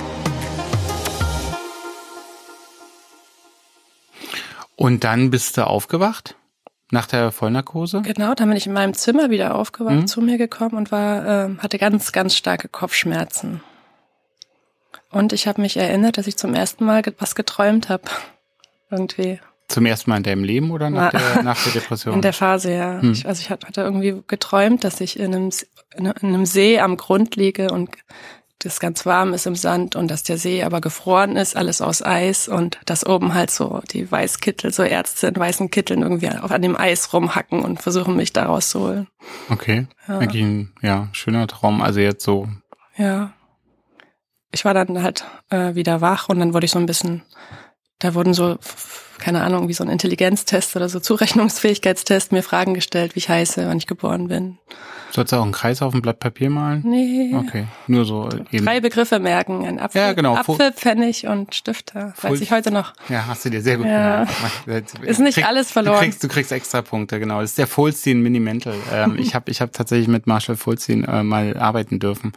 Und 4.76 5.04
dann 5.04 5.30
bist 5.30 5.56
du 5.58 5.66
aufgewacht? 5.66 6.36
Nach 6.90 7.06
der 7.06 7.30
Vollnarkose? 7.30 8.02
Genau, 8.02 8.34
dann 8.34 8.48
bin 8.48 8.56
ich 8.56 8.66
in 8.66 8.72
meinem 8.72 8.94
Zimmer 8.94 9.30
wieder 9.30 9.54
aufgewacht, 9.54 9.94
mhm. 9.94 10.06
zu 10.06 10.20
mir 10.22 10.38
gekommen 10.38 10.74
und 10.74 10.90
war, 10.90 11.26
äh, 11.26 11.56
hatte 11.58 11.78
ganz, 11.78 12.12
ganz 12.12 12.34
starke 12.34 12.68
Kopfschmerzen. 12.68 13.62
Und 15.10 15.32
ich 15.32 15.46
habe 15.46 15.60
mich 15.60 15.76
erinnert, 15.76 16.18
dass 16.18 16.26
ich 16.26 16.36
zum 16.36 16.54
ersten 16.54 16.84
Mal 16.84 17.02
was 17.18 17.34
geträumt 17.34 17.88
habe. 17.88 18.04
Irgendwie. 18.90 19.38
Zum 19.70 19.86
ersten 19.86 20.10
Mal 20.10 20.18
in 20.18 20.22
deinem 20.22 20.44
Leben 20.44 20.70
oder 20.70 20.90
nach, 20.90 21.10
der, 21.10 21.42
nach 21.42 21.62
der 21.62 21.72
Depression? 21.72 22.14
In 22.14 22.22
der 22.22 22.32
Phase, 22.32 22.72
ja. 22.72 23.00
Hm. 23.00 23.12
Ich, 23.12 23.26
also 23.26 23.40
ich 23.40 23.50
hatte 23.50 23.80
irgendwie 23.80 24.22
geträumt, 24.26 24.84
dass 24.84 25.00
ich 25.00 25.18
in 25.18 25.34
einem, 25.34 25.50
in 25.96 26.06
einem 26.06 26.46
See 26.46 26.80
am 26.80 26.96
Grund 26.96 27.36
liege 27.36 27.70
und 27.70 27.90
das 28.58 28.78
ganz 28.78 29.06
warm 29.06 29.32
ist 29.32 29.46
im 29.46 29.54
Sand 29.54 29.96
und 29.96 30.10
dass 30.10 30.22
der 30.22 30.36
See 30.36 30.62
aber 30.62 30.82
gefroren 30.82 31.36
ist, 31.36 31.56
alles 31.56 31.80
aus 31.80 32.02
Eis 32.02 32.46
und 32.46 32.78
dass 32.84 33.06
oben 33.06 33.32
halt 33.32 33.50
so 33.50 33.80
die 33.90 34.10
Weißkittel, 34.10 34.70
so 34.70 34.82
Ärzte 34.82 35.28
in 35.28 35.36
weißen 35.36 35.70
Kitteln 35.70 36.02
irgendwie 36.02 36.28
auf 36.28 36.50
an 36.50 36.60
dem 36.60 36.76
Eis 36.76 37.12
rumhacken 37.14 37.64
und 37.64 37.80
versuchen 37.80 38.16
mich 38.16 38.34
da 38.34 38.44
rauszuholen. 38.44 39.06
Okay. 39.48 39.86
Ja. 40.06 40.18
Eigentlich 40.18 40.42
ein 40.42 40.72
ja, 40.82 41.08
schöner 41.12 41.46
Traum. 41.46 41.80
Also 41.80 42.00
jetzt 42.00 42.22
so. 42.22 42.48
Ja 42.98 43.32
ich 44.52 44.64
war 44.64 44.74
dann 44.74 45.02
halt 45.02 45.24
äh, 45.50 45.74
wieder 45.74 46.00
wach 46.00 46.28
und 46.28 46.38
dann 46.38 46.54
wurde 46.54 46.64
ich 46.64 46.72
so 46.72 46.78
ein 46.78 46.86
bisschen, 46.86 47.22
da 48.00 48.14
wurden 48.14 48.34
so, 48.34 48.58
keine 49.18 49.42
Ahnung, 49.42 49.68
wie 49.68 49.74
so 49.74 49.84
ein 49.84 49.90
Intelligenztest 49.90 50.74
oder 50.74 50.88
so 50.88 50.98
Zurechnungsfähigkeitstest 50.98 52.32
mir 52.32 52.42
Fragen 52.42 52.74
gestellt, 52.74 53.14
wie 53.14 53.20
ich 53.20 53.28
heiße, 53.28 53.66
wann 53.66 53.78
ich 53.78 53.86
geboren 53.86 54.28
bin. 54.28 54.58
Sollst 55.12 55.32
du 55.32 55.36
auch 55.36 55.42
einen 55.42 55.52
Kreis 55.52 55.82
auf 55.82 55.92
ein 55.92 56.02
Blatt 56.02 56.20
Papier 56.20 56.50
malen? 56.50 56.82
Nee. 56.86 57.34
Okay, 57.34 57.66
nur 57.88 58.04
so 58.04 58.28
eben. 58.52 58.64
Drei 58.64 58.80
Begriffe 58.80 59.18
merken, 59.18 59.66
ein 59.66 59.80
Apfel, 59.80 60.00
ja, 60.00 60.12
genau. 60.12 60.36
Apfel 60.36 60.72
Pfennig 60.72 61.26
und 61.26 61.54
Stifter. 61.54 62.14
Full 62.16 62.30
Weiß 62.30 62.40
ich 62.40 62.52
heute 62.52 62.70
noch. 62.70 62.92
Ja, 63.08 63.26
hast 63.26 63.44
du 63.44 63.50
dir 63.50 63.60
sehr 63.60 63.76
gut 63.76 63.86
ja. 63.86 64.24
gemacht. 64.24 64.92
Ist 65.02 65.18
nicht 65.18 65.34
krieg, 65.34 65.46
alles 65.46 65.70
verloren. 65.70 65.96
Du 65.96 66.02
kriegst, 66.02 66.22
du 66.22 66.28
kriegst 66.28 66.52
extra 66.52 66.82
Punkte, 66.82 67.18
genau. 67.18 67.40
Das 67.40 67.50
ist 67.50 67.58
der 67.58 67.66
Fulstein 67.66 68.20
Minimental. 68.20 68.74
Ähm, 68.92 69.18
ich 69.18 69.34
habe 69.34 69.50
ich 69.50 69.60
hab 69.60 69.72
tatsächlich 69.72 70.08
mit 70.08 70.26
Marshall 70.26 70.56
Fulstein 70.56 71.04
äh, 71.04 71.24
mal 71.24 71.56
arbeiten 71.56 71.98
dürfen, 71.98 72.32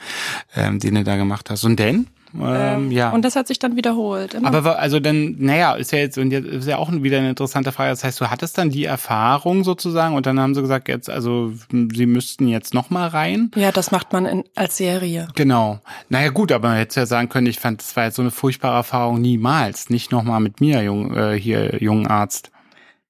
ähm, 0.56 0.80
den 0.80 0.96
du 0.96 1.04
da 1.04 1.16
gemacht 1.16 1.50
hast. 1.52 1.64
Und 1.64 1.78
denn? 1.78 2.08
Ähm, 2.36 2.86
ähm, 2.86 2.92
ja. 2.92 3.12
Und 3.12 3.24
das 3.24 3.36
hat 3.36 3.48
sich 3.48 3.60
dann 3.60 3.76
wiederholt. 3.76 4.34
Immer. 4.34 4.54
Aber 4.54 4.80
also 4.80 5.00
dann, 5.00 5.36
naja, 5.40 5.74
ist 5.74 5.92
ja 5.92 6.00
jetzt 6.00 6.18
und 6.18 6.32
jetzt 6.32 6.48
ist 6.48 6.68
ja 6.68 6.78
auch 6.78 6.92
wieder 6.92 7.20
eine 7.20 7.30
interessante 7.30 7.72
Frage. 7.72 7.92
Das 7.92 8.04
heißt, 8.04 8.20
du 8.20 8.30
hattest 8.30 8.58
dann 8.58 8.70
die 8.70 8.86
Erfahrung 8.86 9.64
sozusagen 9.64 10.16
und 10.16 10.26
dann 10.26 10.40
haben 10.40 10.56
sie 10.56 10.62
gesagt, 10.62 10.88
jetzt 10.88 11.10
also 11.10 11.54
sie 11.72 12.06
müssten 12.06 12.48
jetzt 12.48 12.74
noch 12.74 12.90
mal 12.90 13.08
rein. 13.08 13.52
Ja, 13.56 13.72
das 13.72 13.92
macht 13.92 14.14
man 14.14 14.26
in, 14.26 14.44
als 14.56 14.78
Serie. 14.78 15.28
Genau. 15.36 15.80
Naja 16.10 16.30
gut, 16.30 16.52
aber 16.52 16.70
man 16.70 16.78
hätte 16.78 17.00
ja 17.00 17.06
sagen 17.06 17.30
können, 17.30 17.48
ich 17.48 17.60
fand, 17.60 17.82
das 17.82 17.96
war 17.96 18.06
jetzt 18.06 18.16
so 18.16 18.22
eine 18.22 18.32
furchtbare 18.32 18.76
Erfahrung 18.76 19.22
niemals, 19.22 19.90
nicht 19.90 20.12
noch 20.12 20.24
mal 20.24 20.40
mit 20.40 20.62
mir, 20.62 20.82
jung, 20.84 21.16
äh, 21.16 21.40
hier 21.40 21.82
jungen 21.82 22.08
Arzt. 22.08 22.52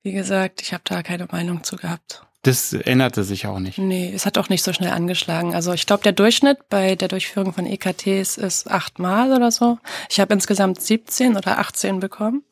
Wie 0.02 0.12
gesagt, 0.12 0.62
ich 0.62 0.74
habe 0.74 0.84
da 0.86 1.02
keine 1.02 1.28
Meinung 1.32 1.64
zu 1.64 1.78
gehabt. 1.78 2.26
Das 2.44 2.74
änderte 2.74 3.24
sich 3.24 3.48
auch 3.48 3.60
nicht. 3.60 3.78
Nee, 3.78 4.12
es 4.14 4.26
hat 4.26 4.38
auch 4.38 4.50
nicht 4.50 4.64
so 4.64 4.74
schnell 4.74 4.92
angeschlagen. 4.92 5.56
Also 5.56 5.72
ich 5.72 5.86
glaube, 5.86 6.04
der 6.04 6.12
Durchschnitt 6.12 6.68
bei 6.68 6.96
der 6.96 7.08
Durchführung 7.08 7.54
von 7.54 7.66
EKTs 7.66 8.38
ist 8.38 8.70
achtmal 8.70 9.32
oder 9.32 9.50
so. 9.50 9.78
Ich 10.10 10.20
habe 10.20 10.34
insgesamt 10.34 10.82
17 10.82 11.38
oder 11.38 11.60
18 11.60 12.02
bekommen. 12.02 12.44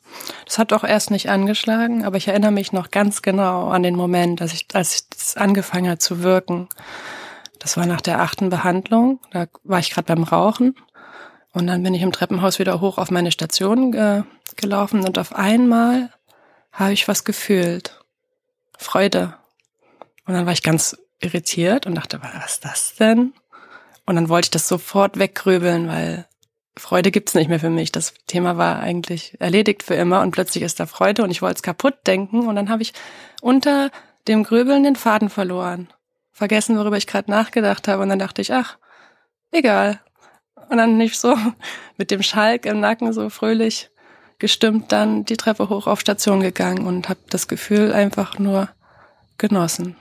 Das 0.46 0.58
hat 0.58 0.72
auch 0.72 0.82
erst 0.82 1.10
nicht 1.10 1.28
angeschlagen, 1.28 2.06
aber 2.06 2.16
ich 2.16 2.26
erinnere 2.26 2.52
mich 2.52 2.72
noch 2.72 2.90
ganz 2.90 3.20
genau 3.20 3.68
an 3.68 3.82
den 3.82 3.94
Moment, 3.94 4.40
als 4.40 4.54
ich, 4.54 4.66
als 4.72 5.08
es 5.14 5.36
angefangen 5.36 5.90
hat 5.90 6.00
zu 6.00 6.22
wirken. 6.22 6.70
Das 7.58 7.76
war 7.76 7.84
nach 7.84 8.00
der 8.00 8.22
achten 8.22 8.48
Behandlung. 8.48 9.20
Da 9.30 9.44
war 9.62 9.78
ich 9.78 9.90
gerade 9.90 10.06
beim 10.06 10.22
Rauchen. 10.22 10.74
Und 11.52 11.66
dann 11.66 11.82
bin 11.82 11.92
ich 11.92 12.00
im 12.00 12.12
Treppenhaus 12.12 12.58
wieder 12.58 12.80
hoch 12.80 12.96
auf 12.96 13.10
meine 13.10 13.30
Station 13.30 13.92
äh, 13.92 14.22
gelaufen 14.56 15.04
und 15.04 15.18
auf 15.18 15.34
einmal 15.34 16.08
habe 16.72 16.94
ich 16.94 17.08
was 17.08 17.24
gefühlt. 17.24 18.02
Freude 18.78 19.34
und 20.26 20.34
dann 20.34 20.46
war 20.46 20.52
ich 20.52 20.62
ganz 20.62 20.96
irritiert 21.20 21.86
und 21.86 21.94
dachte, 21.94 22.20
was 22.22 22.52
ist 22.52 22.64
das 22.64 22.94
denn? 22.96 23.32
Und 24.06 24.16
dann 24.16 24.28
wollte 24.28 24.46
ich 24.46 24.50
das 24.50 24.68
sofort 24.68 25.18
weggrübeln, 25.18 25.88
weil 25.88 26.26
Freude 26.76 27.10
gibt's 27.10 27.34
nicht 27.34 27.48
mehr 27.48 27.60
für 27.60 27.70
mich. 27.70 27.92
Das 27.92 28.14
Thema 28.26 28.56
war 28.56 28.80
eigentlich 28.80 29.40
erledigt 29.40 29.82
für 29.82 29.94
immer 29.94 30.22
und 30.22 30.30
plötzlich 30.30 30.64
ist 30.64 30.80
da 30.80 30.86
Freude 30.86 31.22
und 31.22 31.30
ich 31.30 31.42
wollte 31.42 31.56
es 31.56 31.62
kaputt 31.62 32.06
denken 32.06 32.46
und 32.46 32.56
dann 32.56 32.70
habe 32.70 32.82
ich 32.82 32.92
unter 33.40 33.90
dem 34.28 34.42
Grübeln 34.42 34.84
den 34.84 34.96
Faden 34.96 35.28
verloren. 35.28 35.88
Vergessen, 36.32 36.78
worüber 36.78 36.96
ich 36.96 37.06
gerade 37.06 37.30
nachgedacht 37.30 37.88
habe 37.88 38.02
und 38.02 38.08
dann 38.08 38.18
dachte 38.18 38.40
ich, 38.40 38.52
ach, 38.52 38.78
egal. 39.50 40.00
Und 40.70 40.78
dann 40.78 40.96
nicht 40.96 41.18
so 41.18 41.36
mit 41.96 42.10
dem 42.10 42.22
Schalk 42.22 42.66
im 42.66 42.80
Nacken 42.80 43.12
so 43.12 43.28
fröhlich 43.28 43.90
gestimmt 44.38 44.90
dann 44.90 45.24
die 45.24 45.36
Treppe 45.36 45.68
hoch 45.68 45.86
auf 45.86 46.00
Station 46.00 46.40
gegangen 46.40 46.84
und 46.84 47.08
habe 47.08 47.20
das 47.30 47.46
Gefühl 47.46 47.92
einfach 47.92 48.40
nur 48.40 48.68
genossen. 49.38 49.96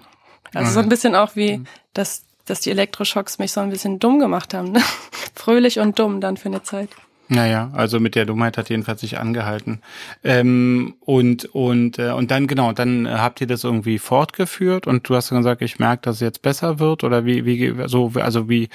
Also 0.54 0.72
so 0.72 0.80
ein 0.80 0.90
bisschen 0.90 1.16
auch 1.16 1.36
wie, 1.36 1.60
mhm. 1.60 1.68
dass, 1.94 2.24
dass 2.46 2.60
die 2.60 2.72
Elektroschocks 2.72 3.40
mich 3.40 3.52
so 3.52 3.62
ein 3.62 3.70
bisschen 3.70 4.00
dumm 4.00 4.20
gemacht 4.20 4.54
haben. 4.54 4.72
Ne? 4.72 4.82
Fröhlich 5.36 5.80
und 5.80 5.98
dumm 5.98 6.22
dann 6.22 6.38
für 6.38 6.50
eine 6.50 6.64
Zeit. 6.64 6.90
Naja, 7.34 7.72
also 7.72 8.02
mit 8.02 8.16
der 8.16 8.26
Dummheit 8.26 8.58
hat 8.58 8.70
jedenfalls 8.70 9.00
sich 9.00 9.18
angehalten. 9.18 9.80
Ähm, 10.22 10.96
und 11.00 11.46
und 11.46 11.98
äh, 11.98 12.12
und 12.12 12.30
dann 12.30 12.46
genau, 12.46 12.74
dann 12.74 13.08
habt 13.10 13.40
ihr 13.40 13.48
das 13.48 13.64
irgendwie 13.64 14.00
fortgeführt 14.00 14.86
und 14.86 15.08
du 15.08 15.16
hast 15.16 15.32
dann 15.32 15.38
gesagt, 15.38 15.62
ich 15.62 15.80
merke, 15.80 16.02
dass 16.02 16.16
es 16.16 16.20
jetzt 16.20 16.42
besser 16.42 16.80
wird 16.80 17.06
oder 17.06 17.24
wie 17.24 17.46
wie 17.46 17.74
so 17.88 18.12
also 18.16 18.50
wie 18.50 18.68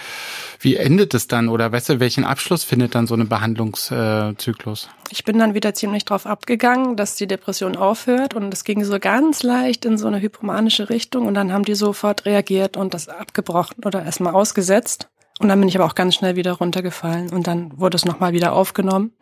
wie 0.58 0.76
endet 0.76 1.12
es 1.12 1.28
dann 1.28 1.50
oder 1.50 1.70
weißt 1.70 1.90
du, 1.90 2.00
welchen 2.00 2.24
Abschluss 2.24 2.64
findet 2.64 2.94
dann 2.94 3.06
so 3.06 3.12
eine 3.12 3.26
Behandlungszyklus? 3.26 4.88
ich 5.10 5.24
bin 5.24 5.38
dann 5.38 5.54
wieder 5.54 5.74
ziemlich 5.74 6.04
drauf 6.04 6.26
abgegangen, 6.26 6.96
dass 6.96 7.14
die 7.14 7.26
Depression 7.26 7.76
aufhört 7.76 8.34
und 8.34 8.52
es 8.52 8.64
ging 8.64 8.84
so 8.84 8.98
ganz 8.98 9.42
leicht 9.42 9.84
in 9.84 9.98
so 9.98 10.06
eine 10.06 10.20
hypomanische 10.20 10.88
Richtung 10.90 11.26
und 11.26 11.34
dann 11.34 11.52
haben 11.52 11.64
die 11.64 11.74
sofort 11.74 12.24
reagiert 12.24 12.76
und 12.76 12.94
das 12.94 13.08
abgebrochen 13.08 13.84
oder 13.84 14.02
erstmal 14.02 14.34
ausgesetzt. 14.34 15.08
Und 15.38 15.48
dann 15.48 15.60
bin 15.60 15.68
ich 15.68 15.76
aber 15.76 15.84
auch 15.84 15.94
ganz 15.94 16.14
schnell 16.14 16.36
wieder 16.36 16.52
runtergefallen 16.52 17.30
und 17.30 17.46
dann 17.46 17.78
wurde 17.78 17.96
es 17.96 18.04
nochmal 18.04 18.32
wieder 18.32 18.54
aufgenommen. 18.54 19.12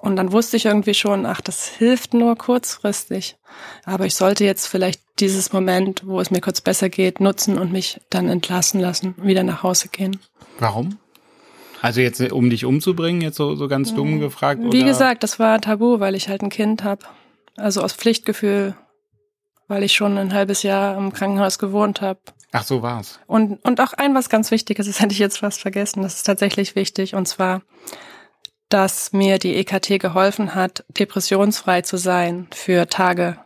Und 0.00 0.16
dann 0.16 0.32
wusste 0.32 0.58
ich 0.58 0.66
irgendwie 0.66 0.92
schon, 0.94 1.24
ach, 1.24 1.40
das 1.40 1.66
hilft 1.66 2.12
nur 2.12 2.36
kurzfristig. 2.36 3.36
Aber 3.84 4.04
ich 4.04 4.14
sollte 4.14 4.44
jetzt 4.44 4.66
vielleicht 4.66 5.00
dieses 5.18 5.52
Moment, 5.52 6.06
wo 6.06 6.20
es 6.20 6.30
mir 6.30 6.40
kurz 6.40 6.60
besser 6.60 6.90
geht, 6.90 7.20
nutzen 7.20 7.58
und 7.58 7.72
mich 7.72 8.00
dann 8.10 8.28
entlassen 8.28 8.80
lassen, 8.80 9.14
wieder 9.16 9.42
nach 9.42 9.62
Hause 9.62 9.88
gehen. 9.88 10.18
Warum? 10.58 10.98
Also 11.80 12.00
jetzt, 12.00 12.20
um 12.32 12.50
dich 12.50 12.64
umzubringen, 12.64 13.22
jetzt 13.22 13.36
so, 13.36 13.56
so 13.56 13.66
ganz 13.66 13.94
dumm 13.94 14.20
gefragt? 14.20 14.60
Wie 14.62 14.78
oder? 14.78 14.84
gesagt, 14.86 15.22
das 15.22 15.38
war 15.38 15.60
tabu, 15.60 16.00
weil 16.00 16.14
ich 16.14 16.28
halt 16.28 16.42
ein 16.42 16.50
Kind 16.50 16.84
habe. 16.84 17.06
Also 17.56 17.82
aus 17.82 17.94
Pflichtgefühl, 17.94 18.76
weil 19.68 19.82
ich 19.82 19.94
schon 19.94 20.18
ein 20.18 20.34
halbes 20.34 20.62
Jahr 20.62 20.96
im 20.96 21.12
Krankenhaus 21.12 21.58
gewohnt 21.58 22.00
habe. 22.02 22.20
Ach, 22.52 22.64
so 22.64 22.82
war's. 22.82 23.18
Und, 23.26 23.64
und 23.64 23.80
auch 23.80 23.94
ein 23.94 24.14
was 24.14 24.28
ganz 24.28 24.50
Wichtiges, 24.50 24.86
das 24.86 25.00
hätte 25.00 25.12
ich 25.12 25.18
jetzt 25.18 25.38
fast 25.38 25.62
vergessen, 25.62 26.02
das 26.02 26.16
ist 26.16 26.24
tatsächlich 26.24 26.76
wichtig, 26.76 27.14
und 27.14 27.26
zwar, 27.26 27.62
dass 28.68 29.12
mir 29.12 29.38
die 29.38 29.56
EKT 29.56 29.98
geholfen 29.98 30.54
hat, 30.54 30.84
depressionsfrei 30.88 31.80
zu 31.80 31.96
sein 31.96 32.48
für 32.52 32.86
Tage, 32.88 33.38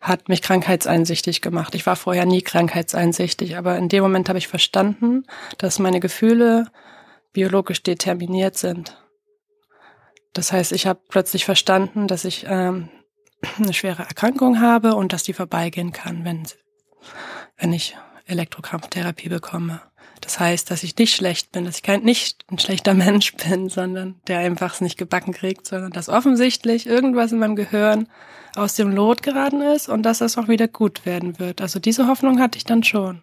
hat 0.00 0.28
mich 0.28 0.40
krankheitseinsichtig 0.40 1.40
gemacht. 1.40 1.74
Ich 1.74 1.84
war 1.86 1.96
vorher 1.96 2.26
nie 2.26 2.42
krankheitseinsichtig, 2.42 3.56
aber 3.56 3.76
in 3.76 3.88
dem 3.88 4.02
Moment 4.02 4.28
habe 4.28 4.38
ich 4.38 4.46
verstanden, 4.46 5.24
dass 5.58 5.80
meine 5.80 5.98
Gefühle 5.98 6.66
biologisch 7.32 7.82
determiniert 7.82 8.56
sind. 8.56 8.96
Das 10.32 10.52
heißt, 10.52 10.72
ich 10.72 10.86
habe 10.86 11.00
plötzlich 11.08 11.44
verstanden, 11.44 12.06
dass 12.06 12.24
ich 12.24 12.46
ähm, 12.48 12.88
eine 13.58 13.72
schwere 13.72 14.02
Erkrankung 14.02 14.60
habe 14.60 14.94
und 14.94 15.12
dass 15.12 15.24
die 15.24 15.32
vorbeigehen 15.32 15.92
kann, 15.92 16.24
wenn, 16.24 16.46
wenn 17.56 17.72
ich 17.72 17.96
Elektrokrampftherapie 18.26 19.28
bekomme. 19.28 19.80
Das 20.20 20.40
heißt, 20.40 20.70
dass 20.70 20.82
ich 20.82 20.96
nicht 20.96 21.14
schlecht 21.14 21.52
bin, 21.52 21.66
dass 21.66 21.76
ich 21.76 21.82
kein, 21.82 22.02
nicht 22.02 22.44
ein 22.50 22.58
schlechter 22.58 22.94
Mensch 22.94 23.34
bin, 23.34 23.68
sondern 23.68 24.16
der 24.26 24.38
einfach 24.38 24.74
es 24.74 24.80
nicht 24.80 24.96
gebacken 24.96 25.32
kriegt, 25.32 25.66
sondern 25.66 25.92
dass 25.92 26.08
offensichtlich 26.08 26.86
irgendwas 26.86 27.32
in 27.32 27.38
meinem 27.38 27.56
Gehirn 27.56 28.08
aus 28.56 28.74
dem 28.74 28.90
Lot 28.90 29.22
geraten 29.22 29.62
ist 29.62 29.88
und 29.88 30.02
dass 30.02 30.18
das 30.18 30.38
auch 30.38 30.48
wieder 30.48 30.68
gut 30.68 31.04
werden 31.04 31.38
wird. 31.38 31.60
Also 31.60 31.78
diese 31.78 32.06
Hoffnung 32.06 32.40
hatte 32.40 32.56
ich 32.56 32.64
dann 32.64 32.84
schon. 32.84 33.22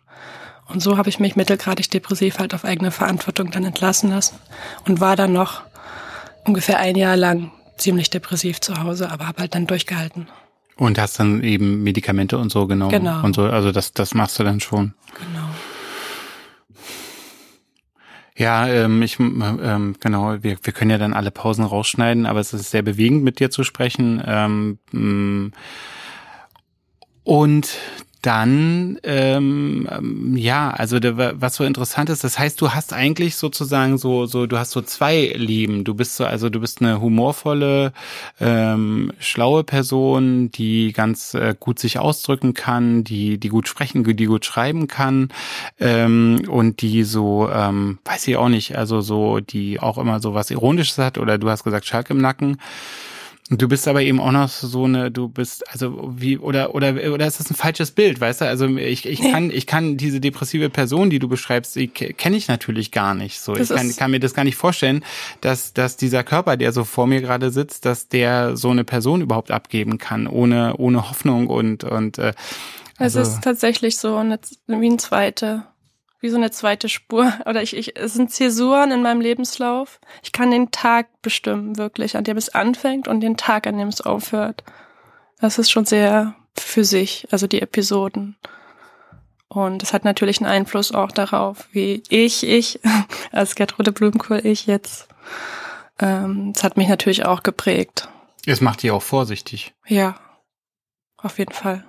Und 0.68 0.82
so 0.82 0.98
habe 0.98 1.10
ich 1.10 1.20
mich 1.20 1.36
mittelgradig 1.36 1.90
depressiv 1.90 2.40
halt 2.40 2.54
auf 2.54 2.66
eigene 2.66 2.92
Verantwortung 2.92 3.52
dann 3.52 3.66
entlassen 3.66 4.10
lassen 4.10 4.38
und 4.86 5.00
war 5.00 5.16
dann 5.16 5.34
noch 5.34 5.64
ungefähr 6.46 6.80
ein 6.80 6.96
Jahr 6.96 7.18
lang 7.18 7.52
ziemlich 7.78 8.10
depressiv 8.10 8.62
zu 8.62 8.82
Hause, 8.82 9.10
aber 9.12 9.28
habe 9.28 9.42
halt 9.42 9.56
dann 9.56 9.68
durchgehalten. 9.68 10.28
Und 10.82 10.98
hast 10.98 11.20
dann 11.20 11.44
eben 11.44 11.84
Medikamente 11.84 12.40
und 12.40 12.52
so 12.52 12.66
genommen. 12.66 12.90
Genau. 12.90 13.24
Und 13.24 13.36
so, 13.36 13.44
also 13.44 13.72
das, 13.72 13.94
das 13.94 14.16
machst 14.16 14.40
du 14.40 14.44
dann 14.44 14.60
schon. 14.60 14.96
Genau. 15.14 15.48
Ja, 18.36 18.68
ähm, 18.68 19.04
ich 19.04 19.20
ähm, 19.20 19.96
genau, 20.00 20.42
wir, 20.42 20.58
wir 20.60 20.74
können 20.74 20.90
ja 20.90 20.98
dann 20.98 21.14
alle 21.14 21.30
Pausen 21.30 21.66
rausschneiden, 21.66 22.26
aber 22.26 22.40
es 22.40 22.52
ist 22.54 22.72
sehr 22.72 22.82
bewegend, 22.82 23.24
mit 23.24 23.40
dir 23.40 23.52
zu 23.52 23.64
sprechen. 23.64 24.24
Ähm, 24.26 25.52
und 27.24 27.78
dann, 28.22 29.00
ähm, 29.04 29.88
ähm, 29.92 30.38
ja, 30.38 30.70
also 30.70 31.00
der, 31.00 31.42
was 31.42 31.56
so 31.56 31.64
interessant 31.64 32.10
ist, 32.10 32.24
das 32.24 32.38
heißt, 32.38 32.62
du 32.62 32.72
hast 32.72 32.94
eigentlich 32.94 33.36
sozusagen 33.36 33.98
so, 33.98 34.28
so, 34.28 34.46
du 34.46 34.58
hast 34.58 34.72
so 34.72 34.82
zwei 34.82 35.34
Leben. 35.36 35.84
Du 35.84 35.96
bist 35.96 36.18
so, 36.18 36.26
also 36.26 36.50
du 36.50 36.60
bist 36.60 36.82
eine 36.82 37.02
humorvolle, 37.02 37.94
ähm, 38.40 39.12
schlaue 39.20 39.64
Person, 39.64 40.52
die 40.52 40.94
ganz 40.94 41.34
äh, 41.34 41.56
gut 41.60 41.80
sich 41.80 41.98
ausdrücken 41.98 42.54
kann, 42.54 43.04
die, 43.04 43.40
die 43.40 43.50
gut 43.50 43.68
sprechen, 43.68 44.04
die 44.04 44.26
gut 44.26 44.46
schreiben 44.46 44.88
kann 44.88 45.30
ähm, 45.80 46.44
und 46.48 46.82
die 46.82 47.04
so, 47.04 47.50
ähm, 47.52 47.98
weiß 48.06 48.28
ich 48.28 48.38
auch 48.38 48.50
nicht, 48.50 48.78
also 48.78 49.02
so, 49.02 49.40
die 49.40 49.80
auch 49.80 49.98
immer 49.98 50.20
so 50.20 50.34
was 50.36 50.52
Ironisches 50.52 51.00
hat 51.00 51.18
oder 51.18 51.38
du 51.38 51.50
hast 51.50 51.64
gesagt 51.64 51.86
Schalk 51.88 52.10
im 52.12 52.20
Nacken. 52.20 52.58
Du 53.54 53.68
bist 53.68 53.86
aber 53.90 54.02
eben 54.02 54.22
auch 54.22 54.32
noch 54.32 54.48
so 54.48 54.86
eine, 54.86 55.12
du 55.12 55.28
bist, 55.28 55.70
also 55.70 56.14
wie, 56.16 56.38
oder, 56.38 56.74
oder, 56.74 56.94
oder 57.12 57.28
ist 57.28 57.42
das 57.42 57.52
ein 57.52 57.56
falsches 57.56 57.92
Bild, 57.92 58.22
weißt 58.22 58.40
du? 58.40 58.48
Also 58.48 58.66
ich, 58.78 59.06
ich 59.06 59.22
kann, 59.22 59.52
ich 59.52 59.68
kann 59.68 59.98
diese 59.98 60.22
depressive 60.22 60.70
Person, 60.70 61.10
die 61.10 61.20
du 61.20 61.28
beschreibst, 61.28 61.76
die 61.76 61.90
kenne 61.90 62.38
ich 62.38 62.48
natürlich 62.48 62.92
gar 62.92 63.14
nicht. 63.14 63.42
So, 63.42 63.54
das 63.54 63.70
ich 63.70 63.76
kann, 63.76 63.96
kann 63.98 64.12
mir 64.12 64.22
das 64.22 64.34
gar 64.34 64.46
nicht 64.46 64.56
vorstellen, 64.56 65.04
dass, 65.42 65.74
dass 65.74 65.98
dieser 65.98 66.24
Körper, 66.24 66.56
der 66.56 66.72
so 66.72 66.86
vor 66.86 67.08
mir 67.08 67.20
gerade 67.20 67.52
sitzt, 67.52 67.84
dass 67.84 68.08
der 68.08 68.56
so 68.56 68.70
eine 68.70 68.86
Person 68.86 69.20
überhaupt 69.20 69.52
abgeben 69.52 69.98
kann, 69.98 70.28
ohne, 70.28 70.78
ohne 70.78 71.10
Hoffnung 71.10 71.48
und, 71.48 71.84
und, 71.84 72.20
äh, 72.20 72.32
also, 72.98 73.20
es 73.20 73.30
ist 73.30 73.44
tatsächlich 73.44 73.98
so 73.98 74.16
eine, 74.16 74.40
wie 74.68 74.90
ein 74.90 75.00
zweite 75.00 75.64
wie 76.22 76.30
so 76.30 76.38
eine 76.38 76.52
zweite 76.52 76.88
Spur. 76.88 77.34
Oder 77.46 77.62
ich, 77.62 77.76
ich, 77.76 77.98
es 77.98 78.14
sind 78.14 78.32
Zäsuren 78.32 78.92
in 78.92 79.02
meinem 79.02 79.20
Lebenslauf. 79.20 80.00
Ich 80.24 80.32
kann 80.32 80.52
den 80.52 80.72
Tag 80.72 81.08
bestimmen, 81.22 81.78
wirklich, 81.78 82.16
an 82.16 82.24
dem 82.24 82.38
es 82.38 82.50
anfängt 82.50 83.08
und 83.08 83.20
den 83.20 83.36
Tag, 83.36 83.68
an 83.68 83.78
dem 83.78 83.90
es 83.90 84.02
aufhört. 84.02 84.64
Das 85.40 85.58
ist 85.58 85.72
schon 85.72 85.86
sehr 85.86 86.36
für 86.56 86.86
sich, 86.86 87.28
also 87.32 87.48
die 87.48 87.62
Episoden. 87.62 88.38
Und 89.48 89.84
es 89.84 89.92
hat 89.92 90.06
natürlich 90.06 90.40
einen 90.40 90.50
Einfluss 90.50 90.94
auch 90.94 91.12
darauf, 91.12 91.68
wie 91.74 92.04
ich, 92.10 92.48
ich, 92.48 92.80
als 93.34 93.56
Gertrude 93.56 93.92
Blumenkohl, 93.92 94.46
ich 94.46 94.66
jetzt. 94.66 95.10
Ähm, 96.00 96.54
es 96.56 96.64
hat 96.64 96.78
mich 96.78 96.88
natürlich 96.88 97.26
auch 97.26 97.44
geprägt. 97.44 98.08
Es 98.46 98.62
macht 98.62 98.82
dich 98.82 98.92
auch 98.92 99.04
vorsichtig. 99.04 99.74
Ja, 99.88 100.16
auf 101.18 101.38
jeden 101.38 101.54
Fall. 101.54 101.84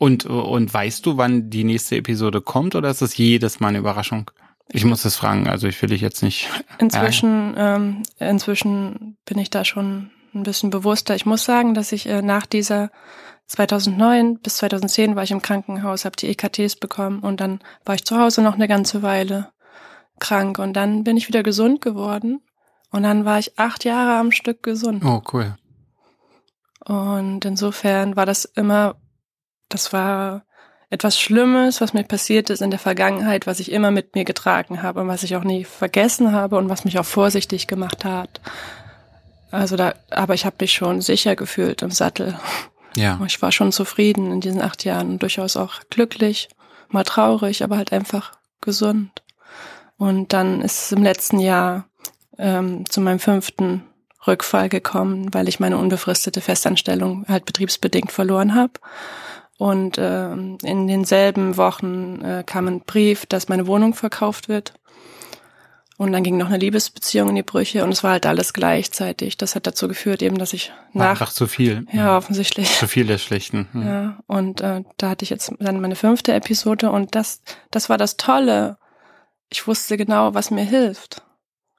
Und, 0.00 0.24
und 0.24 0.72
weißt 0.72 1.04
du, 1.04 1.18
wann 1.18 1.50
die 1.50 1.62
nächste 1.62 1.96
Episode 1.96 2.40
kommt 2.40 2.74
oder 2.74 2.88
ist 2.88 3.02
es 3.02 3.18
jedes 3.18 3.60
Mal 3.60 3.68
eine 3.68 3.80
Überraschung? 3.80 4.30
Ich 4.72 4.86
muss 4.86 5.02
das 5.02 5.14
fragen, 5.14 5.46
also 5.46 5.68
ich 5.68 5.80
will 5.82 5.90
dich 5.90 6.00
jetzt 6.00 6.22
nicht. 6.22 6.48
Inzwischen, 6.78 7.52
ähm, 7.58 8.02
inzwischen 8.18 9.18
bin 9.26 9.36
ich 9.36 9.50
da 9.50 9.62
schon 9.62 10.10
ein 10.32 10.42
bisschen 10.42 10.70
bewusster. 10.70 11.14
Ich 11.16 11.26
muss 11.26 11.44
sagen, 11.44 11.74
dass 11.74 11.92
ich 11.92 12.06
äh, 12.06 12.22
nach 12.22 12.46
dieser 12.46 12.90
2009 13.48 14.38
bis 14.38 14.56
2010 14.56 15.16
war 15.16 15.22
ich 15.22 15.32
im 15.32 15.42
Krankenhaus, 15.42 16.06
habe 16.06 16.16
die 16.16 16.28
EKTs 16.28 16.76
bekommen 16.76 17.20
und 17.20 17.42
dann 17.42 17.60
war 17.84 17.94
ich 17.94 18.06
zu 18.06 18.18
Hause 18.18 18.40
noch 18.40 18.54
eine 18.54 18.68
ganze 18.68 19.02
Weile 19.02 19.50
krank 20.18 20.58
und 20.58 20.72
dann 20.72 21.04
bin 21.04 21.18
ich 21.18 21.28
wieder 21.28 21.42
gesund 21.42 21.82
geworden 21.82 22.40
und 22.90 23.02
dann 23.02 23.26
war 23.26 23.38
ich 23.38 23.58
acht 23.58 23.84
Jahre 23.84 24.18
am 24.18 24.32
Stück 24.32 24.62
gesund. 24.62 25.04
Oh, 25.04 25.20
cool. 25.34 25.56
Und 26.86 27.44
insofern 27.44 28.16
war 28.16 28.24
das 28.24 28.46
immer 28.46 28.96
das 29.70 29.92
war 29.92 30.42
etwas 30.90 31.18
Schlimmes, 31.18 31.80
was 31.80 31.94
mir 31.94 32.02
passiert 32.02 32.50
ist 32.50 32.60
in 32.60 32.70
der 32.70 32.80
Vergangenheit, 32.80 33.46
was 33.46 33.60
ich 33.60 33.70
immer 33.70 33.90
mit 33.90 34.14
mir 34.14 34.24
getragen 34.24 34.82
habe 34.82 35.00
und 35.00 35.08
was 35.08 35.22
ich 35.22 35.36
auch 35.36 35.44
nie 35.44 35.64
vergessen 35.64 36.32
habe 36.32 36.56
und 36.56 36.68
was 36.68 36.84
mich 36.84 36.98
auch 36.98 37.04
vorsichtig 37.04 37.68
gemacht 37.68 38.04
hat. 38.04 38.40
Also 39.52 39.76
da, 39.76 39.94
aber 40.10 40.34
ich 40.34 40.44
habe 40.44 40.56
mich 40.60 40.72
schon 40.72 41.00
sicher 41.00 41.36
gefühlt 41.36 41.82
im 41.82 41.90
Sattel. 41.90 42.38
Ja. 42.96 43.20
Ich 43.24 43.40
war 43.40 43.52
schon 43.52 43.70
zufrieden 43.70 44.32
in 44.32 44.40
diesen 44.40 44.60
acht 44.60 44.84
Jahren 44.84 45.10
und 45.10 45.22
durchaus 45.22 45.56
auch 45.56 45.80
glücklich, 45.90 46.48
mal 46.88 47.04
traurig, 47.04 47.62
aber 47.62 47.76
halt 47.76 47.92
einfach 47.92 48.32
gesund. 48.60 49.22
Und 49.96 50.32
dann 50.32 50.60
ist 50.60 50.86
es 50.86 50.92
im 50.92 51.02
letzten 51.02 51.38
Jahr 51.38 51.84
ähm, 52.38 52.84
zu 52.88 53.00
meinem 53.00 53.20
fünften 53.20 53.84
Rückfall 54.26 54.68
gekommen, 54.68 55.32
weil 55.32 55.48
ich 55.48 55.60
meine 55.60 55.78
unbefristete 55.78 56.40
Festanstellung 56.40 57.24
halt 57.28 57.44
betriebsbedingt 57.44 58.12
verloren 58.12 58.54
habe. 58.54 58.72
Und 59.60 59.98
äh, 59.98 60.32
in 60.32 60.86
denselben 60.86 61.58
Wochen 61.58 62.22
äh, 62.22 62.42
kam 62.46 62.66
ein 62.66 62.80
Brief, 62.80 63.26
dass 63.26 63.50
meine 63.50 63.66
Wohnung 63.66 63.92
verkauft 63.92 64.48
wird. 64.48 64.72
Und 65.98 66.12
dann 66.12 66.22
ging 66.22 66.38
noch 66.38 66.46
eine 66.46 66.56
Liebesbeziehung 66.56 67.28
in 67.28 67.34
die 67.34 67.42
Brüche 67.42 67.84
und 67.84 67.92
es 67.92 68.02
war 68.02 68.12
halt 68.12 68.24
alles 68.24 68.54
gleichzeitig. 68.54 69.36
Das 69.36 69.54
hat 69.54 69.66
dazu 69.66 69.86
geführt, 69.86 70.22
eben, 70.22 70.38
dass 70.38 70.54
ich 70.54 70.72
nach. 70.94 71.10
Einfach 71.10 71.30
zu 71.30 71.46
viel. 71.46 71.84
Ja, 71.92 72.16
offensichtlich. 72.16 72.74
Zu 72.74 72.88
viel 72.88 73.06
des 73.06 73.22
Schlechten. 73.22 73.68
Mhm. 73.74 73.82
Ja, 73.86 74.18
und 74.26 74.62
äh, 74.62 74.82
da 74.96 75.10
hatte 75.10 75.24
ich 75.24 75.28
jetzt 75.28 75.52
dann 75.58 75.82
meine 75.82 75.94
fünfte 75.94 76.32
Episode 76.32 76.90
und 76.90 77.14
das, 77.14 77.42
das 77.70 77.90
war 77.90 77.98
das 77.98 78.16
Tolle. 78.16 78.78
Ich 79.50 79.66
wusste 79.66 79.98
genau, 79.98 80.32
was 80.32 80.50
mir 80.50 80.64
hilft. 80.64 81.22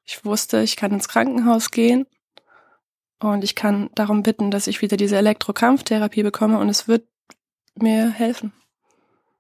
Ich 0.06 0.24
wusste, 0.24 0.62
ich 0.62 0.76
kann 0.76 0.92
ins 0.92 1.08
Krankenhaus 1.08 1.72
gehen 1.72 2.06
und 3.20 3.44
ich 3.44 3.56
kann 3.56 3.90
darum 3.96 4.22
bitten, 4.22 4.52
dass 4.52 4.68
ich 4.68 4.84
wieder 4.84 4.98
diese 4.98 5.18
Elektrokrampftherapie 5.18 6.22
bekomme 6.22 6.60
und 6.60 6.70
es 6.70 6.88
wird 6.88 7.06
mir 7.82 8.12
helfen. 8.12 8.52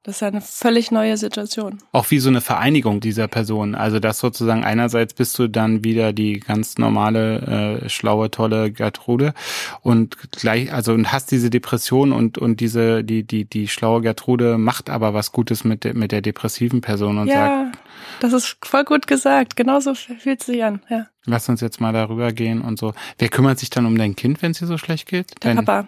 Das 0.03 0.15
ist 0.15 0.23
eine 0.23 0.41
völlig 0.41 0.89
neue 0.89 1.15
Situation. 1.15 1.77
Auch 1.91 2.09
wie 2.09 2.17
so 2.17 2.29
eine 2.29 2.41
Vereinigung 2.41 3.01
dieser 3.01 3.27
Person. 3.27 3.75
Also 3.75 3.99
das 3.99 4.17
sozusagen 4.17 4.63
einerseits 4.63 5.13
bist 5.13 5.37
du 5.37 5.47
dann 5.47 5.83
wieder 5.83 6.11
die 6.11 6.39
ganz 6.39 6.79
normale, 6.79 7.81
äh, 7.83 7.89
schlaue, 7.89 8.31
tolle 8.31 8.71
Gertrude 8.71 9.35
und 9.81 10.17
gleich, 10.31 10.73
also 10.73 10.93
und 10.93 11.11
hast 11.11 11.29
diese 11.29 11.51
Depression 11.51 12.13
und 12.13 12.39
und 12.39 12.61
diese 12.61 13.03
die 13.03 13.23
die 13.23 13.45
die 13.45 13.67
schlaue 13.67 14.01
Gertrude 14.01 14.57
macht 14.57 14.89
aber 14.89 15.13
was 15.13 15.31
Gutes 15.31 15.63
mit 15.65 15.83
der 15.83 15.93
mit 15.93 16.11
der 16.11 16.21
depressiven 16.21 16.81
Person 16.81 17.19
und 17.19 17.27
ja, 17.27 17.65
sagt. 17.65 17.77
das 18.21 18.33
ist 18.33 18.57
voll 18.63 18.85
gut 18.85 19.05
gesagt. 19.05 19.55
Genauso 19.55 19.93
fühlt 19.93 20.39
es 20.39 20.47
sich 20.47 20.63
an. 20.63 20.81
Ja. 20.89 21.05
Lass 21.25 21.47
uns 21.47 21.61
jetzt 21.61 21.79
mal 21.79 21.93
darüber 21.93 22.31
gehen 22.31 22.61
und 22.61 22.79
so. 22.79 22.95
Wer 23.19 23.29
kümmert 23.29 23.59
sich 23.59 23.69
dann 23.69 23.85
um 23.85 23.95
dein 23.95 24.15
Kind, 24.15 24.41
wenn 24.41 24.49
es 24.49 24.57
dir 24.57 24.65
so 24.65 24.79
schlecht 24.79 25.07
geht? 25.07 25.29
Der 25.43 25.53
Dein, 25.53 25.63
Papa. 25.63 25.87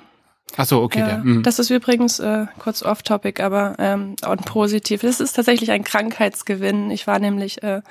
Ach 0.56 0.66
so, 0.66 0.82
okay. 0.82 1.00
Ja, 1.00 1.08
der, 1.08 1.18
mm. 1.18 1.44
das 1.44 1.58
ist 1.58 1.72
übrigens 1.72 2.20
äh, 2.20 2.46
kurz 2.60 2.84
off-topic, 2.84 3.42
aber 3.42 3.76
ähm, 3.80 4.16
und 4.28 4.46
positiv. 4.46 5.02
Das 5.02 5.20
ist 5.20 5.34
tatsächlich 5.34 5.72
ein 5.72 5.84
Krankheitsgewinn. 5.84 6.92
Ich 6.92 7.08
war 7.08 7.18
nämlich 7.18 7.64
äh, 7.64 7.82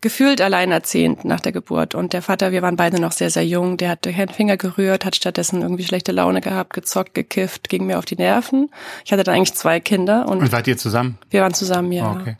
gefühlt 0.00 0.40
alleinerziehend 0.40 1.24
nach 1.24 1.40
der 1.40 1.50
Geburt 1.50 1.96
und 1.96 2.12
der 2.12 2.22
Vater, 2.22 2.52
wir 2.52 2.62
waren 2.62 2.76
beide 2.76 3.00
noch 3.00 3.12
sehr, 3.12 3.30
sehr 3.30 3.44
jung. 3.44 3.76
Der 3.76 3.90
hat 3.90 4.02
keinen 4.02 4.28
Finger 4.28 4.56
gerührt, 4.56 5.04
hat 5.04 5.16
stattdessen 5.16 5.62
irgendwie 5.62 5.84
schlechte 5.84 6.12
Laune 6.12 6.40
gehabt, 6.40 6.74
gezockt, 6.74 7.14
gekifft, 7.14 7.68
ging 7.68 7.86
mir 7.86 7.98
auf 7.98 8.04
die 8.04 8.16
Nerven. 8.16 8.70
Ich 9.04 9.12
hatte 9.12 9.24
dann 9.24 9.34
eigentlich 9.34 9.54
zwei 9.54 9.80
Kinder 9.80 10.28
und, 10.28 10.38
und 10.38 10.52
wart 10.52 10.68
ihr 10.68 10.76
zusammen? 10.76 11.18
Wir 11.30 11.42
waren 11.42 11.54
zusammen, 11.54 11.90
ja. 11.90 12.12
Oh, 12.12 12.20
okay. 12.20 12.36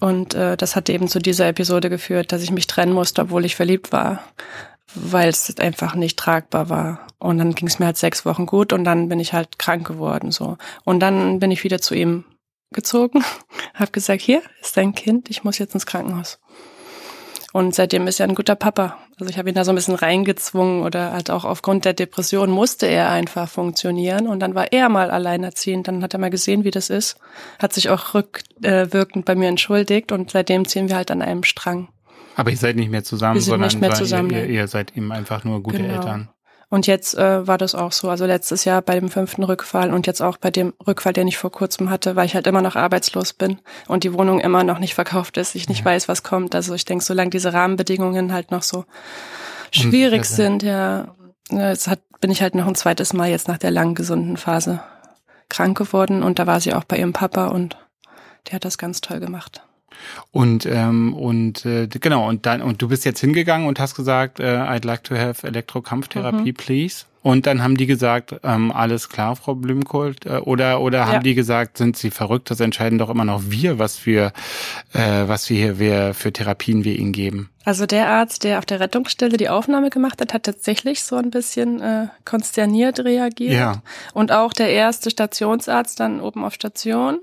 Und 0.00 0.34
äh, 0.34 0.56
das 0.56 0.76
hat 0.76 0.88
eben 0.88 1.08
zu 1.08 1.18
dieser 1.18 1.46
Episode 1.46 1.90
geführt, 1.90 2.32
dass 2.32 2.42
ich 2.42 2.50
mich 2.50 2.66
trennen 2.66 2.92
musste, 2.92 3.22
obwohl 3.22 3.44
ich 3.44 3.54
verliebt 3.54 3.92
war 3.92 4.22
weil 4.94 5.28
es 5.28 5.58
einfach 5.58 5.94
nicht 5.94 6.18
tragbar 6.18 6.68
war. 6.68 7.06
Und 7.18 7.38
dann 7.38 7.54
ging 7.54 7.68
es 7.68 7.78
mir 7.78 7.86
halt 7.86 7.96
sechs 7.96 8.24
Wochen 8.24 8.46
gut 8.46 8.72
und 8.72 8.84
dann 8.84 9.08
bin 9.08 9.20
ich 9.20 9.32
halt 9.32 9.58
krank 9.58 9.86
geworden 9.86 10.30
so. 10.30 10.56
Und 10.84 11.00
dann 11.00 11.38
bin 11.38 11.50
ich 11.50 11.64
wieder 11.64 11.80
zu 11.80 11.94
ihm 11.94 12.24
gezogen, 12.72 13.24
habe 13.74 13.90
gesagt, 13.90 14.22
hier 14.22 14.42
ist 14.60 14.76
dein 14.76 14.94
Kind, 14.94 15.28
ich 15.30 15.44
muss 15.44 15.58
jetzt 15.58 15.74
ins 15.74 15.86
Krankenhaus. 15.86 16.38
Und 17.52 17.74
seitdem 17.74 18.06
ist 18.06 18.20
er 18.20 18.28
ein 18.28 18.36
guter 18.36 18.54
Papa. 18.54 18.98
Also 19.18 19.28
ich 19.28 19.36
habe 19.36 19.48
ihn 19.48 19.54
da 19.54 19.64
so 19.64 19.72
ein 19.72 19.74
bisschen 19.74 19.96
reingezwungen 19.96 20.82
oder 20.84 21.12
halt 21.12 21.30
auch 21.30 21.44
aufgrund 21.44 21.84
der 21.84 21.94
Depression 21.94 22.48
musste 22.48 22.86
er 22.86 23.10
einfach 23.10 23.48
funktionieren. 23.48 24.28
Und 24.28 24.40
dann 24.40 24.54
war 24.54 24.72
er 24.72 24.88
mal 24.88 25.10
alleinerziehend. 25.10 25.88
Dann 25.88 26.02
hat 26.02 26.14
er 26.14 26.20
mal 26.20 26.30
gesehen, 26.30 26.62
wie 26.62 26.70
das 26.70 26.90
ist. 26.90 27.16
Hat 27.58 27.72
sich 27.72 27.90
auch 27.90 28.14
rückwirkend 28.14 29.24
bei 29.24 29.34
mir 29.34 29.48
entschuldigt 29.48 30.12
und 30.12 30.30
seitdem 30.30 30.66
ziehen 30.66 30.88
wir 30.88 30.96
halt 30.96 31.10
an 31.10 31.22
einem 31.22 31.42
Strang. 31.42 31.88
Aber 32.40 32.50
ihr 32.50 32.56
seid 32.56 32.76
nicht 32.76 32.90
mehr 32.90 33.04
zusammen, 33.04 33.34
Wir 33.34 33.42
sind 33.42 33.50
sondern 33.50 33.68
nicht 33.68 33.80
mehr 33.80 33.92
zusammen, 33.92 34.30
ihr, 34.30 34.46
ihr 34.46 34.66
seid 34.66 34.96
eben 34.96 35.12
einfach 35.12 35.44
nur 35.44 35.62
gute 35.62 35.76
Genau. 35.76 35.94
Eltern. 35.94 36.30
Und 36.70 36.86
jetzt 36.86 37.18
äh, 37.18 37.46
war 37.46 37.58
das 37.58 37.74
auch 37.74 37.92
so. 37.92 38.08
Also 38.08 38.24
letztes 38.24 38.64
Jahr 38.64 38.80
bei 38.80 38.98
dem 38.98 39.10
fünften 39.10 39.42
Rückfall 39.42 39.92
und 39.92 40.06
jetzt 40.06 40.22
auch 40.22 40.38
bei 40.38 40.50
dem 40.50 40.72
Rückfall, 40.86 41.12
den 41.12 41.28
ich 41.28 41.36
vor 41.36 41.50
kurzem 41.52 41.90
hatte, 41.90 42.16
weil 42.16 42.24
ich 42.24 42.34
halt 42.34 42.46
immer 42.46 42.62
noch 42.62 42.76
arbeitslos 42.76 43.34
bin 43.34 43.58
und 43.88 44.04
die 44.04 44.14
Wohnung 44.14 44.40
immer 44.40 44.64
noch 44.64 44.78
nicht 44.78 44.94
verkauft 44.94 45.36
ist, 45.36 45.54
ich 45.54 45.68
nicht 45.68 45.84
weiß, 45.84 46.08
was 46.08 46.22
kommt. 46.22 46.54
Also 46.54 46.72
ich 46.74 46.86
denke, 46.86 47.04
solange 47.04 47.30
diese 47.30 47.52
Rahmenbedingungen 47.52 48.32
halt 48.32 48.52
noch 48.52 48.62
so 48.62 48.86
schwierig 49.70 50.20
Unsicher 50.20 50.36
sind. 50.36 50.60
sind, 50.60 50.62
ja, 50.62 51.14
jetzt 51.50 51.88
hat, 51.88 52.00
bin 52.20 52.30
ich 52.30 52.40
halt 52.40 52.54
noch 52.54 52.66
ein 52.68 52.74
zweites 52.74 53.12
Mal 53.12 53.28
jetzt 53.28 53.48
nach 53.48 53.58
der 53.58 53.72
langen 53.72 53.94
gesunden 53.96 54.38
Phase 54.38 54.80
krank 55.50 55.76
geworden 55.76 56.22
und 56.22 56.38
da 56.38 56.46
war 56.46 56.60
sie 56.60 56.72
auch 56.72 56.84
bei 56.84 56.96
ihrem 56.96 57.12
Papa 57.12 57.48
und 57.48 57.76
der 58.46 58.54
hat 58.54 58.64
das 58.64 58.78
ganz 58.78 59.02
toll 59.02 59.20
gemacht. 59.20 59.62
Und 60.30 60.66
ähm, 60.66 61.14
und 61.14 61.64
äh, 61.66 61.86
genau 61.88 62.28
und 62.28 62.46
dann 62.46 62.62
und 62.62 62.80
du 62.82 62.88
bist 62.88 63.04
jetzt 63.04 63.20
hingegangen 63.20 63.66
und 63.66 63.80
hast 63.80 63.94
gesagt, 63.94 64.40
äh, 64.40 64.44
I'd 64.44 64.86
like 64.86 65.04
to 65.04 65.16
have 65.16 65.46
Elektrokrampftherapie, 65.46 66.52
mhm. 66.52 66.54
please. 66.54 67.04
Und 67.22 67.46
dann 67.46 67.62
haben 67.62 67.76
die 67.76 67.84
gesagt, 67.84 68.34
ähm, 68.44 68.72
alles 68.72 69.10
klar, 69.10 69.36
Frau 69.36 69.54
Blümkohl, 69.54 70.14
äh, 70.24 70.38
oder 70.38 70.80
oder 70.80 71.06
haben 71.06 71.22
die 71.22 71.34
gesagt, 71.34 71.76
sind 71.76 71.96
Sie 71.96 72.10
verrückt? 72.10 72.50
Das 72.50 72.60
entscheiden 72.60 72.98
doch 72.98 73.10
immer 73.10 73.26
noch 73.26 73.42
wir, 73.44 73.78
was 73.78 74.06
wir 74.06 74.32
äh, 74.94 75.24
was 75.26 75.50
wir 75.50 75.56
hier 75.58 75.78
wir 75.78 76.14
für 76.14 76.32
Therapien 76.32 76.84
wir 76.84 76.98
Ihnen 76.98 77.12
geben. 77.12 77.50
Also 77.64 77.84
der 77.84 78.08
Arzt, 78.08 78.44
der 78.44 78.58
auf 78.58 78.64
der 78.64 78.80
Rettungsstelle 78.80 79.36
die 79.36 79.50
Aufnahme 79.50 79.90
gemacht 79.90 80.20
hat, 80.22 80.32
hat 80.32 80.44
tatsächlich 80.44 81.02
so 81.02 81.16
ein 81.16 81.30
bisschen 81.30 81.82
äh, 81.82 82.06
konsterniert 82.24 83.00
reagiert. 83.00 83.52
Ja. 83.52 83.82
Und 84.14 84.32
auch 84.32 84.54
der 84.54 84.70
erste 84.70 85.10
Stationsarzt 85.10 86.00
dann 86.00 86.20
oben 86.22 86.42
auf 86.42 86.54
Station. 86.54 87.20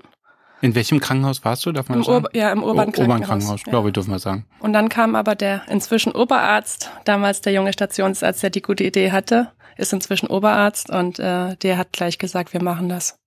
In 0.60 0.74
welchem 0.74 1.00
Krankenhaus 1.00 1.44
warst 1.44 1.64
du? 1.66 1.72
Darf 1.72 1.88
man 1.88 1.98
Im 1.98 2.04
sagen? 2.04 2.24
Ur 2.24 2.36
ja, 2.36 2.50
im 2.50 2.62
Urban 2.62 2.92
Krankenhaus. 2.92 3.08
Urban 3.08 3.22
Krankenhaus, 3.22 3.60
ja. 3.64 3.70
glaube 3.70 3.88
ich, 3.88 3.92
dürfen 3.92 4.10
wir 4.10 4.18
sagen. 4.18 4.46
Und 4.60 4.72
dann 4.72 4.88
kam 4.88 5.14
aber 5.14 5.34
der 5.34 5.62
inzwischen 5.68 6.12
Oberarzt, 6.12 6.90
damals 7.04 7.40
der 7.40 7.52
junge 7.52 7.72
Stationsarzt, 7.72 8.42
der 8.42 8.50
die 8.50 8.62
gute 8.62 8.84
Idee 8.84 9.12
hatte, 9.12 9.52
ist 9.76 9.92
inzwischen 9.92 10.26
Oberarzt 10.26 10.90
und 10.90 11.18
äh, 11.20 11.56
der 11.56 11.78
hat 11.78 11.92
gleich 11.92 12.18
gesagt, 12.18 12.52
wir 12.52 12.62
machen 12.62 12.88
das. 12.88 13.18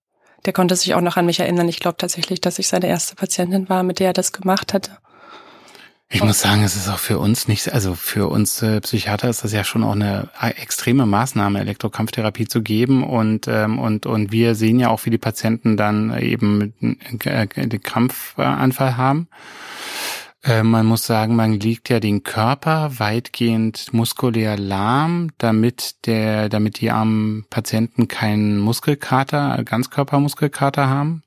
Der 0.44 0.52
konnte 0.52 0.76
sich 0.76 0.94
auch 0.94 1.00
noch 1.00 1.16
an 1.16 1.26
mich 1.26 1.40
erinnern. 1.40 1.68
Ich 1.68 1.80
glaube 1.80 1.96
tatsächlich, 1.96 2.40
dass 2.40 2.58
ich 2.58 2.68
seine 2.68 2.88
erste 2.88 3.14
Patientin 3.14 3.68
war, 3.68 3.82
mit 3.82 4.00
der 4.00 4.08
er 4.08 4.12
das 4.12 4.32
gemacht 4.32 4.74
hatte. 4.74 4.90
Ich 6.14 6.22
muss 6.22 6.40
sagen, 6.40 6.62
es 6.62 6.76
ist 6.76 6.88
auch 6.90 6.98
für 6.98 7.18
uns 7.18 7.48
nicht, 7.48 7.72
also 7.72 7.94
für 7.94 8.28
uns 8.28 8.60
äh, 8.60 8.82
Psychiater 8.82 9.30
ist 9.30 9.44
das 9.44 9.52
ja 9.54 9.64
schon 9.64 9.82
auch 9.82 9.92
eine 9.94 10.28
äh, 10.38 10.50
extreme 10.60 11.06
Maßnahme, 11.06 11.58
Elektrokampftherapie 11.60 12.46
zu 12.46 12.60
geben 12.60 13.02
und 13.02 13.48
ähm, 13.48 13.78
und 13.78 14.04
und 14.04 14.30
wir 14.30 14.54
sehen 14.54 14.78
ja 14.78 14.90
auch, 14.90 15.06
wie 15.06 15.10
die 15.10 15.16
Patienten 15.16 15.78
dann 15.78 16.14
eben 16.18 16.74
äh, 17.24 17.46
den 17.46 17.82
Krampfanfall 17.82 18.98
haben. 18.98 19.28
Äh, 20.44 20.62
man 20.62 20.84
muss 20.84 21.06
sagen, 21.06 21.34
man 21.34 21.54
liegt 21.54 21.88
ja 21.88 21.98
den 21.98 22.22
Körper 22.24 22.98
weitgehend 22.98 23.94
muskulär 23.94 24.58
lahm, 24.58 25.30
damit 25.38 26.06
der, 26.06 26.50
damit 26.50 26.80
die 26.82 26.90
armen 26.90 27.46
Patienten 27.48 28.06
keinen 28.06 28.58
Muskelkater, 28.58 29.62
Ganzkörpermuskelkater 29.64 30.90
haben, 30.90 31.22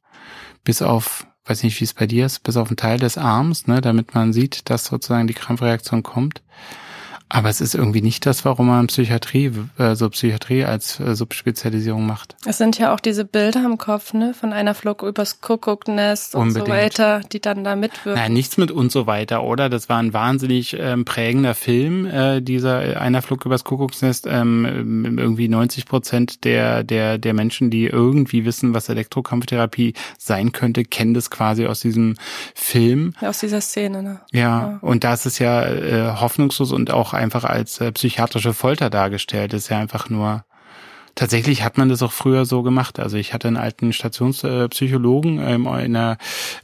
bis 0.64 0.84
auf 0.84 1.26
weiß 1.46 1.64
nicht, 1.64 1.80
wie 1.80 1.86
es 1.86 1.94
bei 1.94 2.08
dir 2.08 2.26
ist, 2.26 2.44
bis 2.44 2.58
auf 2.58 2.68
einen 2.68 2.78
Teil 2.78 3.00
des 3.00 3.18
Arms, 3.18 3.68
ne, 3.68 3.82
damit 3.82 4.16
man 4.16 4.34
sieht, 4.34 4.70
dass 4.70 4.86
sozusagen 4.86 5.28
die 5.28 5.34
Krampfreaktion 5.34 6.04
kommt. 6.04 6.42
Aber 7.28 7.50
es 7.50 7.60
ist 7.60 7.74
irgendwie 7.74 8.04
nicht 8.04 8.26
das, 8.28 8.46
warum 8.46 8.68
man 8.68 8.86
Psychiatrie, 8.88 9.52
äh, 9.80 9.96
so 9.96 10.10
Psychiatrie 10.10 10.64
als 10.64 11.00
äh, 11.00 11.16
Subspezialisierung 11.16 12.06
macht. 12.06 12.36
Es 12.46 12.60
sind 12.60 12.78
ja 12.78 12.94
auch 12.94 13.00
diese 13.00 13.26
Bilder 13.26 13.66
im 13.66 13.80
Kopf, 13.80 14.14
ne, 14.14 14.36
von 14.36 14.54
einer 14.54 14.76
Flug 14.76 15.02
übers 15.02 15.42
Kuckucknest 15.42 16.36
und 16.36 16.52
so 16.52 16.68
weiter, 16.68 17.22
die 17.32 17.42
dann 17.42 17.64
da 17.64 17.76
mitwirken. 17.76 18.22
Nein, 18.22 18.34
nichts 18.34 18.58
mit 18.58 18.70
und 18.70 18.92
so 18.92 19.08
weiter, 19.08 19.44
oder? 19.44 19.70
Das 19.70 19.90
war 19.90 19.98
ein 19.98 20.14
wahnsinnig 20.14 20.78
ähm, 20.80 21.04
prägender 21.04 21.56
Film, 21.56 22.06
äh, 22.06 22.42
dieser 22.42 22.86
äh, 22.86 22.96
einer 22.98 23.24
Flug 23.24 23.44
übers 23.46 23.64
Kuckucksnest. 23.64 24.28
Ähm, 24.28 25.18
irgendwie 25.18 25.48
90 25.48 25.88
Prozent 25.88 26.44
der, 26.44 26.84
der, 26.84 27.18
der 27.18 27.34
Menschen, 27.34 27.72
die 27.72 27.88
irgendwie 27.88 28.46
wissen, 28.46 28.76
was 28.76 28.88
Elektrokampftherapie 28.88 29.94
sein 30.20 30.52
könnte, 30.52 30.84
kennen 30.84 31.16
das 31.16 31.32
quasi 31.32 31.66
aus 31.66 31.80
diesem 31.80 32.18
Film. 32.54 33.14
Ja, 33.20 33.30
aus 33.30 33.40
dieser 33.40 33.62
Szene, 33.62 34.04
ne? 34.04 34.20
Ja, 34.32 34.40
ja. 34.42 34.78
und 34.82 35.04
das 35.04 35.26
ist 35.26 35.40
ja 35.40 35.66
äh, 35.66 36.18
hoffnungslos 36.20 36.72
und 36.72 36.92
auch 36.92 37.15
einfach 37.16 37.44
als 37.44 37.80
äh, 37.82 37.92
psychiatrische 37.92 38.54
Folter 38.54 38.90
dargestellt. 38.90 39.54
Das 39.54 39.64
ist 39.64 39.70
ja 39.70 39.80
einfach 39.80 40.10
nur 40.10 40.46
Tatsächlich 41.16 41.64
hat 41.64 41.78
man 41.78 41.88
das 41.88 42.04
auch 42.04 42.12
früher 42.12 42.46
so 42.46 42.62
gemacht. 42.62 43.00
Also 43.00 43.16
ich 43.16 43.34
hatte 43.34 43.48
einen 43.48 43.56
alten 43.56 43.94
Stationspsychologen 43.94 45.40
ähm, 45.40 45.66
in, 45.66 45.96
einer, 45.96 46.18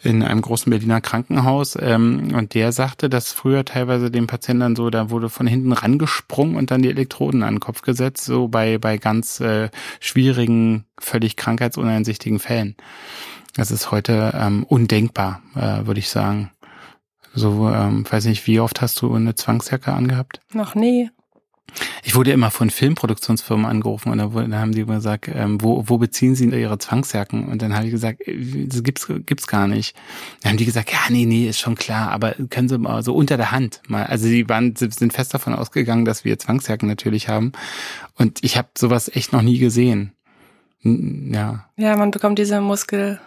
in 0.04 0.22
einem 0.22 0.42
großen 0.42 0.70
Berliner 0.70 1.00
Krankenhaus 1.00 1.78
ähm, 1.82 2.34
und 2.36 2.54
der 2.54 2.74
sagte, 2.74 3.10
dass 3.10 3.32
früher 3.32 3.64
teilweise 3.64 4.12
den 4.12 4.28
Patienten 4.28 4.76
so, 4.76 4.90
da 4.90 5.10
wurde 5.10 5.30
von 5.30 5.48
hinten 5.48 5.72
rangesprungen 5.72 6.58
und 6.58 6.70
dann 6.70 6.82
die 6.82 6.90
Elektroden 6.90 7.44
an 7.44 7.56
den 7.56 7.60
Kopf 7.62 7.82
gesetzt, 7.82 8.26
so 8.26 8.50
bei, 8.50 8.78
bei 8.78 8.98
ganz 8.98 9.40
äh, 9.40 9.70
schwierigen, 10.02 10.84
völlig 11.00 11.38
krankheitsuneinsichtigen 11.38 12.40
Fällen. 12.40 12.76
Das 13.56 13.72
ist 13.72 13.92
heute 13.92 14.34
ähm, 14.36 14.66
undenkbar, 14.66 15.42
äh, 15.56 15.86
würde 15.86 16.00
ich 16.00 16.10
sagen. 16.10 16.52
So, 17.34 17.70
ähm, 17.70 18.06
weiß 18.10 18.26
nicht, 18.26 18.46
wie 18.48 18.60
oft 18.60 18.82
hast 18.82 19.02
du 19.02 19.14
eine 19.14 19.36
Zwangsjacke 19.36 19.94
angehabt? 19.94 20.42
Noch 20.54 20.76
nie. 20.76 21.10
Ich 22.04 22.16
wurde 22.16 22.32
immer 22.32 22.52
von 22.52 22.70
Filmproduktionsfirmen 22.70 23.66
angerufen 23.66 24.12
und 24.12 24.18
da, 24.18 24.28
da 24.28 24.60
haben 24.60 24.74
die 24.74 24.86
gesagt, 24.86 25.30
ähm, 25.34 25.62
wo, 25.62 25.84
wo 25.88 25.98
beziehen 25.98 26.36
sie 26.36 26.50
ihre 26.50 26.78
Zwangsjacken? 26.78 27.48
Und 27.48 27.62
dann 27.62 27.74
habe 27.74 27.86
ich 27.86 27.92
gesagt, 27.92 28.28
äh, 28.28 28.68
das 28.68 28.84
gibt's, 28.84 29.08
gibt's 29.08 29.48
gar 29.48 29.68
nicht. 29.68 29.96
Dann 30.42 30.52
haben 30.52 30.58
die 30.58 30.66
gesagt, 30.66 30.92
ja, 30.92 31.00
nee, 31.10 31.26
nee, 31.26 31.48
ist 31.48 31.60
schon 31.60 31.76
klar, 31.76 32.12
aber 32.12 32.36
können 32.50 32.68
sie 32.68 32.78
mal 32.78 33.04
so 33.04 33.16
unter 33.16 33.38
der 33.38 33.52
Hand 33.52 33.82
mal. 33.88 34.06
Also 34.06 34.28
sie 34.28 34.50
waren, 34.50 34.76
sind 34.76 35.14
fest 35.14 35.34
davon 35.34 35.54
ausgegangen, 35.54 36.06
dass 36.06 36.26
wir 36.26 36.38
Zwangsjacken 36.38 36.90
natürlich 36.90 37.30
haben. 37.30 37.54
Und 38.16 38.40
ich 38.44 38.58
habe 38.58 38.70
sowas 38.78 39.10
echt 39.14 39.32
noch 39.32 39.42
nie 39.42 39.58
gesehen. 39.58 40.12
Ja. 40.84 41.66
Ja, 41.78 41.96
man 41.96 42.12
bekommt 42.12 42.40
diese 42.40 42.60
Muskel 42.60 43.20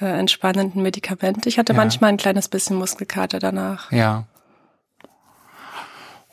äh, 0.00 0.06
entspannenden 0.06 0.82
Medikamente. 0.82 1.48
Ich 1.48 1.58
hatte 1.58 1.72
ja. 1.72 1.76
manchmal 1.76 2.10
ein 2.10 2.16
kleines 2.16 2.48
bisschen 2.48 2.76
Muskelkater 2.76 3.38
danach. 3.38 3.90
Ja. 3.92 4.24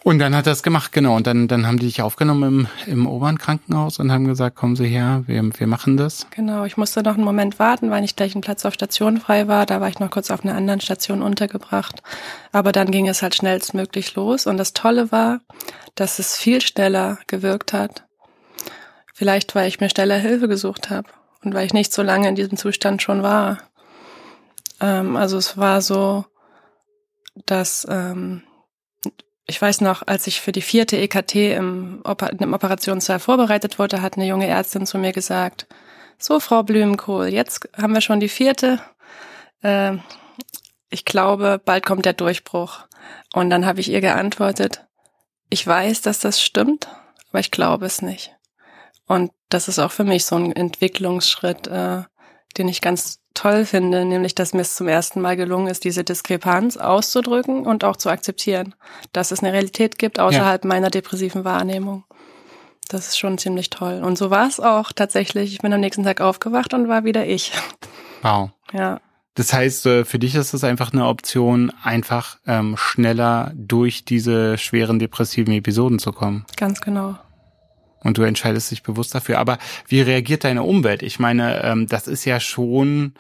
Und 0.04 0.18
dann 0.18 0.36
hat 0.36 0.48
er 0.48 0.54
es 0.54 0.64
gemacht, 0.64 0.94
genau. 0.94 1.16
Und 1.16 1.28
dann, 1.28 1.48
dann 1.48 1.68
haben 1.68 1.78
die 1.78 1.86
dich 1.86 2.02
aufgenommen 2.02 2.68
im, 2.88 2.92
im 2.92 3.06
oberen 3.06 3.38
Krankenhaus 3.38 4.00
und 4.00 4.12
haben 4.12 4.26
gesagt, 4.26 4.56
kommen 4.56 4.76
Sie 4.76 4.88
her, 4.88 5.24
wir, 5.28 5.48
wir 5.56 5.68
machen 5.68 5.96
das. 5.96 6.26
Genau, 6.32 6.66
ich 6.66 6.76
musste 6.76 7.04
noch 7.04 7.14
einen 7.14 7.24
Moment 7.24 7.60
warten, 7.60 7.92
weil 7.92 8.02
nicht 8.02 8.18
gleich 8.18 8.34
ein 8.34 8.42
Platz 8.42 8.66
auf 8.66 8.74
Station 8.74 9.20
frei 9.20 9.48
war. 9.48 9.68
Da 9.68 9.80
war 9.80 9.90
ich 9.90 10.00
noch 10.00 10.10
kurz 10.10 10.32
auf 10.32 10.44
einer 10.44 10.56
anderen 10.56 10.82
Station 10.82 11.22
untergebracht. 11.22 12.02
Aber 12.52 12.72
dann 12.72 12.90
ging 12.90 13.08
es 13.08 13.22
halt 13.22 13.36
schnellstmöglich 13.36 14.16
los. 14.16 14.48
Und 14.48 14.58
das 14.58 14.74
Tolle 14.74 15.12
war, 15.12 15.40
dass 15.94 16.18
es 16.18 16.36
viel 16.36 16.62
schneller 16.62 17.20
gewirkt 17.28 17.72
hat. 17.72 18.06
Vielleicht, 19.14 19.54
weil 19.54 19.68
ich 19.68 19.80
mir 19.80 19.90
schneller 19.90 20.18
Hilfe 20.18 20.48
gesucht 20.48 20.90
habe 20.90 21.10
und 21.44 21.54
weil 21.54 21.66
ich 21.66 21.74
nicht 21.74 21.94
so 21.94 22.02
lange 22.02 22.28
in 22.28 22.36
diesem 22.36 22.58
Zustand 22.58 23.02
schon 23.02 23.24
war. 23.24 23.58
Ähm, 24.80 25.16
also 25.16 25.38
es 25.38 25.58
war 25.58 25.82
so, 25.82 26.26
dass 27.46 27.86
ähm, 27.90 28.44
ich 29.46 29.62
weiß 29.62 29.82
noch, 29.82 30.04
als 30.08 30.28
ich 30.28 30.40
für 30.40 30.52
die 30.52 30.62
vierte 30.62 30.98
EKT 30.98 31.36
im, 31.36 32.02
Oper 32.06 32.32
im 32.32 32.54
Operationssaal 32.54 33.20
vorbereitet 33.20 33.80
wurde, 33.80 34.02
hat 34.02 34.16
eine 34.16 34.28
junge 34.28 34.48
Ärztin 34.48 34.86
zu 34.86 34.98
mir 34.98 35.12
gesagt, 35.12 35.68
so 36.18 36.40
Frau 36.40 36.64
Blümenkohl, 36.64 37.28
jetzt 37.28 37.68
haben 37.76 37.94
wir 37.94 38.02
schon 38.02 38.20
die 38.20 38.30
vierte. 38.30 38.80
Äh, 39.62 39.98
ich 40.90 41.06
glaube, 41.06 41.60
bald 41.64 41.86
kommt 41.86 42.06
der 42.06 42.14
Durchbruch. 42.14 42.86
Und 43.34 43.50
dann 43.50 43.66
habe 43.66 43.80
ich 43.80 43.90
ihr 43.90 44.02
geantwortet, 44.02 44.86
ich 45.50 45.66
weiß, 45.66 46.02
dass 46.02 46.20
das 46.20 46.42
stimmt, 46.42 46.88
aber 47.30 47.40
ich 47.40 47.52
glaube 47.52 47.86
es 47.86 48.02
nicht. 48.02 48.36
Und 49.12 49.32
das 49.50 49.68
ist 49.68 49.78
auch 49.78 49.92
für 49.92 50.06
mich 50.06 50.24
so 50.24 50.38
ein 50.38 50.54
Entwicklungsschritt, 50.54 51.68
äh, 51.68 52.04
den 52.58 52.70
ich 52.70 52.80
ganz 52.80 53.20
toll 53.34 53.66
finde, 53.66 54.06
nämlich 54.06 54.36
dass 54.36 54.54
mir 54.54 54.62
es 54.62 54.78
zum 54.78 54.88
ersten 54.88 55.20
Mal 55.20 55.36
gelungen 55.36 55.68
ist, 55.68 55.84
diese 55.84 56.06
Diskrepanz 56.06 56.78
auszudrücken 56.78 57.66
und 57.66 57.84
auch 57.84 57.98
zu 57.98 58.10
akzeptieren, 58.10 58.74
dass 59.12 59.32
es 59.32 59.44
eine 59.44 59.52
Realität 59.52 60.00
gibt 60.00 60.18
außerhalb 60.18 60.64
ja. 60.64 60.68
meiner 60.68 60.90
depressiven 60.90 61.44
Wahrnehmung. 61.44 62.06
Das 62.88 63.10
ist 63.10 63.20
schon 63.20 63.38
ziemlich 63.38 63.70
toll. 63.70 64.02
Und 64.02 64.18
so 64.18 64.30
war 64.30 64.48
es 64.48 64.62
auch 64.62 64.94
tatsächlich. 64.94 65.52
Ich 65.52 65.60
bin 65.60 65.74
am 65.74 65.82
nächsten 65.82 66.06
Tag 66.06 66.22
aufgewacht 66.22 66.74
und 66.74 66.88
war 66.88 67.04
wieder 67.04 67.28
ich. 67.28 67.52
Wow. 68.22 68.52
Ja. 68.72 69.02
Das 69.34 69.52
heißt, 69.52 69.88
äh, 69.88 70.06
für 70.06 70.20
dich 70.20 70.36
ist 70.36 70.54
es 70.54 70.64
einfach 70.64 70.94
eine 70.94 71.08
Option, 71.08 71.74
einfach 71.84 72.38
ähm, 72.48 72.78
schneller 72.78 73.52
durch 73.56 74.06
diese 74.06 74.58
schweren 74.58 75.00
depressiven 75.00 75.54
Episoden 75.54 76.00
zu 76.00 76.14
kommen. 76.14 76.46
Ganz 76.56 76.80
genau 76.80 77.18
und 78.04 78.18
du 78.18 78.24
entscheidest 78.24 78.72
dich 78.72 78.84
bewusst 78.84 79.14
dafür. 79.16 79.40
Aber 79.40 79.58
wie 79.88 80.02
reagiert 80.02 80.44
deine 80.44 80.64
Umwelt? 80.64 81.04
Ich 81.04 81.20
meine, 81.20 81.64
ähm, 81.64 81.88
das 81.88 82.08
ist 82.08 82.26
ja 82.26 82.40
schon, 82.40 83.14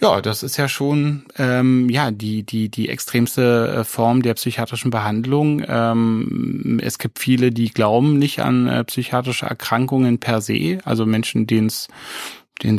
ja, 0.00 0.20
das 0.20 0.42
ist 0.42 0.56
ja 0.56 0.68
schon, 0.68 1.24
ähm, 1.36 1.88
ja, 1.88 2.10
die 2.10 2.42
die 2.42 2.68
die 2.68 2.88
extremste 2.88 3.78
äh, 3.78 3.84
Form 3.84 4.22
der 4.22 4.34
psychiatrischen 4.34 4.90
Behandlung. 4.90 5.62
Ähm, 5.66 6.80
es 6.82 6.98
gibt 6.98 7.18
viele, 7.18 7.50
die 7.50 7.70
glauben 7.70 8.18
nicht 8.18 8.40
an 8.40 8.66
äh, 8.66 8.84
psychiatrische 8.84 9.46
Erkrankungen 9.46 10.18
per 10.18 10.40
se, 10.40 10.78
also 10.84 11.04
Menschen, 11.04 11.46
denen 11.46 11.66
es 11.66 11.88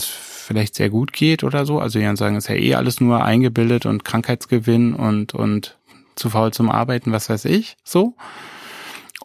vielleicht 0.06 0.76
sehr 0.76 0.90
gut 0.90 1.14
geht 1.14 1.44
oder 1.44 1.66
so. 1.66 1.80
Also 1.80 2.00
die 2.00 2.06
dann 2.06 2.16
sagen, 2.16 2.36
es 2.36 2.46
ist 2.46 2.50
ja 2.50 2.56
eh 2.56 2.76
alles 2.76 3.02
nur 3.02 3.24
eingebildet 3.24 3.86
und 3.86 4.04
Krankheitsgewinn 4.04 4.94
und 4.94 5.34
und 5.34 5.78
zu 6.16 6.30
faul 6.30 6.52
zum 6.52 6.70
Arbeiten, 6.70 7.12
was 7.12 7.30
weiß 7.30 7.46
ich, 7.46 7.78
so. 7.84 8.16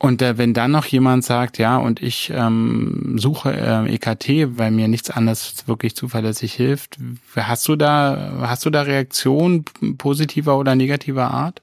Und 0.04 0.20
äh, 0.20 0.36
wenn 0.36 0.52
dann 0.52 0.70
noch 0.70 0.84
jemand 0.84 1.24
sagt, 1.24 1.56
ja, 1.56 1.78
und 1.78 2.02
ich 2.02 2.30
ähm, 2.34 3.16
suche 3.18 3.54
äh, 3.54 3.94
EKT, 3.94 4.58
weil 4.58 4.70
mir 4.70 4.86
nichts 4.86 5.08
anderes 5.08 5.66
wirklich 5.66 5.96
zuverlässig 5.96 6.52
hilft, 6.52 6.98
hast 7.34 7.66
du 7.66 7.74
da, 7.74 8.34
hast 8.42 8.66
du 8.66 8.70
da 8.70 8.82
Reaktionen 8.82 9.64
positiver 9.96 10.58
oder 10.58 10.74
negativer 10.74 11.30
Art? 11.30 11.62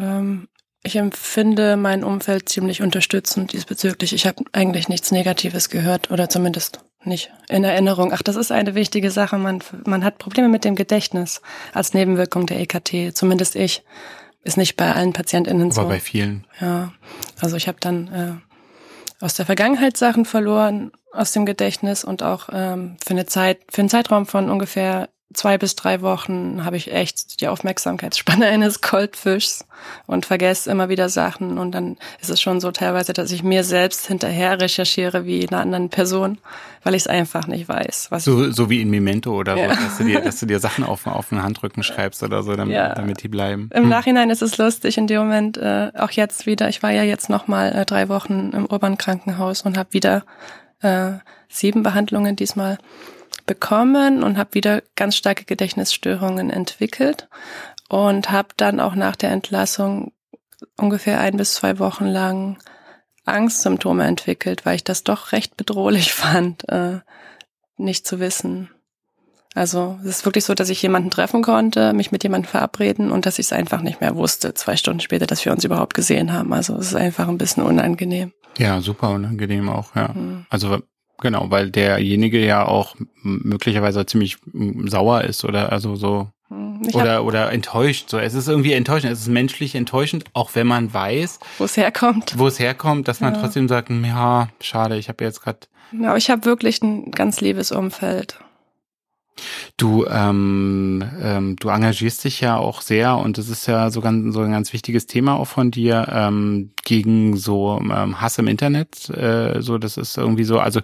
Ähm, 0.00 0.46
ich 0.84 0.94
empfinde 0.94 1.76
mein 1.76 2.04
Umfeld 2.04 2.48
ziemlich 2.48 2.82
unterstützend 2.82 3.52
diesbezüglich. 3.52 4.12
Ich 4.12 4.28
habe 4.28 4.44
eigentlich 4.52 4.88
nichts 4.88 5.10
Negatives 5.10 5.68
gehört 5.68 6.12
oder 6.12 6.28
zumindest 6.28 6.78
nicht 7.02 7.32
in 7.48 7.64
Erinnerung. 7.64 8.12
Ach, 8.12 8.22
das 8.22 8.36
ist 8.36 8.52
eine 8.52 8.76
wichtige 8.76 9.10
Sache. 9.10 9.38
Man, 9.38 9.60
man 9.84 10.04
hat 10.04 10.18
Probleme 10.18 10.48
mit 10.48 10.64
dem 10.64 10.76
Gedächtnis 10.76 11.42
als 11.72 11.94
Nebenwirkung 11.94 12.46
der 12.46 12.60
EKT. 12.60 13.16
Zumindest 13.16 13.56
ich. 13.56 13.82
Ist 14.46 14.56
nicht 14.56 14.76
bei 14.76 14.92
allen 14.92 15.12
PatientInnen 15.12 15.72
so. 15.72 15.80
Aber 15.80 15.90
bei 15.90 16.00
vielen. 16.00 16.46
Ja. 16.60 16.92
Also 17.40 17.56
ich 17.56 17.66
habe 17.66 17.78
dann 17.80 18.06
äh, 18.12 19.24
aus 19.24 19.34
der 19.34 19.44
Vergangenheit 19.44 19.96
Sachen 19.96 20.24
verloren 20.24 20.92
aus 21.10 21.32
dem 21.32 21.46
Gedächtnis 21.46 22.04
und 22.04 22.22
auch 22.22 22.48
ähm, 22.52 22.96
für 23.04 23.10
eine 23.10 23.26
Zeit, 23.26 23.58
für 23.68 23.80
einen 23.80 23.88
Zeitraum 23.88 24.24
von 24.24 24.48
ungefähr 24.48 25.08
zwei 25.34 25.58
bis 25.58 25.76
drei 25.76 26.00
Wochen 26.02 26.64
habe 26.64 26.76
ich 26.76 26.92
echt 26.92 27.40
die 27.40 27.48
Aufmerksamkeitsspanne 27.48 28.46
eines 28.50 28.80
Goldfischs 28.80 29.66
und 30.06 30.26
vergesse 30.26 30.70
immer 30.70 30.88
wieder 30.88 31.08
Sachen. 31.08 31.58
Und 31.58 31.72
dann 31.72 31.96
ist 32.20 32.30
es 32.30 32.40
schon 32.40 32.60
so 32.60 32.70
teilweise, 32.70 33.12
dass 33.12 33.32
ich 33.32 33.42
mir 33.42 33.64
selbst 33.64 34.06
hinterher 34.06 34.60
recherchiere 34.60 35.26
wie 35.26 35.46
einer 35.46 35.60
anderen 35.60 35.90
Person, 35.90 36.38
weil 36.82 36.94
ich 36.94 37.02
es 37.02 37.06
einfach 37.06 37.46
nicht 37.46 37.68
weiß. 37.68 38.08
Was 38.10 38.24
so, 38.24 38.50
so 38.50 38.70
wie 38.70 38.80
in 38.80 38.90
Memento 38.90 39.34
oder 39.34 39.56
ja. 39.56 39.74
so, 39.74 39.82
dass 39.82 39.98
du, 39.98 40.04
dir, 40.04 40.20
dass 40.20 40.40
du 40.40 40.46
dir 40.46 40.60
Sachen 40.66 40.84
auf, 40.84 41.06
auf 41.06 41.28
den 41.28 41.42
Handrücken 41.42 41.82
schreibst 41.82 42.22
oder 42.22 42.42
so, 42.42 42.54
damit, 42.54 42.74
ja. 42.74 42.94
damit 42.94 43.22
die 43.22 43.28
bleiben. 43.28 43.70
Im 43.74 43.84
hm. 43.84 43.88
Nachhinein 43.88 44.30
ist 44.30 44.42
es 44.42 44.58
lustig 44.58 44.96
in 44.96 45.06
dem 45.06 45.18
Moment, 45.18 45.56
äh, 45.58 45.90
auch 45.96 46.10
jetzt 46.10 46.46
wieder, 46.46 46.68
ich 46.68 46.82
war 46.82 46.90
ja 46.90 47.02
jetzt 47.02 47.28
nochmal 47.28 47.72
äh, 47.72 47.84
drei 47.84 48.08
Wochen 48.08 48.50
im 48.54 48.66
Urban 48.66 48.96
Krankenhaus 48.96 49.62
und 49.62 49.76
habe 49.76 49.92
wieder 49.92 50.24
äh, 50.82 51.12
sieben 51.48 51.82
Behandlungen 51.82 52.36
diesmal 52.36 52.78
bekommen 53.46 54.22
und 54.22 54.38
habe 54.38 54.54
wieder 54.54 54.82
ganz 54.94 55.16
starke 55.16 55.44
Gedächtnisstörungen 55.44 56.50
entwickelt 56.50 57.28
und 57.88 58.30
habe 58.30 58.48
dann 58.56 58.80
auch 58.80 58.94
nach 58.94 59.16
der 59.16 59.30
Entlassung 59.30 60.12
ungefähr 60.76 61.20
ein 61.20 61.36
bis 61.36 61.54
zwei 61.54 61.78
Wochen 61.78 62.06
lang 62.06 62.58
Angstsymptome 63.24 64.04
entwickelt, 64.04 64.64
weil 64.64 64.76
ich 64.76 64.84
das 64.84 65.04
doch 65.04 65.32
recht 65.32 65.56
bedrohlich 65.56 66.12
fand, 66.14 66.68
äh, 66.68 67.00
nicht 67.76 68.06
zu 68.06 68.20
wissen. 68.20 68.70
Also 69.54 69.98
es 70.02 70.18
ist 70.18 70.24
wirklich 70.26 70.44
so, 70.44 70.52
dass 70.52 70.68
ich 70.68 70.82
jemanden 70.82 71.10
treffen 71.10 71.40
konnte, 71.42 71.94
mich 71.94 72.12
mit 72.12 72.22
jemandem 72.22 72.50
verabreden 72.50 73.10
und 73.10 73.24
dass 73.24 73.38
ich 73.38 73.46
es 73.46 73.52
einfach 73.54 73.80
nicht 73.80 74.02
mehr 74.02 74.14
wusste, 74.14 74.52
zwei 74.52 74.76
Stunden 74.76 75.00
später, 75.00 75.26
dass 75.26 75.42
wir 75.46 75.52
uns 75.52 75.64
überhaupt 75.64 75.94
gesehen 75.94 76.34
haben. 76.34 76.52
Also 76.52 76.76
es 76.76 76.88
ist 76.88 76.94
einfach 76.94 77.26
ein 77.26 77.38
bisschen 77.38 77.62
unangenehm. 77.62 78.32
Ja, 78.58 78.82
super 78.82 79.10
unangenehm 79.10 79.70
auch, 79.70 79.96
ja. 79.96 80.08
Mhm. 80.08 80.44
Also 80.50 80.82
Genau, 81.20 81.50
weil 81.50 81.70
derjenige 81.70 82.44
ja 82.44 82.66
auch 82.66 82.94
möglicherweise 83.22 84.04
ziemlich 84.06 84.36
sauer 84.84 85.22
ist 85.22 85.44
oder 85.44 85.72
also 85.72 85.96
so 85.96 86.28
hm, 86.48 86.82
ich 86.86 86.94
oder 86.94 87.24
oder 87.24 87.52
enttäuscht. 87.52 88.10
So, 88.10 88.18
es 88.18 88.34
ist 88.34 88.48
irgendwie 88.48 88.72
enttäuschend. 88.72 89.12
Es 89.12 89.20
ist 89.20 89.28
menschlich 89.28 89.74
enttäuschend, 89.74 90.24
auch 90.32 90.50
wenn 90.54 90.66
man 90.66 90.92
weiß, 90.92 91.38
wo 91.58 91.64
es 91.64 91.76
herkommt. 91.76 92.34
Wo 92.38 92.46
es 92.46 92.58
herkommt, 92.58 93.08
dass 93.08 93.20
man 93.20 93.34
ja. 93.34 93.40
trotzdem 93.40 93.68
sagt, 93.68 93.90
ja, 93.90 94.48
schade, 94.60 94.96
ich 94.96 95.08
habe 95.08 95.24
jetzt 95.24 95.42
gerade. 95.42 95.60
Ja, 95.92 96.08
aber 96.08 96.18
ich 96.18 96.30
habe 96.30 96.44
wirklich 96.44 96.82
ein 96.82 97.10
ganz 97.10 97.40
liebes 97.40 97.72
Umfeld. 97.72 98.38
Du, 99.78 100.06
ähm, 100.06 101.04
ähm, 101.20 101.56
du 101.56 101.68
engagierst 101.68 102.24
dich 102.24 102.40
ja 102.40 102.56
auch 102.56 102.80
sehr 102.80 103.18
und 103.18 103.36
das 103.36 103.50
ist 103.50 103.66
ja 103.66 103.90
so 103.90 104.00
ganz 104.00 104.32
so 104.32 104.40
ein 104.40 104.50
ganz 104.50 104.72
wichtiges 104.72 105.06
Thema 105.06 105.34
auch 105.34 105.48
von 105.48 105.70
dir 105.70 106.08
ähm, 106.10 106.70
gegen 106.82 107.36
so 107.36 107.78
ähm, 107.82 108.18
Hass 108.18 108.38
im 108.38 108.46
Internet. 108.46 109.10
Äh, 109.10 109.60
so, 109.60 109.76
das 109.76 109.98
ist 109.98 110.16
irgendwie 110.16 110.44
so, 110.44 110.60
also 110.60 110.80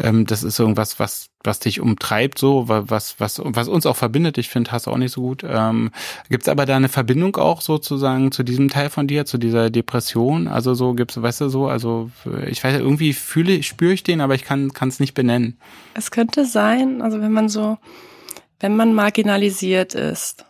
ähm, 0.00 0.26
das 0.26 0.42
ist 0.42 0.58
irgendwas, 0.58 0.98
was 0.98 1.28
was 1.44 1.60
dich 1.60 1.80
umtreibt, 1.80 2.36
so 2.36 2.64
was 2.66 3.20
was 3.20 3.40
was 3.44 3.68
uns 3.68 3.86
auch 3.86 3.96
verbindet. 3.96 4.38
Ich 4.38 4.48
finde 4.48 4.72
Hass 4.72 4.88
auch 4.88 4.98
nicht 4.98 5.12
so 5.12 5.20
gut. 5.20 5.44
Ähm, 5.48 5.92
Gibt 6.28 6.42
es 6.42 6.48
aber 6.48 6.66
da 6.66 6.74
eine 6.74 6.88
Verbindung 6.88 7.36
auch 7.36 7.60
sozusagen 7.60 8.32
zu 8.32 8.42
diesem 8.42 8.70
Teil 8.70 8.90
von 8.90 9.06
dir, 9.06 9.24
zu 9.24 9.38
dieser 9.38 9.70
Depression? 9.70 10.48
Also 10.48 10.74
so 10.74 10.94
gibt's, 10.94 11.20
weißt 11.20 11.42
du 11.42 11.48
so, 11.48 11.68
also 11.68 12.10
ich 12.48 12.64
weiß 12.64 12.80
irgendwie 12.80 13.12
fühle, 13.12 13.62
spüre 13.62 13.92
ich 13.92 14.02
den, 14.02 14.20
aber 14.20 14.34
ich 14.34 14.42
kann 14.42 14.72
kann 14.72 14.88
es 14.88 14.98
nicht 14.98 15.14
benennen. 15.14 15.58
Es 15.94 16.10
könnte 16.10 16.44
sein, 16.44 17.02
also 17.02 17.20
wenn 17.20 17.30
man 17.30 17.48
so 17.48 17.78
wenn 18.62 18.76
man 18.76 18.94
marginalisiert 18.94 19.94
ist 19.94 20.46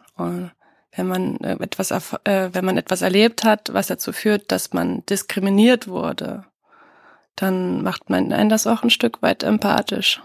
wenn 0.94 1.06
man 1.06 1.36
äh, 1.38 1.56
etwas, 1.60 1.90
äh, 1.90 2.50
wenn 2.52 2.64
man 2.64 2.76
etwas 2.76 3.02
erlebt 3.02 3.44
hat, 3.44 3.70
was 3.72 3.86
dazu 3.86 4.12
führt, 4.12 4.52
dass 4.52 4.72
man 4.72 5.04
diskriminiert 5.06 5.88
wurde, 5.88 6.44
dann 7.34 7.82
macht 7.82 8.10
man 8.10 8.32
einen 8.32 8.50
das 8.50 8.66
auch 8.66 8.82
ein 8.82 8.90
Stück 8.90 9.22
weit 9.22 9.42
empathisch. 9.42 10.22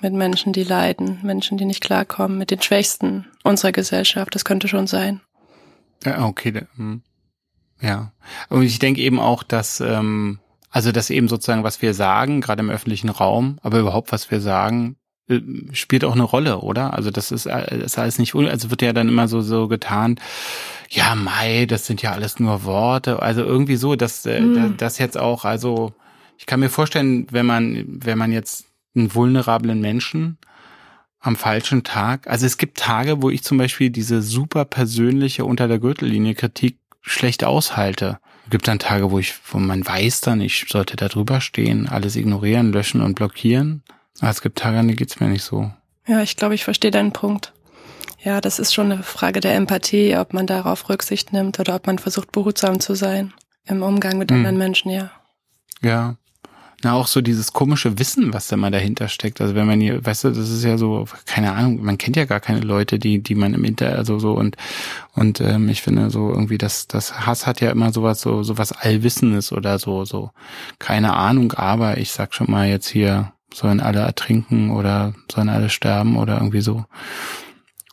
Mit 0.00 0.12
Menschen, 0.14 0.52
die 0.52 0.62
leiden, 0.62 1.18
Menschen, 1.22 1.58
die 1.58 1.64
nicht 1.64 1.82
klarkommen, 1.82 2.38
mit 2.38 2.50
den 2.50 2.62
Schwächsten 2.62 3.26
unserer 3.42 3.72
Gesellschaft. 3.72 4.34
Das 4.34 4.44
könnte 4.44 4.68
schon 4.68 4.86
sein. 4.86 5.20
Ja, 6.04 6.24
okay. 6.24 6.66
Hm. 6.76 7.02
Ja. 7.80 8.12
Und 8.48 8.62
ich 8.62 8.78
denke 8.78 9.00
eben 9.00 9.18
auch, 9.18 9.42
dass, 9.42 9.80
ähm, 9.80 10.38
also 10.70 10.92
dass 10.92 11.10
eben 11.10 11.28
sozusagen, 11.28 11.64
was 11.64 11.82
wir 11.82 11.92
sagen, 11.92 12.40
gerade 12.40 12.62
im 12.62 12.70
öffentlichen 12.70 13.10
Raum, 13.10 13.58
aber 13.62 13.80
überhaupt, 13.80 14.12
was 14.12 14.30
wir 14.30 14.40
sagen, 14.40 14.96
spielt 15.72 16.04
auch 16.04 16.14
eine 16.14 16.22
Rolle, 16.22 16.60
oder? 16.60 16.94
Also 16.94 17.10
das 17.10 17.30
ist, 17.30 17.46
ist 17.46 17.98
alles 17.98 18.18
nicht, 18.18 18.34
also 18.34 18.70
wird 18.70 18.82
ja 18.82 18.92
dann 18.92 19.08
immer 19.08 19.28
so 19.28 19.40
so 19.40 19.68
getan. 19.68 20.18
Ja, 20.88 21.14
Mai, 21.14 21.66
das 21.66 21.86
sind 21.86 22.02
ja 22.02 22.12
alles 22.12 22.40
nur 22.40 22.64
Worte. 22.64 23.22
Also 23.22 23.42
irgendwie 23.42 23.76
so, 23.76 23.96
dass 23.96 24.24
mhm. 24.24 24.74
das 24.76 24.98
jetzt 24.98 25.18
auch, 25.18 25.44
also 25.44 25.92
ich 26.38 26.46
kann 26.46 26.60
mir 26.60 26.70
vorstellen, 26.70 27.26
wenn 27.30 27.46
man 27.46 27.84
wenn 27.86 28.18
man 28.18 28.32
jetzt 28.32 28.66
einen 28.94 29.14
vulnerablen 29.14 29.80
Menschen 29.80 30.38
am 31.20 31.36
falschen 31.36 31.84
Tag, 31.84 32.26
also 32.26 32.46
es 32.46 32.56
gibt 32.56 32.78
Tage, 32.78 33.22
wo 33.22 33.30
ich 33.30 33.42
zum 33.42 33.58
Beispiel 33.58 33.90
diese 33.90 34.22
super 34.22 34.64
persönliche 34.64 35.44
unter 35.44 35.68
der 35.68 35.78
Gürtellinie 35.78 36.34
Kritik 36.34 36.78
schlecht 37.02 37.44
aushalte. 37.44 38.18
Es 38.44 38.50
gibt 38.50 38.68
dann 38.68 38.78
Tage, 38.78 39.10
wo 39.10 39.18
ich, 39.18 39.34
wo 39.50 39.58
man 39.58 39.86
weiß 39.86 40.22
dann, 40.22 40.40
ich 40.40 40.66
sollte 40.68 40.96
da 40.96 41.08
drüber 41.08 41.40
stehen, 41.40 41.88
alles 41.88 42.16
ignorieren, 42.16 42.72
löschen 42.72 43.00
und 43.00 43.14
blockieren. 43.14 43.82
Ah, 44.20 44.30
es 44.30 44.42
gibt 44.42 44.58
Tage, 44.58 44.78
an 44.78 44.86
denen 44.88 44.96
geht's 44.96 45.20
mir 45.20 45.28
nicht 45.28 45.44
so. 45.44 45.70
Ja, 46.06 46.22
ich 46.22 46.36
glaube, 46.36 46.54
ich 46.54 46.64
verstehe 46.64 46.90
deinen 46.90 47.12
Punkt. 47.12 47.52
Ja, 48.22 48.40
das 48.40 48.58
ist 48.58 48.74
schon 48.74 48.92
eine 48.92 49.02
Frage 49.02 49.40
der 49.40 49.54
Empathie, 49.54 50.16
ob 50.16 50.34
man 50.34 50.46
darauf 50.46 50.88
Rücksicht 50.88 51.32
nimmt 51.32 51.58
oder 51.58 51.74
ob 51.76 51.86
man 51.86 51.98
versucht, 51.98 52.32
behutsam 52.32 52.80
zu 52.80 52.94
sein 52.94 53.32
im 53.66 53.82
Umgang 53.82 54.18
mit 54.18 54.30
hm. 54.30 54.38
anderen 54.38 54.58
Menschen, 54.58 54.90
ja. 54.90 55.10
Ja. 55.82 56.16
Na, 56.82 56.94
auch 56.94 57.06
so 57.06 57.20
dieses 57.20 57.52
komische 57.52 57.98
Wissen, 57.98 58.32
was 58.32 58.48
da 58.48 58.56
mal 58.56 58.70
dahinter 58.70 59.08
steckt. 59.08 59.42
Also 59.42 59.54
wenn 59.54 59.66
man 59.66 59.80
hier, 59.82 60.04
weißt 60.04 60.24
du, 60.24 60.28
das 60.30 60.48
ist 60.48 60.64
ja 60.64 60.78
so, 60.78 61.04
keine 61.26 61.52
Ahnung, 61.52 61.82
man 61.84 61.98
kennt 61.98 62.16
ja 62.16 62.24
gar 62.24 62.40
keine 62.40 62.60
Leute, 62.60 62.98
die, 62.98 63.22
die 63.22 63.34
man 63.34 63.52
im 63.52 63.64
Inter, 63.64 63.96
also 63.96 64.18
so 64.18 64.32
und 64.32 64.56
und 65.14 65.42
ähm, 65.42 65.68
ich 65.68 65.82
finde 65.82 66.08
so 66.08 66.30
irgendwie, 66.30 66.56
das, 66.56 66.86
das 66.86 67.26
Hass 67.26 67.46
hat 67.46 67.60
ja 67.60 67.70
immer 67.70 67.92
sowas, 67.92 68.22
so, 68.22 68.42
sowas 68.42 68.72
Allwissendes 68.72 69.52
oder 69.52 69.78
so, 69.78 70.06
so, 70.06 70.30
keine 70.78 71.12
Ahnung, 71.14 71.52
aber 71.52 71.98
ich 71.98 72.12
sag 72.12 72.34
schon 72.34 72.50
mal 72.50 72.66
jetzt 72.66 72.88
hier, 72.88 73.32
sollen 73.54 73.80
alle 73.80 74.00
ertrinken 74.00 74.70
oder 74.70 75.14
sollen 75.30 75.48
alle 75.48 75.70
sterben 75.70 76.16
oder 76.16 76.34
irgendwie 76.34 76.60
so. 76.60 76.84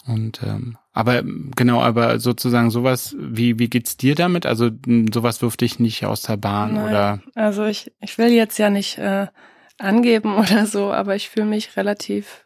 Und 0.05 0.41
ähm, 0.43 0.77
aber 0.93 1.21
genau, 1.55 1.81
aber 1.81 2.19
sozusagen 2.19 2.71
sowas, 2.71 3.15
wie 3.19 3.59
wie 3.59 3.69
geht's 3.69 3.97
dir 3.97 4.15
damit? 4.15 4.45
Also 4.45 4.69
sowas 5.13 5.41
wirft 5.41 5.61
dich 5.61 5.79
nicht 5.79 6.05
aus 6.05 6.21
der 6.21 6.37
Bahn 6.37 6.75
Nein, 6.75 6.85
oder? 6.85 7.19
Also 7.35 7.65
ich 7.65 7.91
ich 8.01 8.17
will 8.17 8.29
jetzt 8.29 8.57
ja 8.57 8.69
nicht 8.69 8.97
äh, 8.97 9.27
angeben 9.77 10.35
oder 10.37 10.65
so, 10.65 10.91
aber 10.91 11.15
ich 11.15 11.29
fühle 11.29 11.45
mich 11.45 11.75
relativ 11.75 12.45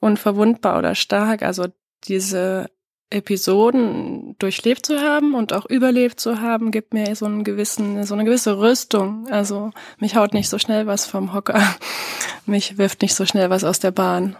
unverwundbar 0.00 0.78
oder 0.78 0.94
stark. 0.94 1.42
Also 1.42 1.68
diese 2.04 2.68
Episoden 3.12 4.36
durchlebt 4.38 4.86
zu 4.86 5.00
haben 5.00 5.34
und 5.34 5.52
auch 5.52 5.66
überlebt 5.66 6.20
zu 6.20 6.40
haben, 6.40 6.70
gibt 6.70 6.94
mir 6.94 7.14
so 7.14 7.26
einen 7.26 7.44
gewissen, 7.44 8.04
so 8.04 8.14
eine 8.14 8.24
gewisse 8.24 8.58
Rüstung. 8.58 9.28
Also 9.30 9.70
mich 9.98 10.16
haut 10.16 10.34
nicht 10.34 10.48
so 10.48 10.58
schnell 10.58 10.86
was 10.86 11.06
vom 11.06 11.32
Hocker. 11.32 11.62
Mich 12.46 12.76
wirft 12.76 13.02
nicht 13.02 13.14
so 13.14 13.24
schnell 13.24 13.50
was 13.50 13.62
aus 13.62 13.78
der 13.78 13.92
Bahn. 13.92 14.36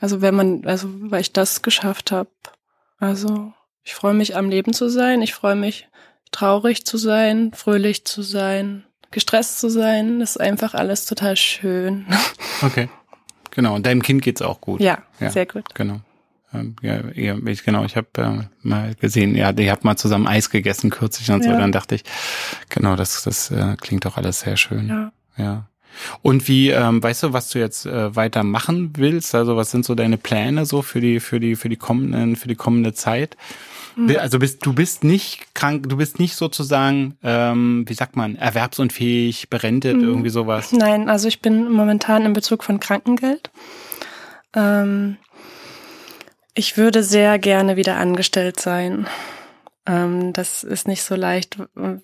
Also 0.00 0.22
wenn 0.22 0.34
man, 0.34 0.64
also 0.64 0.88
weil 0.90 1.20
ich 1.20 1.32
das 1.32 1.60
geschafft 1.60 2.10
habe. 2.10 2.30
Also 2.98 3.52
ich 3.84 3.94
freue 3.94 4.14
mich 4.14 4.36
am 4.36 4.48
Leben 4.48 4.72
zu 4.72 4.88
sein. 4.88 5.20
Ich 5.20 5.34
freue 5.34 5.56
mich 5.56 5.88
traurig 6.30 6.86
zu 6.86 6.96
sein, 6.96 7.52
fröhlich 7.54 8.04
zu 8.04 8.22
sein, 8.22 8.84
gestresst 9.10 9.60
zu 9.60 9.68
sein. 9.68 10.20
Das 10.20 10.30
ist 10.30 10.40
einfach 10.40 10.74
alles 10.74 11.06
total 11.06 11.36
schön. 11.36 12.06
Okay. 12.62 12.88
Genau. 13.50 13.74
Und 13.74 13.86
deinem 13.86 14.02
Kind 14.02 14.22
geht's 14.22 14.40
auch 14.40 14.60
gut. 14.60 14.80
Ja, 14.80 14.98
ja. 15.18 15.30
sehr 15.30 15.46
gut. 15.46 15.74
Genau. 15.74 16.00
Ähm, 16.54 16.76
ja, 16.82 17.00
ja, 17.14 17.36
ich, 17.46 17.64
genau, 17.64 17.84
ich 17.84 17.96
habe 17.96 18.08
äh, 18.18 18.44
mal 18.62 18.94
gesehen, 18.94 19.34
ja, 19.34 19.50
ihr 19.50 19.70
habt 19.70 19.84
mal 19.84 19.96
zusammen 19.96 20.26
Eis 20.26 20.50
gegessen 20.50 20.90
kürzlich 20.90 21.30
und 21.30 21.44
ja. 21.44 21.52
so, 21.52 21.58
dann 21.58 21.72
dachte 21.72 21.94
ich, 21.94 22.04
genau, 22.68 22.96
das, 22.96 23.22
das 23.22 23.50
äh, 23.50 23.76
klingt 23.80 24.04
doch 24.04 24.16
alles 24.16 24.40
sehr 24.40 24.56
schön. 24.56 24.88
Ja. 24.88 25.12
ja. 25.36 25.68
Und 26.22 26.48
wie, 26.48 26.70
ähm, 26.70 27.02
weißt 27.02 27.24
du, 27.24 27.32
was 27.32 27.50
du 27.50 27.58
jetzt 27.58 27.86
äh, 27.86 28.14
weiter 28.16 28.44
machen 28.44 28.92
willst? 28.96 29.34
Also 29.34 29.56
was 29.56 29.70
sind 29.70 29.84
so 29.84 29.94
deine 29.94 30.16
Pläne 30.16 30.64
so 30.64 30.82
für 30.82 31.00
die, 31.00 31.20
für 31.20 31.40
die, 31.40 31.56
für 31.56 31.68
die 31.68 31.76
kommenden, 31.76 32.36
für 32.36 32.48
die 32.48 32.54
kommende 32.54 32.94
Zeit? 32.94 33.36
Mhm. 33.96 34.16
Also 34.18 34.38
bist 34.38 34.64
du 34.64 34.72
bist 34.72 35.04
nicht 35.04 35.54
krank, 35.54 35.88
du 35.88 35.96
bist 35.96 36.18
nicht 36.18 36.34
sozusagen, 36.34 37.16
ähm, 37.22 37.84
wie 37.86 37.94
sagt 37.94 38.16
man, 38.16 38.36
erwerbsunfähig, 38.36 39.50
berentet, 39.50 39.96
mhm. 39.96 40.04
irgendwie 40.04 40.30
sowas. 40.30 40.72
Nein, 40.72 41.08
also 41.08 41.28
ich 41.28 41.42
bin 41.42 41.70
momentan 41.70 42.24
in 42.24 42.32
Bezug 42.32 42.64
von 42.64 42.80
Krankengeld. 42.80 43.50
Ähm, 44.54 45.16
ich 46.54 46.76
würde 46.76 47.02
sehr 47.02 47.38
gerne 47.38 47.76
wieder 47.76 47.96
angestellt 47.96 48.60
sein. 48.60 49.06
Ähm, 49.86 50.32
das 50.32 50.62
ist 50.62 50.86
nicht 50.86 51.02
so 51.02 51.14
leicht, 51.14 51.56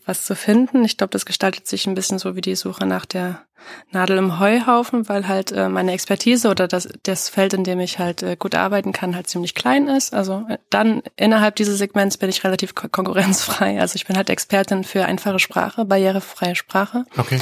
was 0.04 0.24
zu 0.24 0.34
finden. 0.34 0.84
Ich 0.84 0.96
glaube, 0.96 1.12
das 1.12 1.26
gestaltet 1.26 1.66
sich 1.66 1.86
ein 1.86 1.94
bisschen 1.94 2.18
so 2.18 2.34
wie 2.34 2.40
die 2.40 2.56
Suche 2.56 2.86
nach 2.86 3.06
der 3.06 3.42
Nadel 3.90 4.18
im 4.18 4.38
Heuhaufen, 4.38 5.08
weil 5.08 5.28
halt 5.28 5.52
äh, 5.52 5.68
meine 5.68 5.92
Expertise 5.92 6.48
oder 6.48 6.68
das, 6.68 6.88
das 7.02 7.28
Feld, 7.28 7.54
in 7.54 7.64
dem 7.64 7.80
ich 7.80 7.98
halt 7.98 8.22
äh, 8.22 8.36
gut 8.36 8.54
arbeiten 8.54 8.92
kann, 8.92 9.14
halt 9.14 9.28
ziemlich 9.28 9.54
klein 9.54 9.88
ist. 9.88 10.14
Also 10.14 10.44
äh, 10.48 10.58
dann 10.70 11.02
innerhalb 11.16 11.56
dieses 11.56 11.78
Segments 11.78 12.16
bin 12.16 12.30
ich 12.30 12.44
relativ 12.44 12.74
ko 12.74 12.88
konkurrenzfrei. 12.88 13.80
Also 13.80 13.96
ich 13.96 14.06
bin 14.06 14.16
halt 14.16 14.30
Expertin 14.30 14.84
für 14.84 15.04
einfache 15.04 15.38
Sprache, 15.38 15.84
barrierefreie 15.84 16.54
Sprache. 16.54 17.04
Okay. 17.16 17.38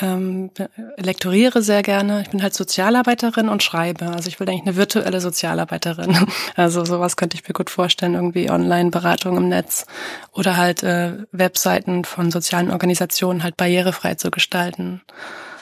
Ähm, 0.00 0.50
lektoriere 0.96 1.62
sehr 1.62 1.82
gerne. 1.82 2.22
Ich 2.22 2.30
bin 2.30 2.42
halt 2.42 2.54
Sozialarbeiterin 2.54 3.48
und 3.48 3.62
schreibe. 3.62 4.06
Also 4.06 4.28
ich 4.28 4.38
will 4.38 4.48
eigentlich 4.48 4.62
eine 4.62 4.76
virtuelle 4.76 5.20
Sozialarbeiterin. 5.20 6.16
Also 6.56 6.84
sowas 6.84 7.16
könnte 7.16 7.36
ich 7.36 7.46
mir 7.46 7.54
gut 7.54 7.70
vorstellen, 7.70 8.14
irgendwie 8.14 8.50
Online-Beratung 8.50 9.36
im 9.36 9.48
Netz 9.48 9.86
oder 10.32 10.56
halt 10.56 10.82
äh, 10.82 11.24
Webseiten 11.32 12.04
von 12.04 12.30
sozialen 12.30 12.70
Organisationen 12.70 13.42
halt 13.42 13.56
barrierefrei 13.56 14.14
zu 14.14 14.30
gestalten. 14.30 15.00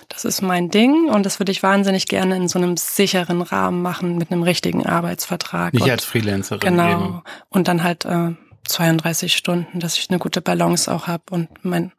Das 0.09 0.25
ist 0.25 0.41
mein 0.41 0.71
Ding 0.71 1.09
und 1.09 1.25
das 1.25 1.39
würde 1.39 1.53
ich 1.53 1.63
wahnsinnig 1.63 2.07
gerne 2.07 2.37
in 2.37 2.49
so 2.49 2.59
einem 2.59 2.77
sicheren 2.77 3.43
Rahmen 3.43 3.83
machen 3.83 4.19
mit 4.19 4.33
einem 4.33 4.43
richtigen 4.43 4.87
Arbeitsvertrag. 4.87 5.75
Nicht 5.75 5.85
und, 5.85 5.91
als 5.91 6.05
Freelancerin. 6.05 6.61
Genau. 6.61 6.91
Eben. 6.91 7.23
Und 7.51 7.69
dann 7.69 7.83
halt 7.83 8.05
äh, 8.05 8.31
32 8.67 9.37
Stunden, 9.37 9.81
dass 9.81 9.99
ich 9.99 10.11
eine 10.11 10.19
gute 10.19 10.41
Balance 10.41 10.93
auch 10.93 11.07
habe 11.07 11.23
und 11.31 11.49
mein 11.63 11.93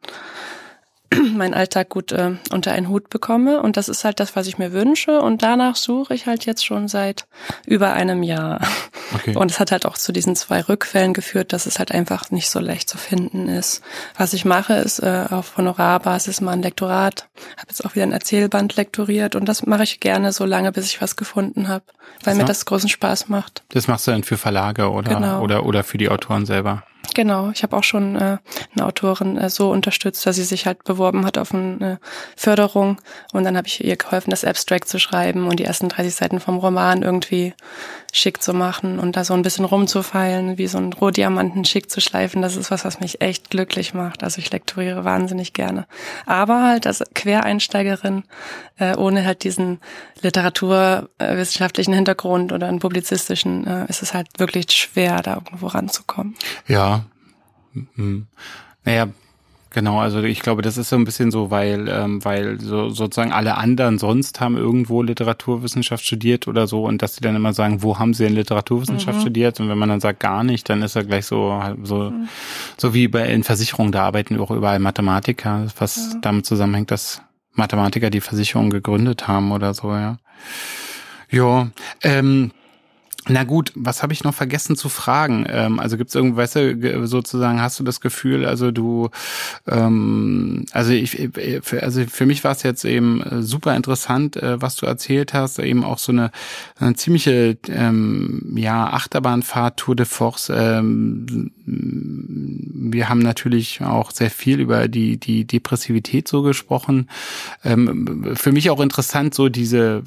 meinen 1.34 1.54
Alltag 1.54 1.88
gut 1.88 2.12
äh, 2.12 2.32
unter 2.52 2.72
einen 2.72 2.88
Hut 2.88 3.10
bekomme. 3.10 3.60
Und 3.62 3.76
das 3.76 3.88
ist 3.88 4.04
halt 4.04 4.20
das, 4.20 4.36
was 4.36 4.46
ich 4.46 4.58
mir 4.58 4.72
wünsche. 4.72 5.20
Und 5.20 5.42
danach 5.42 5.76
suche 5.76 6.14
ich 6.14 6.26
halt 6.26 6.46
jetzt 6.46 6.64
schon 6.64 6.88
seit 6.88 7.26
über 7.66 7.92
einem 7.92 8.22
Jahr. 8.22 8.60
Okay. 9.14 9.36
Und 9.36 9.50
es 9.50 9.58
hat 9.58 9.72
halt 9.72 9.86
auch 9.86 9.98
zu 9.98 10.12
diesen 10.12 10.36
zwei 10.36 10.60
Rückfällen 10.60 11.12
geführt, 11.12 11.52
dass 11.52 11.66
es 11.66 11.78
halt 11.80 11.90
einfach 11.92 12.30
nicht 12.30 12.48
so 12.48 12.60
leicht 12.60 12.88
zu 12.88 12.96
finden 12.96 13.48
ist. 13.48 13.82
Was 14.16 14.32
ich 14.34 14.44
mache, 14.44 14.74
ist 14.74 15.00
äh, 15.00 15.24
auf 15.30 15.56
Honorarbasis 15.56 16.40
mal 16.40 16.52
ein 16.52 16.62
Lektorat. 16.62 17.28
Habe 17.56 17.66
jetzt 17.68 17.84
auch 17.84 17.94
wieder 17.96 18.04
ein 18.04 18.12
Erzählband 18.12 18.76
lektoriert 18.76 19.34
und 19.34 19.46
das 19.46 19.66
mache 19.66 19.82
ich 19.82 19.98
gerne 20.00 20.32
so 20.32 20.44
lange, 20.44 20.70
bis 20.70 20.86
ich 20.86 21.02
was 21.02 21.16
gefunden 21.16 21.66
habe, 21.68 21.84
weil 22.22 22.34
Das 22.34 22.36
mir 22.36 22.44
das 22.44 22.64
großen 22.66 22.88
Spaß 22.88 23.28
macht. 23.28 23.64
Das 23.70 23.88
machst 23.88 24.06
du 24.06 24.12
dann 24.12 24.22
für 24.22 24.36
Verlage 24.36 24.90
oder, 24.90 25.14
Genau. 25.14 25.40
oder, 25.42 25.64
oder 25.66 25.82
für 25.82 25.98
die 25.98 26.08
Autoren 26.08 26.46
selber. 26.46 26.84
Genau, 27.14 27.50
ich 27.50 27.62
habe 27.62 27.76
auch 27.76 27.82
schon 27.82 28.16
äh, 28.16 28.38
eine 28.74 28.86
Autorin 28.86 29.36
äh, 29.36 29.50
so 29.50 29.70
unterstützt, 29.70 30.24
dass 30.26 30.36
sie 30.36 30.44
sich 30.44 30.66
halt 30.66 30.84
beworben 30.84 31.26
hat 31.26 31.38
auf 31.38 31.52
eine 31.52 31.98
Förderung 32.36 33.00
und 33.32 33.44
dann 33.44 33.56
habe 33.56 33.66
ich 33.66 33.84
ihr 33.84 33.96
geholfen, 33.96 34.30
das 34.30 34.44
Abstract 34.44 34.88
zu 34.88 34.98
schreiben 34.98 35.48
und 35.48 35.58
die 35.58 35.64
ersten 35.64 35.88
30 35.88 36.14
Seiten 36.14 36.40
vom 36.40 36.58
Roman 36.58 37.02
irgendwie 37.02 37.54
schick 38.12 38.42
zu 38.42 38.52
machen 38.52 38.98
und 38.98 39.16
da 39.16 39.24
so 39.24 39.34
ein 39.34 39.42
bisschen 39.42 39.64
rumzufeilen, 39.64 40.58
wie 40.58 40.66
so 40.66 40.78
ein 40.78 40.92
Rohdiamanten 40.92 41.64
schick 41.64 41.90
zu 41.90 42.00
schleifen. 42.00 42.42
Das 42.42 42.56
ist 42.56 42.70
was, 42.70 42.84
was 42.84 43.00
mich 43.00 43.20
echt 43.20 43.50
glücklich 43.50 43.94
macht. 43.94 44.22
Also 44.24 44.38
ich 44.38 44.50
lektoriere 44.50 45.04
wahnsinnig 45.04 45.52
Aber 46.26 46.62
halt 46.62 46.86
als 46.86 47.02
Quereinsteigerin, 47.14 48.24
äh, 48.78 48.96
ohne 48.96 49.24
halt 49.24 49.44
diesen 49.44 49.80
literaturwissenschaftlichen 50.22 51.94
Hintergrund 51.94 52.52
oder 52.52 52.66
einen 52.68 52.78
publizistischen, 52.78 53.66
äh, 53.66 53.86
ist 53.88 54.02
es 54.02 54.14
halt 54.14 54.26
wirklich 54.38 54.70
schwer, 54.72 55.22
da 55.22 55.34
irgendwo 55.34 55.66
ranzukommen. 55.66 56.34
Ja. 56.66 56.99
Mhm. 57.72 58.26
Naja, 58.84 59.08
genau, 59.70 60.00
also 60.00 60.22
ich 60.22 60.40
glaube, 60.40 60.62
das 60.62 60.76
ist 60.76 60.88
so 60.88 60.96
ein 60.96 61.04
bisschen 61.04 61.30
so, 61.30 61.50
weil, 61.50 61.88
ähm, 61.88 62.24
weil 62.24 62.60
so 62.60 62.90
sozusagen 62.90 63.32
alle 63.32 63.56
anderen 63.56 63.98
sonst 63.98 64.40
haben 64.40 64.56
irgendwo 64.56 65.02
Literaturwissenschaft 65.02 66.04
studiert 66.04 66.48
oder 66.48 66.66
so 66.66 66.84
und 66.84 67.02
dass 67.02 67.14
sie 67.14 67.20
dann 67.20 67.36
immer 67.36 67.52
sagen, 67.52 67.82
wo 67.82 67.98
haben 67.98 68.14
sie 68.14 68.24
denn 68.24 68.34
Literaturwissenschaft 68.34 69.20
studiert? 69.20 69.60
Und 69.60 69.68
wenn 69.68 69.78
man 69.78 69.88
dann 69.88 70.00
sagt 70.00 70.20
gar 70.20 70.44
nicht, 70.44 70.68
dann 70.68 70.82
ist 70.82 70.96
er 70.96 71.04
gleich 71.04 71.26
so, 71.26 71.60
so, 71.82 72.12
so 72.76 72.94
wie 72.94 73.08
bei 73.08 73.28
in 73.28 73.44
Versicherungen, 73.44 73.92
da 73.92 74.04
arbeiten 74.04 74.38
auch 74.40 74.50
überall 74.50 74.78
Mathematiker, 74.78 75.66
was 75.78 76.16
damit 76.20 76.46
zusammenhängt, 76.46 76.90
dass 76.90 77.22
Mathematiker 77.52 78.10
die 78.10 78.20
Versicherung 78.20 78.70
gegründet 78.70 79.28
haben 79.28 79.52
oder 79.52 79.74
so, 79.74 79.90
ja. 79.92 80.18
Ja, 81.30 81.70
ähm, 82.02 82.50
na 83.30 83.44
gut, 83.44 83.72
was 83.74 84.02
habe 84.02 84.12
ich 84.12 84.24
noch 84.24 84.34
vergessen 84.34 84.76
zu 84.76 84.88
fragen? 84.88 85.46
Ähm, 85.48 85.80
also 85.80 85.96
gibt 85.96 86.10
es 86.10 86.14
irgendwas, 86.14 86.54
ge- 86.54 87.06
sozusagen, 87.06 87.60
hast 87.60 87.78
du 87.80 87.84
das 87.84 88.00
Gefühl, 88.00 88.44
also 88.44 88.70
du, 88.70 89.10
ähm, 89.66 90.64
also 90.72 90.92
ich, 90.92 91.18
äh, 91.18 91.60
für, 91.62 91.82
also 91.82 92.04
für 92.06 92.26
mich 92.26 92.44
war 92.44 92.52
es 92.52 92.62
jetzt 92.62 92.84
eben 92.84 93.22
äh, 93.22 93.42
super 93.42 93.74
interessant, 93.76 94.36
äh, 94.36 94.60
was 94.60 94.76
du 94.76 94.86
erzählt 94.86 95.32
hast, 95.34 95.58
eben 95.58 95.84
auch 95.84 95.98
so 95.98 96.12
eine, 96.12 96.30
eine 96.78 96.94
ziemliche, 96.94 97.56
ähm, 97.68 98.52
ja, 98.56 98.92
Achterbahnfahrt 98.92 99.78
Tour 99.78 99.96
de 99.96 100.06
Force. 100.06 100.50
Ähm, 100.54 101.50
wir 101.64 103.08
haben 103.08 103.20
natürlich 103.20 103.80
auch 103.82 104.10
sehr 104.10 104.30
viel 104.30 104.60
über 104.60 104.88
die 104.88 105.18
die 105.18 105.44
Depressivität 105.44 106.26
so 106.26 106.42
gesprochen. 106.42 107.08
Ähm, 107.64 108.32
für 108.34 108.52
mich 108.52 108.70
auch 108.70 108.80
interessant 108.80 109.34
so 109.34 109.48
diese 109.48 110.02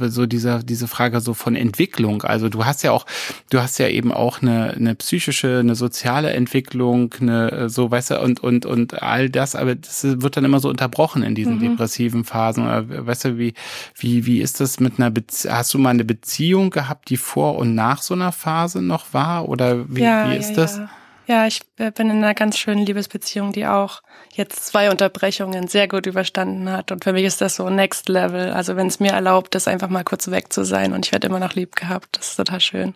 so 0.00 0.26
dieser 0.26 0.62
diese 0.62 0.86
Frage 0.86 1.20
so 1.20 1.34
von 1.34 1.56
Entwicklung. 1.56 2.22
Also 2.22 2.48
du 2.48 2.64
hast 2.68 2.82
ja 2.82 2.92
auch 2.92 3.06
du 3.50 3.60
hast 3.60 3.78
ja 3.78 3.88
eben 3.88 4.12
auch 4.12 4.42
eine 4.42 4.70
eine 4.70 4.94
psychische, 4.94 5.58
eine 5.58 5.74
soziale 5.74 6.30
Entwicklung, 6.32 7.14
eine 7.20 7.50
äh, 7.52 7.68
so 7.68 7.90
weißt 7.90 8.10
du 8.10 8.20
und 8.20 8.40
und 8.40 8.66
und 8.66 9.02
all 9.02 9.30
das, 9.30 9.56
aber 9.56 9.74
das 9.74 10.04
wird 10.04 10.36
dann 10.36 10.44
immer 10.44 10.60
so 10.60 10.68
unterbrochen 10.68 11.22
in 11.22 11.34
diesen 11.34 11.58
depressiven 11.58 12.24
Phasen. 12.24 12.64
Oder, 12.64 13.06
weißt 13.06 13.24
du 13.24 13.38
wie 13.38 13.54
wie 13.96 14.26
wie 14.26 14.40
ist 14.40 14.60
das 14.60 14.80
mit 14.80 14.98
einer 14.98 15.10
Bezie 15.10 15.50
hast 15.50 15.74
du 15.74 15.78
mal 15.78 15.90
eine 15.90 16.04
Beziehung 16.04 16.70
gehabt, 16.70 17.10
die 17.10 17.16
vor 17.16 17.56
und 17.56 17.74
nach 17.74 18.02
so 18.02 18.14
einer 18.14 18.32
Phase 18.32 18.82
noch 18.82 19.12
war 19.12 19.48
oder 19.48 19.88
wie 19.88 20.02
wie 20.02 20.36
ist 20.36 20.54
das? 20.54 20.78
Ja. 20.78 20.90
Ja, 21.28 21.46
ich 21.46 21.60
äh, 21.76 21.90
bin 21.90 22.08
in 22.08 22.16
einer 22.16 22.34
ganz 22.34 22.56
schönen 22.56 22.86
Liebesbeziehung, 22.86 23.52
die 23.52 23.66
auch 23.66 24.02
jetzt 24.32 24.64
zwei 24.64 24.90
Unterbrechungen 24.90 25.68
sehr 25.68 25.86
gut 25.86 26.06
überstanden 26.06 26.70
hat. 26.70 26.90
Und 26.90 27.04
für 27.04 27.12
mich 27.12 27.24
ist 27.24 27.42
das 27.42 27.56
so 27.56 27.68
Next 27.68 28.08
Level. 28.08 28.50
Also 28.50 28.76
wenn 28.76 28.86
es 28.86 28.98
mir 28.98 29.12
erlaubt, 29.12 29.54
ist 29.54 29.68
einfach 29.68 29.90
mal 29.90 30.04
kurz 30.04 30.30
weg 30.30 30.52
zu 30.52 30.64
sein 30.64 30.94
und 30.94 31.04
ich 31.04 31.12
werde 31.12 31.26
immer 31.26 31.38
noch 31.38 31.54
lieb 31.54 31.76
gehabt. 31.76 32.16
Das 32.18 32.30
ist 32.30 32.36
total 32.36 32.60
schön. 32.60 32.94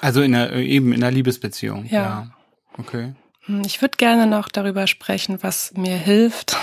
Also 0.00 0.20
in 0.20 0.34
einer, 0.34 0.52
eben 0.52 0.92
in 0.92 1.02
einer 1.02 1.12
Liebesbeziehung. 1.12 1.86
Ja. 1.86 2.26
Okay. 2.76 3.14
Hm, 3.42 3.62
Ich 3.64 3.80
würde 3.80 3.96
gerne 3.98 4.26
noch 4.26 4.48
darüber 4.48 4.88
sprechen, 4.88 5.38
was 5.42 5.72
mir 5.76 5.96
hilft, 5.96 6.56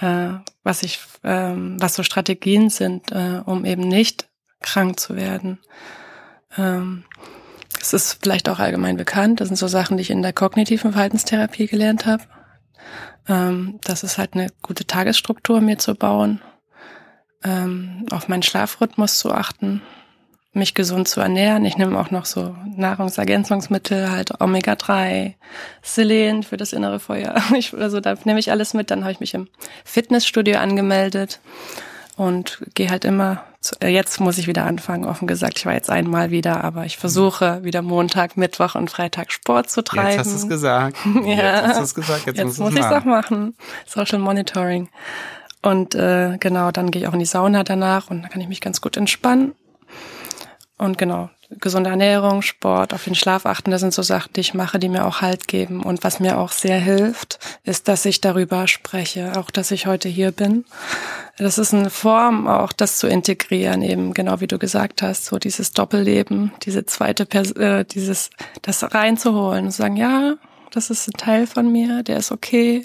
äh, 0.00 0.28
was 0.62 0.84
ich, 0.84 1.00
ähm, 1.24 1.76
was 1.80 1.96
so 1.96 2.04
Strategien 2.04 2.70
sind, 2.70 3.10
äh, 3.10 3.42
um 3.44 3.64
eben 3.64 3.82
nicht 3.82 4.28
krank 4.62 5.00
zu 5.00 5.16
werden. 5.16 5.58
Ähm, 6.56 7.04
es 7.80 7.92
ist 7.92 8.18
vielleicht 8.22 8.48
auch 8.48 8.58
allgemein 8.58 8.96
bekannt. 8.96 9.40
Das 9.40 9.48
sind 9.48 9.56
so 9.56 9.68
Sachen, 9.68 9.96
die 9.96 10.02
ich 10.02 10.10
in 10.10 10.22
der 10.22 10.32
kognitiven 10.32 10.92
Verhaltenstherapie 10.92 11.66
gelernt 11.66 12.06
habe. 12.06 12.24
Ähm, 13.28 13.78
das 13.84 14.02
ist 14.02 14.18
halt 14.18 14.34
eine 14.34 14.48
gute 14.62 14.86
Tagesstruktur 14.86 15.60
mir 15.60 15.78
zu 15.78 15.94
bauen, 15.94 16.40
ähm, 17.44 18.06
auf 18.10 18.28
meinen 18.28 18.42
Schlafrhythmus 18.42 19.18
zu 19.18 19.32
achten, 19.32 19.82
mich 20.52 20.74
gesund 20.74 21.08
zu 21.08 21.20
ernähren. 21.20 21.64
Ich 21.64 21.76
nehme 21.76 21.98
auch 21.98 22.10
noch 22.10 22.24
so 22.24 22.56
Nahrungsergänzungsmittel, 22.76 24.10
halt 24.10 24.40
Omega-3, 24.40 25.34
Selen 25.82 26.42
für 26.42 26.56
das 26.56 26.72
innere 26.72 27.00
Feuer. 27.00 27.34
Ich, 27.56 27.74
also 27.74 28.00
da 28.00 28.14
nehme 28.24 28.38
ich 28.38 28.50
alles 28.50 28.74
mit. 28.74 28.90
Dann 28.90 29.02
habe 29.02 29.12
ich 29.12 29.20
mich 29.20 29.34
im 29.34 29.48
Fitnessstudio 29.84 30.58
angemeldet 30.58 31.40
und 32.16 32.60
gehe 32.74 32.90
halt 32.90 33.04
immer. 33.04 33.44
Äh, 33.80 33.88
jetzt 33.88 34.20
muss 34.20 34.38
ich 34.38 34.46
wieder 34.46 34.64
anfangen. 34.64 35.04
Offen 35.04 35.26
gesagt, 35.26 35.58
ich 35.58 35.66
war 35.66 35.74
jetzt 35.74 35.90
einmal 35.90 36.30
wieder, 36.30 36.64
aber 36.64 36.84
ich 36.84 36.96
versuche 36.96 37.62
wieder 37.64 37.82
Montag, 37.82 38.36
Mittwoch 38.36 38.74
und 38.74 38.90
Freitag 38.90 39.32
Sport 39.32 39.70
zu 39.70 39.82
treiben. 39.82 40.10
Jetzt 40.10 40.18
hast 40.18 40.32
du 40.32 40.36
es 40.36 40.48
gesagt. 40.48 40.96
Ja. 41.24 41.66
Jetzt 41.66 41.66
hast 41.66 41.78
du 41.78 41.82
es 41.82 41.94
gesagt. 41.94 42.26
Jetzt, 42.26 42.38
Jetzt 42.38 42.58
muss 42.58 42.74
ich 42.74 42.80
es 42.80 42.86
auch 42.86 43.04
machen. 43.04 43.56
Social 43.86 44.18
Monitoring. 44.18 44.88
Und 45.62 45.94
äh, 45.94 46.36
genau, 46.38 46.70
dann 46.70 46.90
gehe 46.90 47.02
ich 47.02 47.08
auch 47.08 47.12
in 47.12 47.18
die 47.18 47.24
Sauna 47.24 47.64
danach 47.64 48.10
und 48.10 48.22
dann 48.22 48.30
kann 48.30 48.40
ich 48.40 48.48
mich 48.48 48.60
ganz 48.60 48.80
gut 48.80 48.96
entspannen. 48.96 49.54
Und 50.78 50.98
genau, 50.98 51.30
gesunde 51.50 51.90
Ernährung, 51.90 52.42
Sport, 52.42 52.92
auf 52.94 53.04
den 53.04 53.14
Schlaf 53.14 53.46
achten, 53.46 53.70
das 53.70 53.80
sind 53.80 53.94
so 53.94 54.02
Sachen, 54.02 54.32
die 54.34 54.40
ich 54.40 54.54
mache, 54.54 54.78
die 54.78 54.88
mir 54.88 55.06
auch 55.06 55.20
Halt 55.20 55.48
geben. 55.48 55.82
Und 55.82 56.04
was 56.04 56.20
mir 56.20 56.38
auch 56.38 56.52
sehr 56.52 56.78
hilft, 56.78 57.38
ist, 57.64 57.88
dass 57.88 58.04
ich 58.04 58.20
darüber 58.20 58.68
spreche, 58.68 59.32
auch 59.36 59.50
dass 59.50 59.70
ich 59.70 59.86
heute 59.86 60.08
hier 60.08 60.32
bin. 60.32 60.64
Das 61.38 61.58
ist 61.58 61.74
eine 61.74 61.90
Form, 61.90 62.48
auch 62.48 62.72
das 62.72 62.98
zu 62.98 63.06
integrieren, 63.06 63.82
eben 63.82 64.14
genau 64.14 64.40
wie 64.40 64.46
du 64.46 64.58
gesagt 64.58 65.02
hast, 65.02 65.26
so 65.26 65.38
dieses 65.38 65.72
Doppelleben, 65.72 66.52
diese 66.62 66.86
zweite, 66.86 67.26
Pers 67.26 67.52
äh, 67.52 67.84
dieses, 67.84 68.30
das 68.62 68.94
reinzuholen 68.94 69.66
und 69.66 69.70
zu 69.70 69.78
sagen, 69.78 69.96
ja, 69.96 70.36
das 70.70 70.90
ist 70.90 71.08
ein 71.08 71.12
Teil 71.12 71.46
von 71.46 71.70
mir, 71.70 72.02
der 72.02 72.18
ist 72.18 72.32
okay. 72.32 72.84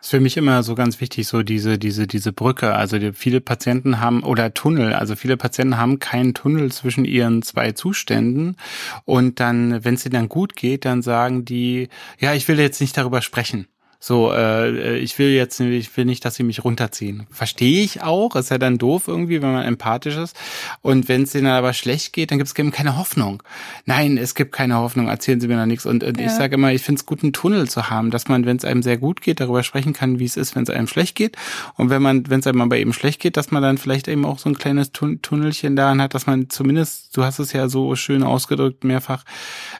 Ist 0.00 0.10
für 0.10 0.20
mich 0.20 0.36
immer 0.36 0.62
so 0.62 0.74
ganz 0.74 1.00
wichtig, 1.00 1.26
so 1.26 1.42
diese, 1.42 1.78
diese, 1.78 2.06
diese 2.06 2.32
Brücke. 2.32 2.74
Also 2.74 2.98
die, 2.98 3.12
viele 3.12 3.40
Patienten 3.40 4.00
haben, 4.00 4.22
oder 4.22 4.54
Tunnel, 4.54 4.92
also 4.92 5.16
viele 5.16 5.36
Patienten 5.36 5.76
haben 5.76 5.98
keinen 5.98 6.34
Tunnel 6.34 6.72
zwischen 6.72 7.04
ihren 7.04 7.42
zwei 7.42 7.72
Zuständen. 7.72 8.56
Und 9.04 9.40
dann, 9.40 9.84
wenn 9.84 9.94
es 9.94 10.04
ihnen 10.04 10.14
dann 10.14 10.28
gut 10.28 10.56
geht, 10.56 10.84
dann 10.84 11.02
sagen 11.02 11.44
die, 11.44 11.88
ja, 12.18 12.34
ich 12.34 12.46
will 12.48 12.58
jetzt 12.58 12.80
nicht 12.80 12.96
darüber 12.96 13.22
sprechen. 13.22 13.66
So, 13.98 14.32
äh, 14.32 14.98
ich 14.98 15.18
will 15.18 15.30
jetzt, 15.30 15.58
ich 15.60 15.96
will 15.96 16.04
nicht, 16.04 16.24
dass 16.24 16.36
sie 16.36 16.42
mich 16.42 16.64
runterziehen. 16.64 17.26
Verstehe 17.30 17.82
ich 17.82 18.02
auch, 18.02 18.36
ist 18.36 18.50
ja 18.50 18.58
dann 18.58 18.78
doof 18.78 19.08
irgendwie, 19.08 19.42
wenn 19.42 19.52
man 19.52 19.64
empathisch 19.64 20.16
ist. 20.16 20.36
Und 20.82 21.08
wenn 21.08 21.22
es 21.22 21.32
denen 21.32 21.46
aber 21.46 21.72
schlecht 21.72 22.12
geht, 22.12 22.30
dann 22.30 22.38
gibt 22.38 22.48
es 22.48 22.58
eben 22.58 22.70
keine 22.70 22.96
Hoffnung. 22.98 23.42
Nein, 23.84 24.18
es 24.18 24.34
gibt 24.34 24.52
keine 24.52 24.76
Hoffnung, 24.76 25.08
erzählen 25.08 25.40
sie 25.40 25.48
mir 25.48 25.56
noch 25.56 25.66
nichts. 25.66 25.86
Und, 25.86 26.04
und 26.04 26.20
ja. 26.20 26.26
ich 26.26 26.32
sage 26.32 26.54
immer, 26.54 26.72
ich 26.72 26.82
finde 26.82 27.00
es 27.00 27.06
gut, 27.06 27.22
einen 27.22 27.32
Tunnel 27.32 27.68
zu 27.68 27.90
haben, 27.90 28.10
dass 28.10 28.28
man, 28.28 28.44
wenn 28.46 28.56
es 28.56 28.64
einem 28.64 28.82
sehr 28.82 28.98
gut 28.98 29.20
geht, 29.20 29.40
darüber 29.40 29.62
sprechen 29.62 29.92
kann, 29.92 30.18
wie 30.18 30.24
es 30.24 30.36
ist, 30.36 30.54
wenn 30.54 30.62
es 30.62 30.70
einem 30.70 30.86
schlecht 30.86 31.14
geht. 31.14 31.36
Und 31.74 31.90
wenn 31.90 32.02
man, 32.02 32.28
wenn 32.28 32.40
es 32.40 32.46
einem 32.46 32.60
aber 32.60 32.76
eben 32.76 32.92
schlecht 32.92 33.20
geht, 33.20 33.36
dass 33.36 33.50
man 33.50 33.62
dann 33.62 33.78
vielleicht 33.78 34.08
eben 34.08 34.24
auch 34.24 34.38
so 34.38 34.48
ein 34.48 34.58
kleines 34.58 34.92
Tun 34.92 35.20
Tunnelchen 35.22 35.76
daran 35.76 36.00
hat, 36.02 36.14
dass 36.14 36.26
man 36.26 36.50
zumindest, 36.50 37.16
du 37.16 37.24
hast 37.24 37.38
es 37.38 37.52
ja 37.52 37.68
so 37.68 37.96
schön 37.96 38.22
ausgedrückt 38.22 38.84
mehrfach, 38.84 39.24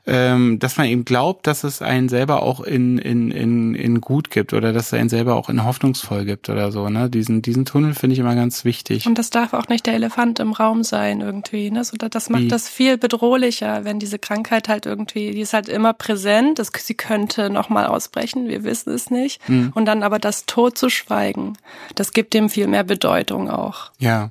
ähm, 0.07 0.59
dass 0.59 0.77
man 0.77 0.87
eben 0.87 1.05
glaubt, 1.05 1.47
dass 1.47 1.64
es 1.64 1.83
einen 1.83 2.09
selber 2.09 2.43
auch 2.43 2.61
in, 2.61 2.99
in, 2.99 3.31
in, 3.31 3.75
in 3.75 4.01
gut 4.07 4.31
gibt 4.31 4.53
oder 4.55 4.73
dass 4.73 4.87
es 4.87 4.95
einen 4.95 5.09
selber 5.09 5.35
auch 5.35 5.49
in 5.49 5.65
hoffnungsvoll 5.65 6.25
gibt 6.25 6.49
oder 6.49 6.71
so. 6.71 6.89
Ne? 6.89 7.11
Diesen, 7.11 7.43
diesen 7.43 7.65
Tunnel 7.65 7.93
finde 7.93 8.15
ich 8.15 8.21
immer 8.21 8.37
ganz 8.37 8.65
wichtig. 8.65 9.05
Und 9.05 9.19
das 9.19 9.31
darf 9.31 9.53
auch 9.53 9.67
nicht 9.67 9.85
der 9.85 9.95
Elefant 9.95 10.39
im 10.39 10.53
Raum 10.53 10.85
sein 10.85 11.21
irgendwie. 11.21 11.73
Ne? 11.73 11.83
So, 11.83 11.97
das 11.97 12.31
macht 12.31 12.43
Wie? 12.43 12.49
das 12.49 12.69
viel 12.69 12.99
bedrohlicher, 12.99 13.85
wenn 13.85 13.99
diese 13.99 14.21
Krankheit 14.21 14.69
halt 14.69 14.87
irgendwie, 14.87 15.33
die 15.33 15.41
ist 15.41 15.55
halt 15.55 15.69
immer 15.69 15.93
präsent. 15.93 16.61
Das, 16.61 16.71
sie 16.73 16.95
könnte 16.95 17.51
nochmal 17.51 17.87
ausbrechen, 17.87 18.49
wir 18.49 18.63
wissen 18.63 18.93
es 18.95 19.11
nicht. 19.11 19.47
Mhm. 19.49 19.73
Und 19.75 19.87
dann 19.87 20.05
aber 20.05 20.21
das 20.21 20.47
Tod 20.47 20.79
zu 20.79 20.89
schweigen, 20.89 21.55
das 21.97 22.13
gibt 22.13 22.33
dem 22.33 22.49
viel 22.49 22.69
mehr 22.69 22.85
Bedeutung 22.85 23.51
auch. 23.51 23.91
Ja. 23.99 24.31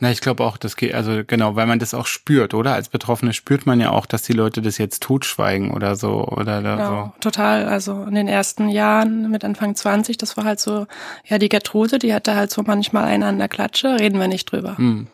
Na, 0.00 0.10
ich 0.10 0.20
glaube 0.20 0.44
auch, 0.44 0.56
das 0.56 0.76
geht, 0.76 0.94
also 0.94 1.22
genau, 1.26 1.56
weil 1.56 1.66
man 1.66 1.78
das 1.78 1.94
auch 1.94 2.06
spürt, 2.06 2.54
oder? 2.54 2.74
Als 2.74 2.88
Betroffene 2.88 3.32
spürt 3.32 3.66
man 3.66 3.80
ja 3.80 3.90
auch, 3.90 4.06
dass 4.06 4.22
die 4.22 4.32
Leute 4.32 4.62
das 4.62 4.78
jetzt 4.78 5.02
totschweigen 5.02 5.72
oder 5.72 5.96
so, 5.96 6.24
oder 6.24 6.60
ja, 6.62 6.86
so. 6.86 7.12
total. 7.20 7.66
Also 7.66 8.04
in 8.04 8.14
den 8.14 8.28
ersten 8.28 8.68
Jahren 8.68 9.30
mit 9.30 9.44
Anfang 9.44 9.74
20, 9.74 10.16
das 10.16 10.36
war 10.36 10.44
halt 10.44 10.60
so, 10.60 10.86
ja, 11.26 11.38
die 11.38 11.48
Gertrude, 11.48 11.98
die 11.98 12.14
hatte 12.14 12.36
halt 12.36 12.50
so 12.50 12.62
manchmal 12.64 13.04
einen 13.04 13.24
an 13.24 13.38
der 13.38 13.48
Klatsche, 13.48 13.98
reden 13.98 14.20
wir 14.20 14.28
nicht 14.28 14.50
drüber. 14.52 14.78
Hm. 14.78 15.08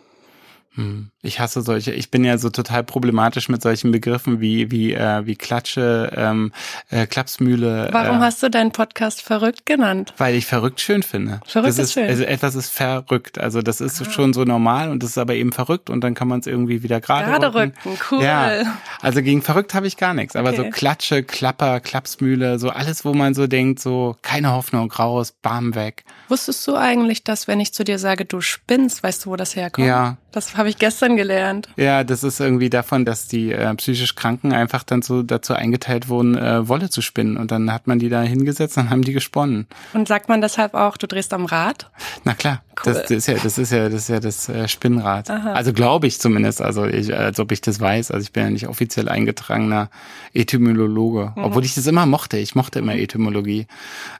Hm. 0.75 1.11
Ich 1.23 1.41
hasse 1.41 1.63
solche. 1.63 1.93
Ich 1.93 2.11
bin 2.11 2.25
ja 2.25 2.37
so 2.37 2.51
total 2.51 2.83
problematisch 2.83 3.49
mit 3.49 3.63
solchen 3.63 3.93
Begriffen 3.93 4.41
wie 4.41 4.71
wie 4.71 4.93
äh, 4.93 5.25
wie 5.25 5.37
Klatsche, 5.37 6.13
ähm, 6.17 6.53
äh, 6.91 7.07
Klapsmühle. 7.07 7.91
Warum 7.93 8.19
äh, 8.19 8.21
hast 8.21 8.43
du 8.43 8.51
deinen 8.51 8.73
Podcast 8.73 9.23
verrückt 9.23 9.67
genannt? 9.67 10.15
Weil 10.19 10.35
ich 10.35 10.47
verrückt 10.47 10.81
schön 10.81 11.03
finde. 11.03 11.41
Verrückt 11.47 11.69
das 11.69 11.79
ist, 11.79 11.93
schön. 11.93 12.09
Also 12.09 12.25
etwas 12.25 12.57
ist 12.57 12.71
verrückt. 12.71 13.39
Also 13.39 13.63
das 13.63 13.81
ist 13.81 14.03
ah. 14.03 14.11
schon 14.11 14.33
so 14.33 14.45
normal 14.45 14.91
und 14.91 15.03
das 15.03 15.11
ist 15.11 15.19
aber 15.19 15.35
eben 15.35 15.53
verrückt 15.53 15.91
und 15.91 16.03
dann 16.03 16.15
kann 16.15 16.27
man 16.29 16.41
es 16.41 16.47
irgendwie 16.47 16.83
wieder 16.83 17.01
gerade 17.01 17.31
gerade 17.31 17.55
rücken. 17.55 17.75
rücken. 17.85 17.99
Cool. 18.11 18.25
Ja. 18.25 18.77
Also 19.01 19.23
gegen 19.23 19.43
verrückt 19.43 19.75
habe 19.75 19.87
ich 19.87 19.97
gar 19.97 20.15
nichts. 20.15 20.35
Aber 20.35 20.51
okay. 20.51 20.65
so 20.65 20.71
Klatsche, 20.71 21.23
Klapper, 21.23 21.81
Klapsmühle, 21.81 22.59
so 22.59 22.71
alles, 22.71 23.05
wo 23.05 23.15
man 23.15 23.35
so 23.35 23.47
denkt, 23.47 23.81
so 23.81 24.17
keine 24.23 24.53
Hoffnung, 24.53 24.91
raus, 24.91 25.35
bam 25.41 25.75
weg. 25.75 26.05
Wusstest 26.29 26.67
du 26.67 26.75
eigentlich, 26.75 27.23
dass 27.23 27.47
wenn 27.47 27.61
ich 27.61 27.73
zu 27.73 27.85
dir 27.85 27.99
sage, 27.99 28.25
du 28.25 28.41
spinnst, 28.41 29.03
weißt 29.03 29.25
du, 29.25 29.31
wo 29.31 29.37
das 29.37 29.57
herkommt? 29.57 29.87
Ja. 29.87 30.17
Das 30.33 30.51
habe 30.65 30.71
ich 30.71 30.79
gestern 30.79 31.17
gelernt. 31.17 31.69
Ja, 31.77 32.05
das 32.05 32.25
ist 32.25 32.41
irgendwie 32.41 32.71
davon, 32.71 33.05
dass 33.05 33.29
die 33.29 33.53
äh, 33.53 33.75
psychisch 33.75 34.15
Kranken 34.15 34.55
einfach 34.55 34.83
dann 34.83 35.03
so 35.03 35.23
dazu 35.23 35.53
eingeteilt 35.53 36.09
wurden, 36.09 36.39
äh, 36.39 36.67
Wolle 36.67 36.89
zu 36.89 37.03
spinnen. 37.03 37.37
Und 37.37 37.51
dann 37.51 37.71
hat 37.71 37.87
man 37.87 37.99
die 37.99 38.09
da 38.09 38.23
hingesetzt, 38.23 38.79
dann 38.79 38.89
haben 38.89 39.03
die 39.03 39.13
gesponnen. 39.13 39.67
Und 39.93 40.09
sagt 40.09 40.31
man 40.31 40.41
deshalb 40.41 40.73
auch, 40.73 40.97
du 40.97 41.07
drehst 41.07 41.35
am 41.35 41.45
Rad? 41.45 41.91
Na 42.25 42.33
klar, 42.33 42.63
cool. 42.87 42.95
das, 42.95 43.03
das, 43.03 43.11
ist 43.11 43.27
ja, 43.27 43.35
das 43.35 43.59
ist 43.59 43.73
ja, 43.73 43.89
das 43.91 43.95
ist 43.95 44.09
ja 44.09 44.21
das 44.21 44.49
äh, 44.49 44.67
Spinnrad. 44.67 45.29
Aha. 45.29 45.53
Also 45.53 45.75
glaube 45.75 46.07
ich 46.07 46.19
zumindest, 46.19 46.63
also 46.63 46.87
ich, 46.87 47.15
als 47.15 47.39
ob 47.39 47.53
ich 47.53 47.61
das 47.61 47.79
weiß. 47.79 48.11
Also 48.11 48.25
ich 48.25 48.33
bin 48.33 48.45
ja 48.45 48.51
nicht 48.51 48.67
offiziell 48.67 49.11
eingetragener 49.11 49.91
Etymologe, 50.33 51.35
mhm. 51.37 51.45
obwohl 51.45 51.67
ich 51.67 51.75
das 51.75 51.87
immer 51.87 52.07
mochte. 52.07 52.39
Ich 52.39 52.55
mochte 52.55 52.79
immer 52.79 52.95
Etymologie. 52.95 53.67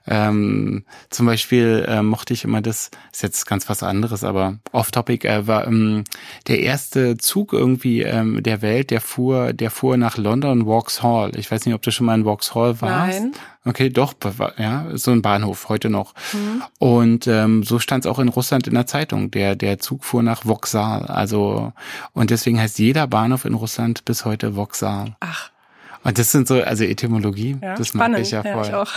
Ähm, 0.05 0.85
zum 1.09 1.25
Beispiel 1.25 1.85
äh, 1.87 2.03
mochte 2.03 2.35
ich 2.35 2.43
immer 2.43 2.61
das, 2.61 2.91
ist 3.11 3.23
jetzt 3.23 3.47
ganz 3.47 3.67
was 3.67 3.81
anderes, 3.81 4.23
aber 4.23 4.59
off-topic 4.73 5.27
äh, 5.27 5.47
war 5.47 5.65
ähm, 5.65 6.03
der 6.47 6.59
erste 6.59 7.17
Zug 7.17 7.53
irgendwie 7.53 8.01
ähm, 8.01 8.41
der 8.43 8.61
Welt, 8.61 8.91
der 8.91 9.01
fuhr, 9.01 9.53
der 9.53 9.71
fuhr 9.71 9.97
nach 9.97 10.17
London 10.17 10.65
Vauxhall. 10.65 11.31
Ich 11.35 11.49
weiß 11.51 11.65
nicht, 11.65 11.75
ob 11.75 11.81
du 11.81 11.91
schon 11.91 12.05
mal 12.05 12.15
in 12.15 12.25
Vauxhall 12.25 12.81
warst. 12.81 13.19
Nein. 13.19 13.31
Okay, 13.65 13.89
doch, 13.89 14.13
ja, 14.57 14.85
so 14.93 15.11
ein 15.11 15.21
Bahnhof 15.21 15.69
heute 15.69 15.89
noch. 15.89 16.13
Mhm. 16.33 16.63
Und 16.77 17.27
ähm, 17.27 17.63
so 17.63 17.79
stand 17.79 18.05
es 18.05 18.11
auch 18.11 18.19
in 18.19 18.29
Russland 18.29 18.67
in 18.67 18.75
der 18.75 18.85
Zeitung. 18.85 19.31
Der 19.31 19.55
der 19.55 19.79
Zug 19.79 20.03
fuhr 20.03 20.21
nach 20.21 20.43
Vauxhall. 20.43 21.05
Also 21.07 21.73
und 22.13 22.29
deswegen 22.29 22.59
heißt 22.59 22.77
jeder 22.79 23.07
Bahnhof 23.07 23.45
in 23.45 23.53
Russland 23.55 24.05
bis 24.05 24.25
heute 24.25 24.53
Vauxhall. 24.53 25.15
Ach. 25.19 25.51
Und 26.03 26.19
das 26.19 26.31
sind 26.31 26.47
so, 26.47 26.61
also 26.61 26.83
Etymologie, 26.83 27.57
ja, 27.61 27.75
das 27.75 27.87
spannend. 27.87 28.11
mag 28.13 28.21
ich 28.21 28.31
ja 28.31 28.43
voll. 28.43 28.51
Ja, 28.53 28.61
ich 28.61 28.73
auch. 28.75 28.93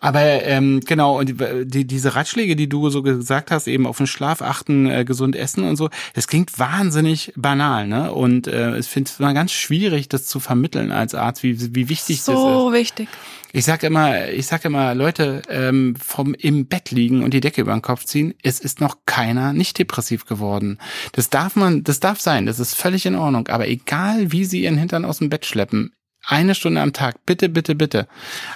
Aber 0.00 0.20
ähm, 0.22 0.80
genau, 0.80 1.18
und 1.18 1.28
die, 1.28 1.66
die, 1.66 1.86
diese 1.86 2.14
Ratschläge, 2.14 2.56
die 2.56 2.68
du 2.68 2.88
so 2.88 3.02
gesagt 3.02 3.50
hast, 3.50 3.68
eben 3.68 3.86
auf 3.86 3.98
den 3.98 4.06
Schlaf 4.06 4.40
achten, 4.40 4.86
äh, 4.86 5.04
gesund 5.04 5.36
essen 5.36 5.64
und 5.64 5.76
so, 5.76 5.90
das 6.14 6.26
klingt 6.26 6.58
wahnsinnig 6.58 7.32
banal, 7.36 7.86
ne? 7.86 8.10
Und 8.12 8.46
äh, 8.46 8.78
ich 8.78 8.86
finde 8.86 9.10
es 9.10 9.20
immer 9.20 9.34
ganz 9.34 9.52
schwierig, 9.52 10.08
das 10.08 10.26
zu 10.26 10.40
vermitteln 10.40 10.90
als 10.90 11.14
Arzt, 11.14 11.42
wie, 11.42 11.74
wie 11.74 11.90
wichtig 11.90 12.22
so 12.22 12.32
das 12.32 12.40
ist. 12.40 12.46
So 12.46 12.72
wichtig. 12.72 13.08
Ich 13.52 13.64
sag 13.64 13.82
immer, 13.82 14.28
ich 14.28 14.46
sag 14.46 14.64
immer, 14.64 14.94
Leute, 14.94 15.42
ähm, 15.48 15.94
vom 15.96 16.34
im 16.34 16.66
Bett 16.66 16.92
liegen 16.92 17.22
und 17.22 17.34
die 17.34 17.40
Decke 17.40 17.60
über 17.60 17.72
den 17.72 17.82
Kopf 17.82 18.04
ziehen, 18.04 18.32
es 18.42 18.60
ist 18.60 18.80
noch 18.80 18.98
keiner 19.06 19.52
nicht 19.52 19.78
depressiv 19.78 20.24
geworden. 20.24 20.78
Das 21.12 21.28
darf 21.30 21.56
man, 21.56 21.84
das 21.84 22.00
darf 22.00 22.20
sein, 22.20 22.46
das 22.46 22.58
ist 22.58 22.74
völlig 22.74 23.04
in 23.06 23.16
Ordnung. 23.16 23.48
Aber 23.48 23.68
egal, 23.68 24.32
wie 24.32 24.44
sie 24.44 24.62
ihren 24.62 24.78
Hintern 24.78 25.04
aus 25.04 25.18
dem 25.18 25.28
Bett 25.28 25.44
schleppen, 25.44 25.92
eine 26.24 26.54
Stunde 26.54 26.80
am 26.80 26.92
Tag, 26.92 27.26
bitte, 27.26 27.48
bitte, 27.48 27.74
bitte. 27.74 28.06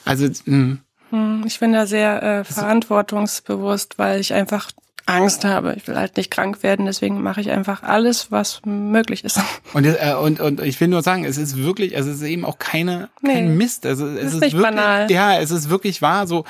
Also 0.05 0.27
mh, 0.27 0.37
hm, 0.47 0.81
ich 1.47 1.61
bin 1.61 1.73
da 1.73 1.87
sehr 1.87 2.23
äh, 2.23 2.45
verantwortungsbewusst, 2.45 3.99
weil 3.99 4.21
ich 4.21 4.33
einfach 4.35 4.71
Angst 5.07 5.45
habe. 5.45 5.75
Ich 5.77 5.87
will 5.87 5.97
halt 5.97 6.17
nicht 6.17 6.31
krank 6.31 6.63
werden, 6.63 6.87
deswegen 6.87 7.23
mache 7.23 7.41
ich 7.41 7.51
einfach 7.51 7.83
alles, 7.83 8.31
was 8.31 8.63
möglich 8.65 9.23
ist. 9.23 9.39
Und, 9.75 9.85
äh, 9.85 10.15
und, 10.15 10.41
und 10.41 10.63
ich 10.63 10.81
will 10.81 10.87
nur 10.87 11.03
sagen, 11.03 11.25
es 11.25 11.37
ist 11.37 11.57
wirklich, 11.57 11.97
also 11.97 12.09
es 12.09 12.19
ist 12.19 12.23
eben 12.23 12.45
auch 12.45 12.59
keine, 12.59 13.09
nee, 13.23 13.33
kein 13.33 13.57
Mist. 13.57 13.85
Also 13.87 14.07
es 14.07 14.15
ist, 14.15 14.35
ist 14.35 14.41
nicht 14.41 14.57
wirklich, 14.57 14.63
banal. 14.63 15.11
Ja, 15.11 15.37
es 15.39 15.51
ist 15.51 15.69
wirklich 15.69 16.01
wahr. 16.01 16.29
So, 16.29 16.45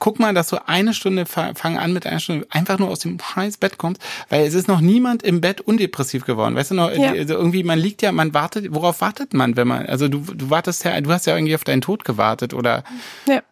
guck 0.00 0.18
mal, 0.18 0.34
dass 0.34 0.48
du 0.48 0.56
eine 0.66 0.92
Stunde, 0.92 1.24
fang 1.26 1.78
an 1.78 1.92
mit 1.92 2.04
einer 2.04 2.18
Stunde, 2.18 2.48
einfach 2.50 2.80
nur 2.80 2.88
aus 2.88 2.98
dem 2.98 3.18
scheiß 3.20 3.58
Bett 3.58 3.78
kommst, 3.78 4.02
weil 4.28 4.44
es 4.44 4.54
ist 4.54 4.66
noch 4.66 4.80
niemand 4.80 5.22
im 5.22 5.40
Bett 5.40 5.60
undepressiv 5.60 6.24
geworden. 6.24 6.56
Weißt 6.56 6.72
du 6.72 6.74
noch, 6.74 6.90
ja. 6.90 7.12
also 7.12 7.34
irgendwie, 7.34 7.62
man 7.62 7.78
liegt 7.78 8.02
ja, 8.02 8.10
man 8.10 8.34
wartet, 8.34 8.74
worauf 8.74 9.00
wartet 9.00 9.34
man, 9.34 9.56
wenn 9.56 9.68
man, 9.68 9.86
also 9.86 10.08
du, 10.08 10.18
du 10.18 10.50
wartest 10.50 10.82
ja, 10.84 11.00
du 11.00 11.10
hast 11.12 11.26
ja 11.26 11.36
irgendwie 11.36 11.54
auf 11.54 11.64
deinen 11.64 11.80
Tod 11.80 12.04
gewartet 12.04 12.54
oder. 12.54 12.82
Ja. 13.28 13.42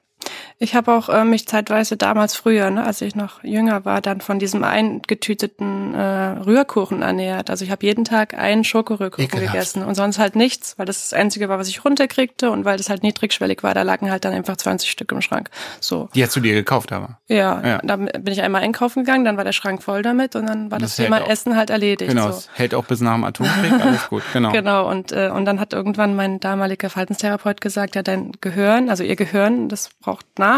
Ich 0.63 0.77
habe 0.77 0.93
auch 0.93 1.09
äh, 1.09 1.25
mich 1.25 1.49
zeitweise 1.49 1.97
damals 1.97 2.37
früher, 2.37 2.71
ne, 2.71 2.85
als 2.85 3.01
ich 3.01 3.17
noch 3.17 3.43
jünger 3.43 3.85
war, 3.85 4.01
dann 4.01 4.21
von 4.21 4.39
diesem 4.39 4.63
eingetüteten 4.63 5.93
äh, 5.93 6.39
Rührkuchen 6.39 7.03
ernährt. 7.03 7.51
Also 7.51 7.65
ich 7.65 7.73
habe 7.73 7.85
jeden 7.85 8.05
Tag 8.05 8.35
einen 8.35 8.63
Schokorührkuchen 8.63 9.25
Ekelhaft. 9.25 9.53
gegessen 9.55 9.83
und 9.83 9.97
sonst 9.97 10.21
halt 10.21 10.37
nichts, 10.37 10.79
weil 10.79 10.87
das 10.87 11.03
das 11.03 11.19
Einzige 11.19 11.49
war, 11.49 11.59
was 11.59 11.67
ich 11.67 11.85
runterkriegte 11.85 12.53
und 12.53 12.65
weil 12.65 12.77
das 12.77 12.91
halt 12.91 13.03
niedrigschwellig 13.03 13.65
war, 13.65 13.75
da 13.75 13.83
lagen 13.83 14.09
halt 14.09 14.25
dann 14.25 14.35
einfach 14.35 14.57
20 14.57 14.89
Stück 14.89 15.11
im 15.11 15.21
Schrank. 15.21 15.51
So. 15.81 16.09
Die 16.15 16.23
hast 16.23 16.37
du 16.37 16.41
dir 16.41 16.55
gekauft 16.55 16.93
aber? 16.93 17.19
Ja, 17.27 17.61
ja. 17.67 17.81
da 17.83 17.97
bin 17.97 18.29
ich 18.29 18.41
einmal 18.41 18.63
einkaufen 18.63 19.03
gegangen, 19.03 19.25
dann 19.25 19.37
war 19.37 19.43
der 19.43 19.51
Schrank 19.51 19.83
voll 19.83 20.03
damit 20.03 20.37
und 20.37 20.47
dann 20.47 20.71
war 20.71 20.79
das, 20.79 20.95
das 20.95 21.05
Thema 21.05 21.29
Essen 21.29 21.57
halt 21.57 21.71
erledigt. 21.71 22.09
Genau, 22.09 22.31
so. 22.31 22.39
es 22.39 22.51
hält 22.55 22.73
auch 22.77 22.85
bis 22.85 23.01
nach 23.01 23.15
dem 23.15 23.25
Atomkrieg, 23.25 23.73
alles 23.73 24.09
gut, 24.09 24.23
genau. 24.33 24.53
genau, 24.53 24.89
und, 24.89 25.11
äh, 25.11 25.29
und 25.35 25.45
dann 25.45 25.59
hat 25.59 25.73
irgendwann 25.73 26.15
mein 26.15 26.39
damaliger 26.39 26.89
Verhaltenstherapeut 26.89 27.61
gesagt, 27.61 27.97
ja, 27.97 28.05
dein 28.05 28.31
Gehirn, 28.41 28.91
also 28.91 29.03
ihr 29.03 29.17
Gehirn, 29.17 29.69
das 29.69 29.91
braucht 30.01 30.39
Nahrung. 30.39 30.52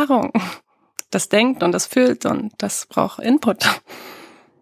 Das 1.11 1.29
denkt 1.29 1.63
und 1.63 1.73
das 1.73 1.87
fühlt 1.87 2.27
und 2.27 2.53
das 2.59 2.87
braucht 2.87 3.21
Input. 3.21 3.65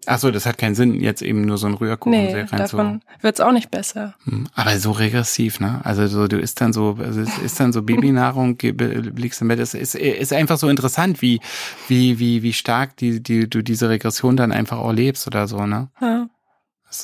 Ach 0.06 0.18
so, 0.18 0.30
das 0.32 0.46
hat 0.46 0.58
keinen 0.58 0.74
Sinn, 0.74 1.00
jetzt 1.00 1.22
eben 1.22 1.42
nur 1.42 1.58
so 1.58 1.68
ein 1.68 1.74
Rührkuchen 1.74 2.10
nee, 2.10 2.34
rein 2.34 2.58
davon 2.58 3.02
wird's 3.20 3.40
auch 3.40 3.52
nicht 3.52 3.70
besser. 3.70 4.14
Hm, 4.24 4.48
aber 4.54 4.76
so 4.78 4.90
regressiv, 4.90 5.60
ne? 5.60 5.80
Also 5.84 6.08
so, 6.08 6.26
du 6.26 6.38
isst 6.38 6.60
dann 6.60 6.72
so, 6.72 6.96
also 6.98 7.20
es 7.20 7.38
ist 7.38 7.60
dann 7.60 7.72
so 7.72 7.82
Babynahrung, 7.84 8.58
liegst 8.60 9.40
im 9.42 9.48
Bett. 9.48 9.60
Es 9.60 9.74
ist, 9.74 9.94
ist 9.94 10.32
einfach 10.32 10.58
so 10.58 10.68
interessant, 10.68 11.22
wie, 11.22 11.40
wie, 11.86 12.18
wie, 12.18 12.42
wie 12.42 12.52
stark 12.52 12.96
die, 12.96 13.22
die, 13.22 13.48
du 13.48 13.62
diese 13.62 13.88
Regression 13.88 14.36
dann 14.36 14.50
einfach 14.50 14.78
auch 14.78 14.92
lebst 14.92 15.26
oder 15.28 15.46
so, 15.46 15.66
ne? 15.66 15.88
Ja. 16.00 16.26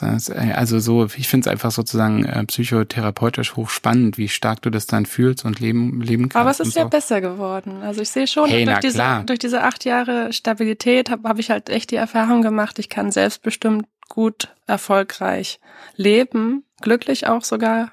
Also 0.01 0.79
so, 0.79 1.07
ich 1.17 1.29
finde 1.29 1.49
es 1.49 1.53
einfach 1.53 1.71
sozusagen 1.71 2.25
äh, 2.25 2.45
psychotherapeutisch 2.45 3.57
hochspannend, 3.57 4.19
wie 4.19 4.29
stark 4.29 4.63
du 4.63 4.71
das 4.71 4.87
dann 4.87 5.07
fühlst 5.07 5.45
und 5.45 5.61
leben, 5.61 6.01
leben 6.03 6.25
kannst. 6.25 6.37
Aber 6.37 6.51
es 6.51 6.61
ist 6.61 6.75
so. 6.75 6.81
ja 6.81 6.87
besser 6.87 7.21
geworden. 7.21 7.83
Also 7.83 8.03
ich 8.03 8.11
sehe 8.11 8.27
schon, 8.27 8.49
hey, 8.49 8.65
durch, 8.65 8.81
diese, 8.81 9.23
durch 9.25 9.39
diese 9.39 9.63
acht 9.63 9.85
Jahre 9.85 10.33
Stabilität 10.33 11.11
habe 11.11 11.29
hab 11.29 11.39
ich 11.39 11.51
halt 11.51 11.71
echt 11.71 11.91
die 11.91 11.97
Erfahrung 11.97 12.43
gemacht, 12.43 12.79
ich 12.79 12.89
kann 12.89 13.11
selbstbestimmt 13.11 13.87
gut, 14.09 14.55
erfolgreich 14.67 15.61
leben, 15.97 16.65
glücklich 16.81 17.27
auch 17.27 17.45
sogar. 17.45 17.91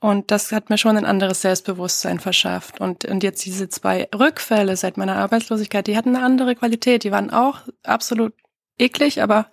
Und 0.00 0.30
das 0.30 0.52
hat 0.52 0.68
mir 0.68 0.76
schon 0.76 0.98
ein 0.98 1.06
anderes 1.06 1.40
Selbstbewusstsein 1.40 2.20
verschafft. 2.20 2.78
Und, 2.80 3.06
und 3.06 3.22
jetzt 3.22 3.46
diese 3.46 3.70
zwei 3.70 4.08
Rückfälle 4.14 4.76
seit 4.76 4.98
meiner 4.98 5.16
Arbeitslosigkeit, 5.16 5.86
die 5.86 5.96
hatten 5.96 6.14
eine 6.14 6.24
andere 6.24 6.54
Qualität. 6.54 7.04
Die 7.04 7.10
waren 7.10 7.30
auch 7.30 7.60
absolut 7.82 8.34
eklig, 8.78 9.22
aber 9.22 9.46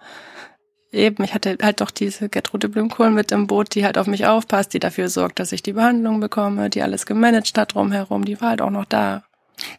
eben, 0.91 1.23
ich 1.23 1.33
hatte 1.33 1.57
halt 1.61 1.81
doch 1.81 1.91
diese 1.91 2.29
Gertrude 2.29 2.69
Blümkohl 2.69 3.09
mit 3.09 3.31
im 3.31 3.47
Boot, 3.47 3.75
die 3.75 3.85
halt 3.85 3.97
auf 3.97 4.07
mich 4.07 4.25
aufpasst, 4.25 4.73
die 4.73 4.79
dafür 4.79 5.09
sorgt, 5.09 5.39
dass 5.39 5.51
ich 5.51 5.63
die 5.63 5.73
Behandlung 5.73 6.19
bekomme, 6.19 6.69
die 6.69 6.81
alles 6.81 7.05
gemanagt 7.05 7.57
hat 7.57 7.73
drumherum, 7.73 8.25
die 8.25 8.39
war 8.41 8.49
halt 8.49 8.61
auch 8.61 8.69
noch 8.69 8.85
da. 8.85 9.23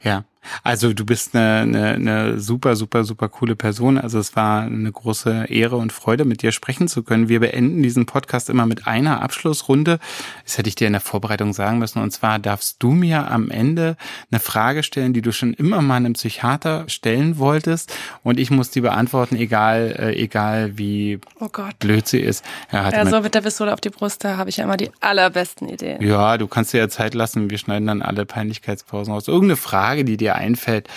Ja, 0.02 0.24
Also 0.62 0.92
du 0.92 1.04
bist 1.04 1.34
eine, 1.34 1.60
eine, 1.60 1.88
eine 1.94 2.40
super, 2.40 2.76
super, 2.76 3.04
super 3.04 3.28
coole 3.28 3.56
Person. 3.56 3.98
Also 3.98 4.18
es 4.18 4.36
war 4.36 4.62
eine 4.62 4.90
große 4.90 5.46
Ehre 5.48 5.76
und 5.76 5.92
Freude, 5.92 6.24
mit 6.24 6.42
dir 6.42 6.52
sprechen 6.52 6.88
zu 6.88 7.02
können. 7.02 7.28
Wir 7.28 7.40
beenden 7.40 7.82
diesen 7.82 8.06
Podcast 8.06 8.50
immer 8.50 8.66
mit 8.66 8.86
einer 8.86 9.22
Abschlussrunde. 9.22 9.98
Das 10.44 10.58
hätte 10.58 10.68
ich 10.68 10.74
dir 10.74 10.86
in 10.86 10.92
der 10.92 11.00
Vorbereitung 11.00 11.52
sagen 11.52 11.78
müssen. 11.78 12.02
Und 12.02 12.10
zwar 12.12 12.38
darfst 12.38 12.82
du 12.82 12.92
mir 12.92 13.30
am 13.30 13.50
Ende 13.50 13.96
eine 14.30 14.40
Frage 14.40 14.82
stellen, 14.82 15.12
die 15.12 15.22
du 15.22 15.32
schon 15.32 15.54
immer 15.54 15.80
mal 15.82 15.96
einem 15.96 16.14
Psychiater 16.14 16.84
stellen 16.88 17.38
wolltest. 17.38 17.94
Und 18.22 18.38
ich 18.38 18.50
muss 18.50 18.70
die 18.70 18.80
beantworten, 18.80 19.36
egal, 19.36 19.94
äh, 19.98 20.22
egal 20.22 20.76
wie 20.78 21.20
oh 21.40 21.48
Gott. 21.50 21.78
blöd 21.78 22.06
sie 22.08 22.20
ist. 22.20 22.44
Ja, 22.72 22.90
ja 22.90 23.06
so 23.06 23.20
mit 23.20 23.34
der 23.34 23.40
Pistole 23.42 23.72
auf 23.72 23.80
die 23.80 23.90
Brust, 23.90 24.24
da 24.24 24.36
habe 24.36 24.50
ich 24.50 24.56
ja 24.56 24.64
immer 24.64 24.76
die 24.76 24.90
allerbesten 25.00 25.68
Ideen. 25.68 26.02
Ja, 26.02 26.38
du 26.38 26.46
kannst 26.46 26.72
dir 26.72 26.78
ja 26.78 26.88
Zeit 26.88 27.14
lassen. 27.14 27.50
Wir 27.50 27.58
schneiden 27.58 27.86
dann 27.86 28.02
alle 28.02 28.26
Peinlichkeitspausen 28.26 29.12
raus. 29.12 29.28
Irgendeine 29.28 29.56
Frage, 29.56 30.04
die 30.04 30.16
dir 30.16 30.31
dir 30.32 30.36
einfällt. 30.36 30.88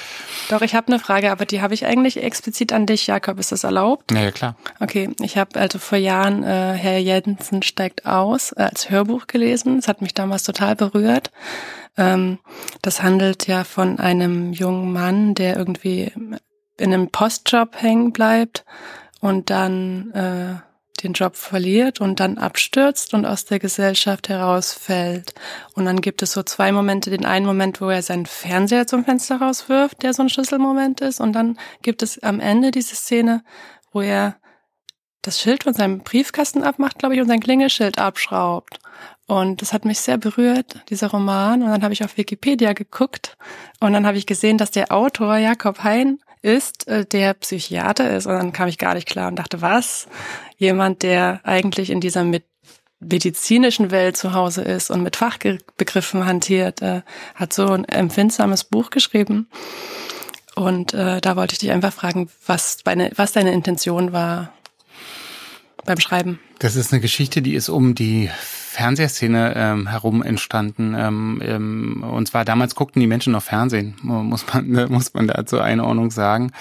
Doch, 0.49 0.61
ich 0.61 0.75
habe 0.75 0.87
eine 0.87 0.99
Frage, 0.99 1.31
aber 1.31 1.45
die 1.45 1.61
habe 1.61 1.73
ich 1.73 1.85
eigentlich 1.85 2.21
explizit 2.23 2.73
an 2.73 2.85
dich, 2.85 3.07
Jakob. 3.07 3.39
Ist 3.39 3.51
das 3.51 3.63
erlaubt? 3.63 4.11
Ja, 4.11 4.21
ja 4.21 4.31
klar. 4.31 4.55
Okay, 4.79 5.09
ich 5.21 5.37
habe 5.37 5.59
also 5.59 5.79
vor 5.79 5.97
Jahren 5.97 6.43
äh, 6.43 6.73
Herr 6.73 6.99
Jensen 6.99 7.63
steigt 7.63 8.05
aus 8.05 8.51
äh, 8.53 8.63
als 8.63 8.89
Hörbuch 8.89 9.27
gelesen. 9.27 9.77
Das 9.77 9.87
hat 9.87 10.01
mich 10.01 10.13
damals 10.13 10.43
total 10.43 10.75
berührt. 10.75 11.31
Ähm, 11.97 12.39
das 12.81 13.03
handelt 13.03 13.47
ja 13.47 13.63
von 13.63 13.99
einem 13.99 14.53
jungen 14.53 14.91
Mann, 14.91 15.35
der 15.35 15.57
irgendwie 15.57 16.11
in 16.77 16.93
einem 16.93 17.09
Postjob 17.09 17.81
hängen 17.81 18.11
bleibt 18.11 18.65
und 19.21 19.49
dann 19.49 20.11
äh, 20.11 20.64
den 21.03 21.13
Job 21.13 21.35
verliert 21.35 22.01
und 22.01 22.19
dann 22.19 22.37
abstürzt 22.37 23.13
und 23.13 23.25
aus 23.25 23.45
der 23.45 23.59
Gesellschaft 23.59 24.29
herausfällt. 24.29 25.33
Und 25.73 25.85
dann 25.85 26.01
gibt 26.01 26.21
es 26.21 26.31
so 26.31 26.43
zwei 26.43 26.71
Momente. 26.71 27.09
Den 27.09 27.25
einen 27.25 27.45
Moment, 27.45 27.81
wo 27.81 27.89
er 27.89 28.01
seinen 28.01 28.25
Fernseher 28.25 28.87
zum 28.87 29.05
Fenster 29.05 29.37
rauswirft, 29.37 30.03
der 30.03 30.13
so 30.13 30.23
ein 30.23 30.29
Schlüsselmoment 30.29 31.01
ist. 31.01 31.19
Und 31.19 31.33
dann 31.33 31.57
gibt 31.81 32.01
es 32.01 32.21
am 32.23 32.39
Ende 32.39 32.71
diese 32.71 32.95
Szene, 32.95 33.43
wo 33.91 34.01
er 34.01 34.37
das 35.21 35.41
Schild 35.41 35.63
von 35.63 35.73
seinem 35.73 35.99
Briefkasten 35.99 36.63
abmacht, 36.63 36.99
glaube 36.99 37.15
ich, 37.15 37.21
und 37.21 37.27
sein 37.27 37.39
Klingelschild 37.39 37.97
abschraubt. 37.97 38.79
Und 39.27 39.61
das 39.61 39.73
hat 39.73 39.85
mich 39.85 39.99
sehr 39.99 40.17
berührt, 40.17 40.81
dieser 40.89 41.07
Roman. 41.07 41.63
Und 41.63 41.69
dann 41.69 41.83
habe 41.83 41.93
ich 41.93 42.03
auf 42.03 42.17
Wikipedia 42.17 42.73
geguckt 42.73 43.37
und 43.79 43.93
dann 43.93 44.05
habe 44.05 44.17
ich 44.17 44.27
gesehen, 44.27 44.57
dass 44.57 44.71
der 44.71 44.91
Autor 44.91 45.37
Jakob 45.37 45.83
Hein 45.83 46.19
ist, 46.43 46.87
äh, 46.87 47.05
der 47.05 47.33
Psychiater 47.33 48.15
ist. 48.15 48.27
Und 48.27 48.33
dann 48.33 48.53
kam 48.53 48.67
ich 48.67 48.77
gar 48.77 48.93
nicht 48.93 49.07
klar 49.07 49.27
und 49.27 49.35
dachte, 49.35 49.61
was? 49.61 50.07
Jemand, 50.57 51.03
der 51.03 51.41
eigentlich 51.43 51.89
in 51.89 52.01
dieser 52.01 52.23
mit 52.23 52.43
medizinischen 52.99 53.91
Welt 53.91 54.17
zu 54.17 54.33
Hause 54.33 54.61
ist 54.61 54.89
und 54.89 55.03
mit 55.03 55.15
Fachbegriffen 55.15 56.25
hantiert, 56.25 56.81
äh, 56.81 57.01
hat 57.35 57.53
so 57.53 57.67
ein 57.67 57.85
empfindsames 57.85 58.63
Buch 58.63 58.89
geschrieben. 58.89 59.49
Und 60.55 60.93
äh, 60.93 61.19
da 61.19 61.35
wollte 61.35 61.53
ich 61.53 61.59
dich 61.59 61.71
einfach 61.71 61.93
fragen, 61.93 62.29
was 62.45 62.77
deine, 62.77 63.11
was 63.15 63.33
deine 63.33 63.51
Intention 63.51 64.13
war 64.13 64.53
beim 65.83 65.99
Schreiben. 65.99 66.39
Das 66.59 66.75
ist 66.75 66.93
eine 66.93 67.01
Geschichte, 67.01 67.41
die 67.41 67.53
ist 67.53 67.69
um 67.69 67.95
die 67.95 68.29
Fernsehszene 68.75 69.53
ähm, 69.55 69.87
herum 69.87 70.21
entstanden. 70.21 70.93
Ähm, 70.97 71.41
ähm, 71.43 72.03
und 72.03 72.27
zwar 72.27 72.43
damals 72.43 72.75
guckten 72.75 72.99
die 72.99 73.07
Menschen 73.07 73.31
noch 73.33 73.43
Fernsehen, 73.43 73.95
muss 74.01 74.45
man 74.53 74.67
ne, 74.67 74.87
muss 74.89 75.13
man 75.13 75.27
da 75.27 75.45
zur 75.45 75.63
Einordnung 75.63 76.11
sagen. 76.11 76.51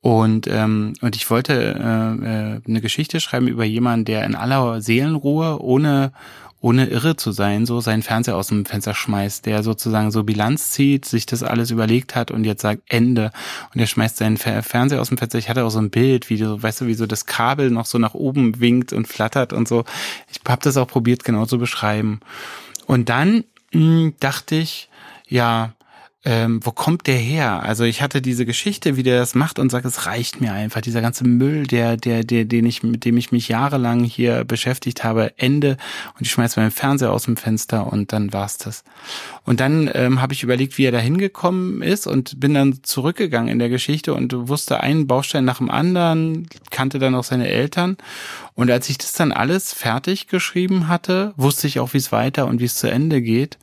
Und 0.00 0.46
ähm, 0.46 0.94
und 1.00 1.16
ich 1.16 1.28
wollte 1.28 1.54
äh, 1.54 2.56
äh, 2.56 2.60
eine 2.66 2.80
Geschichte 2.80 3.20
schreiben 3.20 3.48
über 3.48 3.64
jemanden, 3.64 4.04
der 4.04 4.24
in 4.24 4.36
aller 4.36 4.80
Seelenruhe 4.80 5.60
ohne 5.60 6.12
ohne 6.60 6.86
irre 6.86 7.16
zu 7.16 7.30
sein, 7.30 7.66
so 7.66 7.80
seinen 7.80 8.02
Fernseher 8.02 8.36
aus 8.36 8.48
dem 8.48 8.64
Fenster 8.64 8.94
schmeißt, 8.94 9.46
der 9.46 9.62
sozusagen 9.62 10.10
so 10.10 10.24
Bilanz 10.24 10.72
zieht, 10.72 11.04
sich 11.04 11.24
das 11.24 11.42
alles 11.42 11.70
überlegt 11.70 12.16
hat 12.16 12.30
und 12.30 12.44
jetzt 12.44 12.62
sagt 12.62 12.82
Ende. 12.88 13.30
Und 13.72 13.80
er 13.80 13.86
schmeißt 13.86 14.16
seinen 14.16 14.36
Fernseher 14.36 15.00
aus 15.00 15.08
dem 15.08 15.18
Fenster. 15.18 15.38
Ich 15.38 15.48
hatte 15.48 15.64
auch 15.64 15.70
so 15.70 15.78
ein 15.78 15.90
Bild, 15.90 16.30
wie 16.30 16.36
so, 16.36 16.60
weißt 16.60 16.80
du, 16.80 16.86
wie 16.86 16.94
so 16.94 17.06
das 17.06 17.26
Kabel 17.26 17.70
noch 17.70 17.86
so 17.86 17.98
nach 17.98 18.14
oben 18.14 18.60
winkt 18.60 18.92
und 18.92 19.06
flattert 19.06 19.52
und 19.52 19.68
so. 19.68 19.84
Ich 20.30 20.40
habe 20.48 20.62
das 20.62 20.76
auch 20.76 20.88
probiert, 20.88 21.22
genau 21.22 21.46
zu 21.46 21.58
beschreiben. 21.58 22.20
Und 22.86 23.08
dann 23.08 23.44
mh, 23.72 23.80
hm, 23.80 24.14
dachte 24.18 24.56
ich, 24.56 24.88
ja, 25.28 25.74
ähm, 26.24 26.58
wo 26.64 26.72
kommt 26.72 27.06
der 27.06 27.16
her? 27.16 27.62
Also 27.62 27.84
ich 27.84 28.02
hatte 28.02 28.20
diese 28.20 28.44
Geschichte, 28.44 28.96
wie 28.96 29.04
der 29.04 29.20
das 29.20 29.36
macht 29.36 29.60
und 29.60 29.70
sagt, 29.70 29.86
es 29.86 30.06
reicht 30.06 30.40
mir 30.40 30.52
einfach. 30.52 30.80
Dieser 30.80 31.00
ganze 31.00 31.22
Müll, 31.24 31.68
der, 31.68 31.96
der, 31.96 32.24
der, 32.24 32.44
den 32.44 32.66
ich, 32.66 32.82
mit 32.82 33.04
dem 33.04 33.16
ich 33.16 33.30
mich 33.30 33.48
jahrelang 33.48 34.02
hier 34.02 34.44
beschäftigt 34.44 35.04
habe, 35.04 35.32
Ende. 35.38 35.76
Und 36.18 36.22
ich 36.22 36.32
schmeiß 36.32 36.56
meinen 36.56 36.72
Fernseher 36.72 37.12
aus 37.12 37.24
dem 37.24 37.36
Fenster 37.36 37.92
und 37.92 38.12
dann 38.12 38.32
war's 38.32 38.58
das. 38.58 38.82
Und 39.44 39.60
dann 39.60 39.88
ähm, 39.94 40.20
habe 40.20 40.32
ich 40.32 40.42
überlegt, 40.42 40.76
wie 40.76 40.86
er 40.86 40.92
da 40.92 40.98
hingekommen 40.98 41.82
ist 41.82 42.08
und 42.08 42.40
bin 42.40 42.52
dann 42.52 42.80
zurückgegangen 42.82 43.48
in 43.48 43.60
der 43.60 43.68
Geschichte 43.68 44.12
und 44.12 44.48
wusste 44.48 44.80
einen 44.80 45.06
Baustein 45.06 45.44
nach 45.44 45.58
dem 45.58 45.70
anderen, 45.70 46.48
kannte 46.70 46.98
dann 46.98 47.14
auch 47.14 47.24
seine 47.24 47.48
Eltern. 47.48 47.96
Und 48.54 48.72
als 48.72 48.88
ich 48.90 48.98
das 48.98 49.12
dann 49.12 49.30
alles 49.30 49.72
fertig 49.72 50.26
geschrieben 50.26 50.88
hatte, 50.88 51.32
wusste 51.36 51.68
ich 51.68 51.78
auch, 51.78 51.94
wie 51.94 51.98
es 51.98 52.10
weiter 52.10 52.48
und 52.48 52.58
wie 52.58 52.64
es 52.64 52.74
zu 52.74 52.90
Ende 52.90 53.22
geht. 53.22 53.56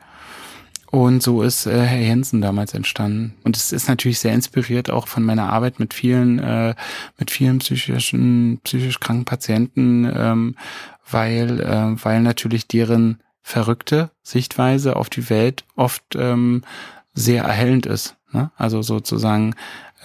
Und 0.96 1.22
so 1.22 1.42
ist 1.42 1.66
äh, 1.66 1.82
Herr 1.82 2.00
Jensen 2.00 2.40
damals 2.40 2.74
entstanden. 2.74 3.34
Und 3.44 3.58
es 3.58 3.74
ist 3.74 3.90
natürlich 3.90 4.20
sehr 4.20 4.34
inspiriert 4.34 4.90
auch 4.90 5.10
von 5.10 5.24
meiner 5.24 5.52
Arbeit 5.52 5.78
mit 5.78 5.94
vielen, 5.94 6.40
äh, 6.40 6.74
mit 7.20 7.32
vielen 7.32 7.60
psychischen, 7.60 8.62
psychisch 8.64 9.02
kranken 9.02 9.26
Patienten, 9.26 10.10
ähm, 10.16 10.56
weil, 11.12 11.60
äh, 11.60 12.02
weil 12.02 12.22
natürlich 12.22 12.70
deren 12.70 13.20
verrückte 13.42 14.10
Sichtweise 14.24 14.96
auf 14.96 15.10
die 15.10 15.30
Welt 15.30 15.66
oft 15.76 16.16
ähm, 16.16 16.62
sehr 17.14 17.44
erhellend 17.44 17.88
ist. 17.88 18.16
Ne? 18.32 18.52
Also 18.56 18.82
sozusagen 18.82 19.54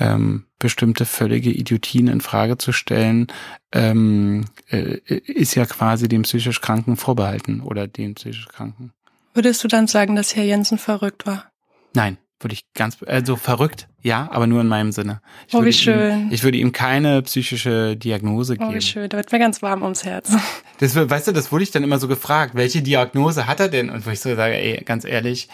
ähm, 0.01 0.47
bestimmte 0.59 1.05
völlige 1.05 1.53
Idiotien 1.53 2.09
in 2.09 2.21
Frage 2.21 2.59
zu 2.59 2.73
stellen, 2.73 3.29
ähm, 3.71 4.45
äh, 4.69 4.97
ist 5.07 5.55
ja 5.55 5.67
quasi 5.67 6.09
dem 6.09 6.23
psychisch 6.23 6.61
Kranken 6.61 6.97
vorbehalten 6.97 7.61
oder 7.61 7.87
den 7.87 8.17
psychisch 8.17 8.49
Kranken. 8.49 8.93
Würdest 9.35 9.63
du 9.63 9.69
dann 9.69 9.87
sagen, 9.87 10.17
dass 10.17 10.35
Herr 10.35 10.45
Jensen 10.45 10.79
verrückt 10.79 11.27
war? 11.27 11.51
Nein, 11.95 12.19
würde 12.41 12.55
ich 12.55 12.65
ganz, 12.75 12.99
also 13.07 13.37
verrückt, 13.37 13.89
ja, 14.03 14.29
aber 14.33 14.47
nur 14.47 14.61
in 14.61 14.67
meinem 14.67 14.93
Sinne. 14.93 15.21
Ich 15.47 15.55
oh, 15.55 15.65
wie 15.65 15.73
schön. 15.73 16.29
Ihm, 16.29 16.33
ich 16.33 16.43
würde 16.43 16.59
ihm 16.59 16.73
keine 16.73 17.23
psychische 17.23 17.97
Diagnose 17.97 18.57
geben. 18.57 18.71
Oh, 18.71 18.75
wie 18.75 18.81
schön, 18.81 19.09
da 19.09 19.17
wird 19.17 19.31
mir 19.31 19.39
ganz 19.39 19.63
warm 19.63 19.83
ums 19.83 20.05
Herz. 20.05 20.33
Das, 20.79 20.97
weißt 20.97 21.29
du, 21.29 21.33
das 21.33 21.53
wurde 21.53 21.63
ich 21.63 21.73
dann 21.73 21.85
immer 21.85 21.99
so 21.99 22.09
gefragt, 22.09 22.55
welche 22.55 22.81
Diagnose 22.81 23.47
hat 23.47 23.61
er 23.61 23.69
denn? 23.69 23.91
Und 23.91 24.07
wo 24.07 24.11
ich 24.11 24.21
so 24.21 24.35
sage, 24.35 24.55
ey, 24.55 24.83
ganz 24.83 25.05
ehrlich, 25.05 25.51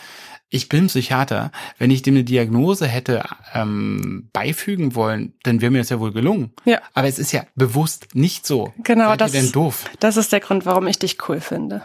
ich 0.49 0.68
bin 0.68 0.87
Psychiater. 0.87 1.51
Wenn 1.79 1.91
ich 1.91 2.03
dem 2.03 2.14
eine 2.14 2.22
Diagnose 2.22 2.87
hätte 2.87 3.24
ähm, 3.53 4.29
beifügen 4.33 4.95
wollen, 4.95 5.35
dann 5.43 5.61
wäre 5.61 5.72
mir 5.72 5.79
das 5.79 5.89
ja 5.89 5.99
wohl 5.99 6.12
gelungen. 6.12 6.53
Ja. 6.64 6.81
Aber 6.95 7.09
es 7.09 7.18
ist 7.18 7.33
ja 7.33 7.45
bewusst 7.57 8.14
nicht 8.14 8.47
so. 8.47 8.72
Genau, 8.85 9.09
Seid 9.09 9.20
das, 9.20 9.33
denn 9.33 9.51
doof? 9.51 9.87
das 9.99 10.16
ist 10.16 10.33
der 10.33 10.39
Grund, 10.39 10.64
warum 10.64 10.87
ich 10.87 10.99
dich 11.01 11.29
cool 11.29 11.41
finde. 11.41 11.83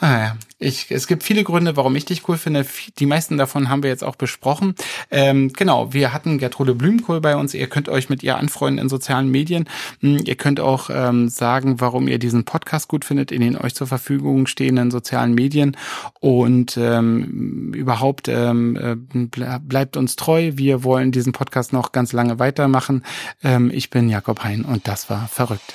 Ah, 0.00 0.18
ja. 0.18 0.36
Ich, 0.60 0.90
es 0.90 1.06
gibt 1.08 1.24
viele 1.24 1.42
Gründe, 1.44 1.76
warum 1.76 1.94
ich 1.96 2.04
dich 2.04 2.28
cool 2.28 2.36
finde. 2.36 2.64
Die 2.98 3.06
meisten 3.06 3.36
davon 3.36 3.68
haben 3.68 3.82
wir 3.82 3.90
jetzt 3.90 4.04
auch 4.04 4.14
besprochen. 4.14 4.74
Ähm, 5.10 5.52
genau, 5.52 5.92
wir 5.92 6.12
hatten 6.12 6.38
Gertrude 6.38 6.74
Blümkohl 6.74 7.20
bei 7.20 7.36
uns. 7.36 7.52
Ihr 7.54 7.68
könnt 7.68 7.88
euch 7.88 8.08
mit 8.08 8.22
ihr 8.22 8.36
anfreunden 8.36 8.82
in 8.82 8.88
sozialen 8.88 9.28
Medien. 9.28 9.68
Hm, 10.00 10.18
ihr 10.24 10.36
könnt 10.36 10.60
auch 10.60 10.88
ähm, 10.92 11.28
sagen, 11.28 11.80
warum 11.80 12.06
ihr 12.06 12.18
diesen 12.18 12.44
Podcast 12.44 12.88
gut 12.88 13.04
findet 13.04 13.32
in 13.32 13.40
den 13.40 13.56
euch 13.56 13.74
zur 13.74 13.88
Verfügung 13.88 14.46
stehenden 14.46 14.92
sozialen 14.92 15.34
Medien. 15.34 15.76
Und 16.20 16.76
ähm, 16.76 17.72
überhaupt 17.74 18.28
ähm, 18.28 18.76
äh, 18.76 19.58
bleibt 19.60 19.96
uns 19.96 20.14
treu. 20.14 20.52
Wir 20.54 20.84
wollen 20.84 21.10
diesen 21.10 21.32
Podcast 21.32 21.72
noch 21.72 21.90
ganz 21.90 22.12
lange 22.12 22.38
weitermachen. 22.38 23.04
Ähm, 23.42 23.70
ich 23.72 23.90
bin 23.90 24.08
Jakob 24.08 24.44
Hein 24.44 24.64
und 24.64 24.86
das 24.86 25.10
war 25.10 25.26
verrückt. 25.28 25.74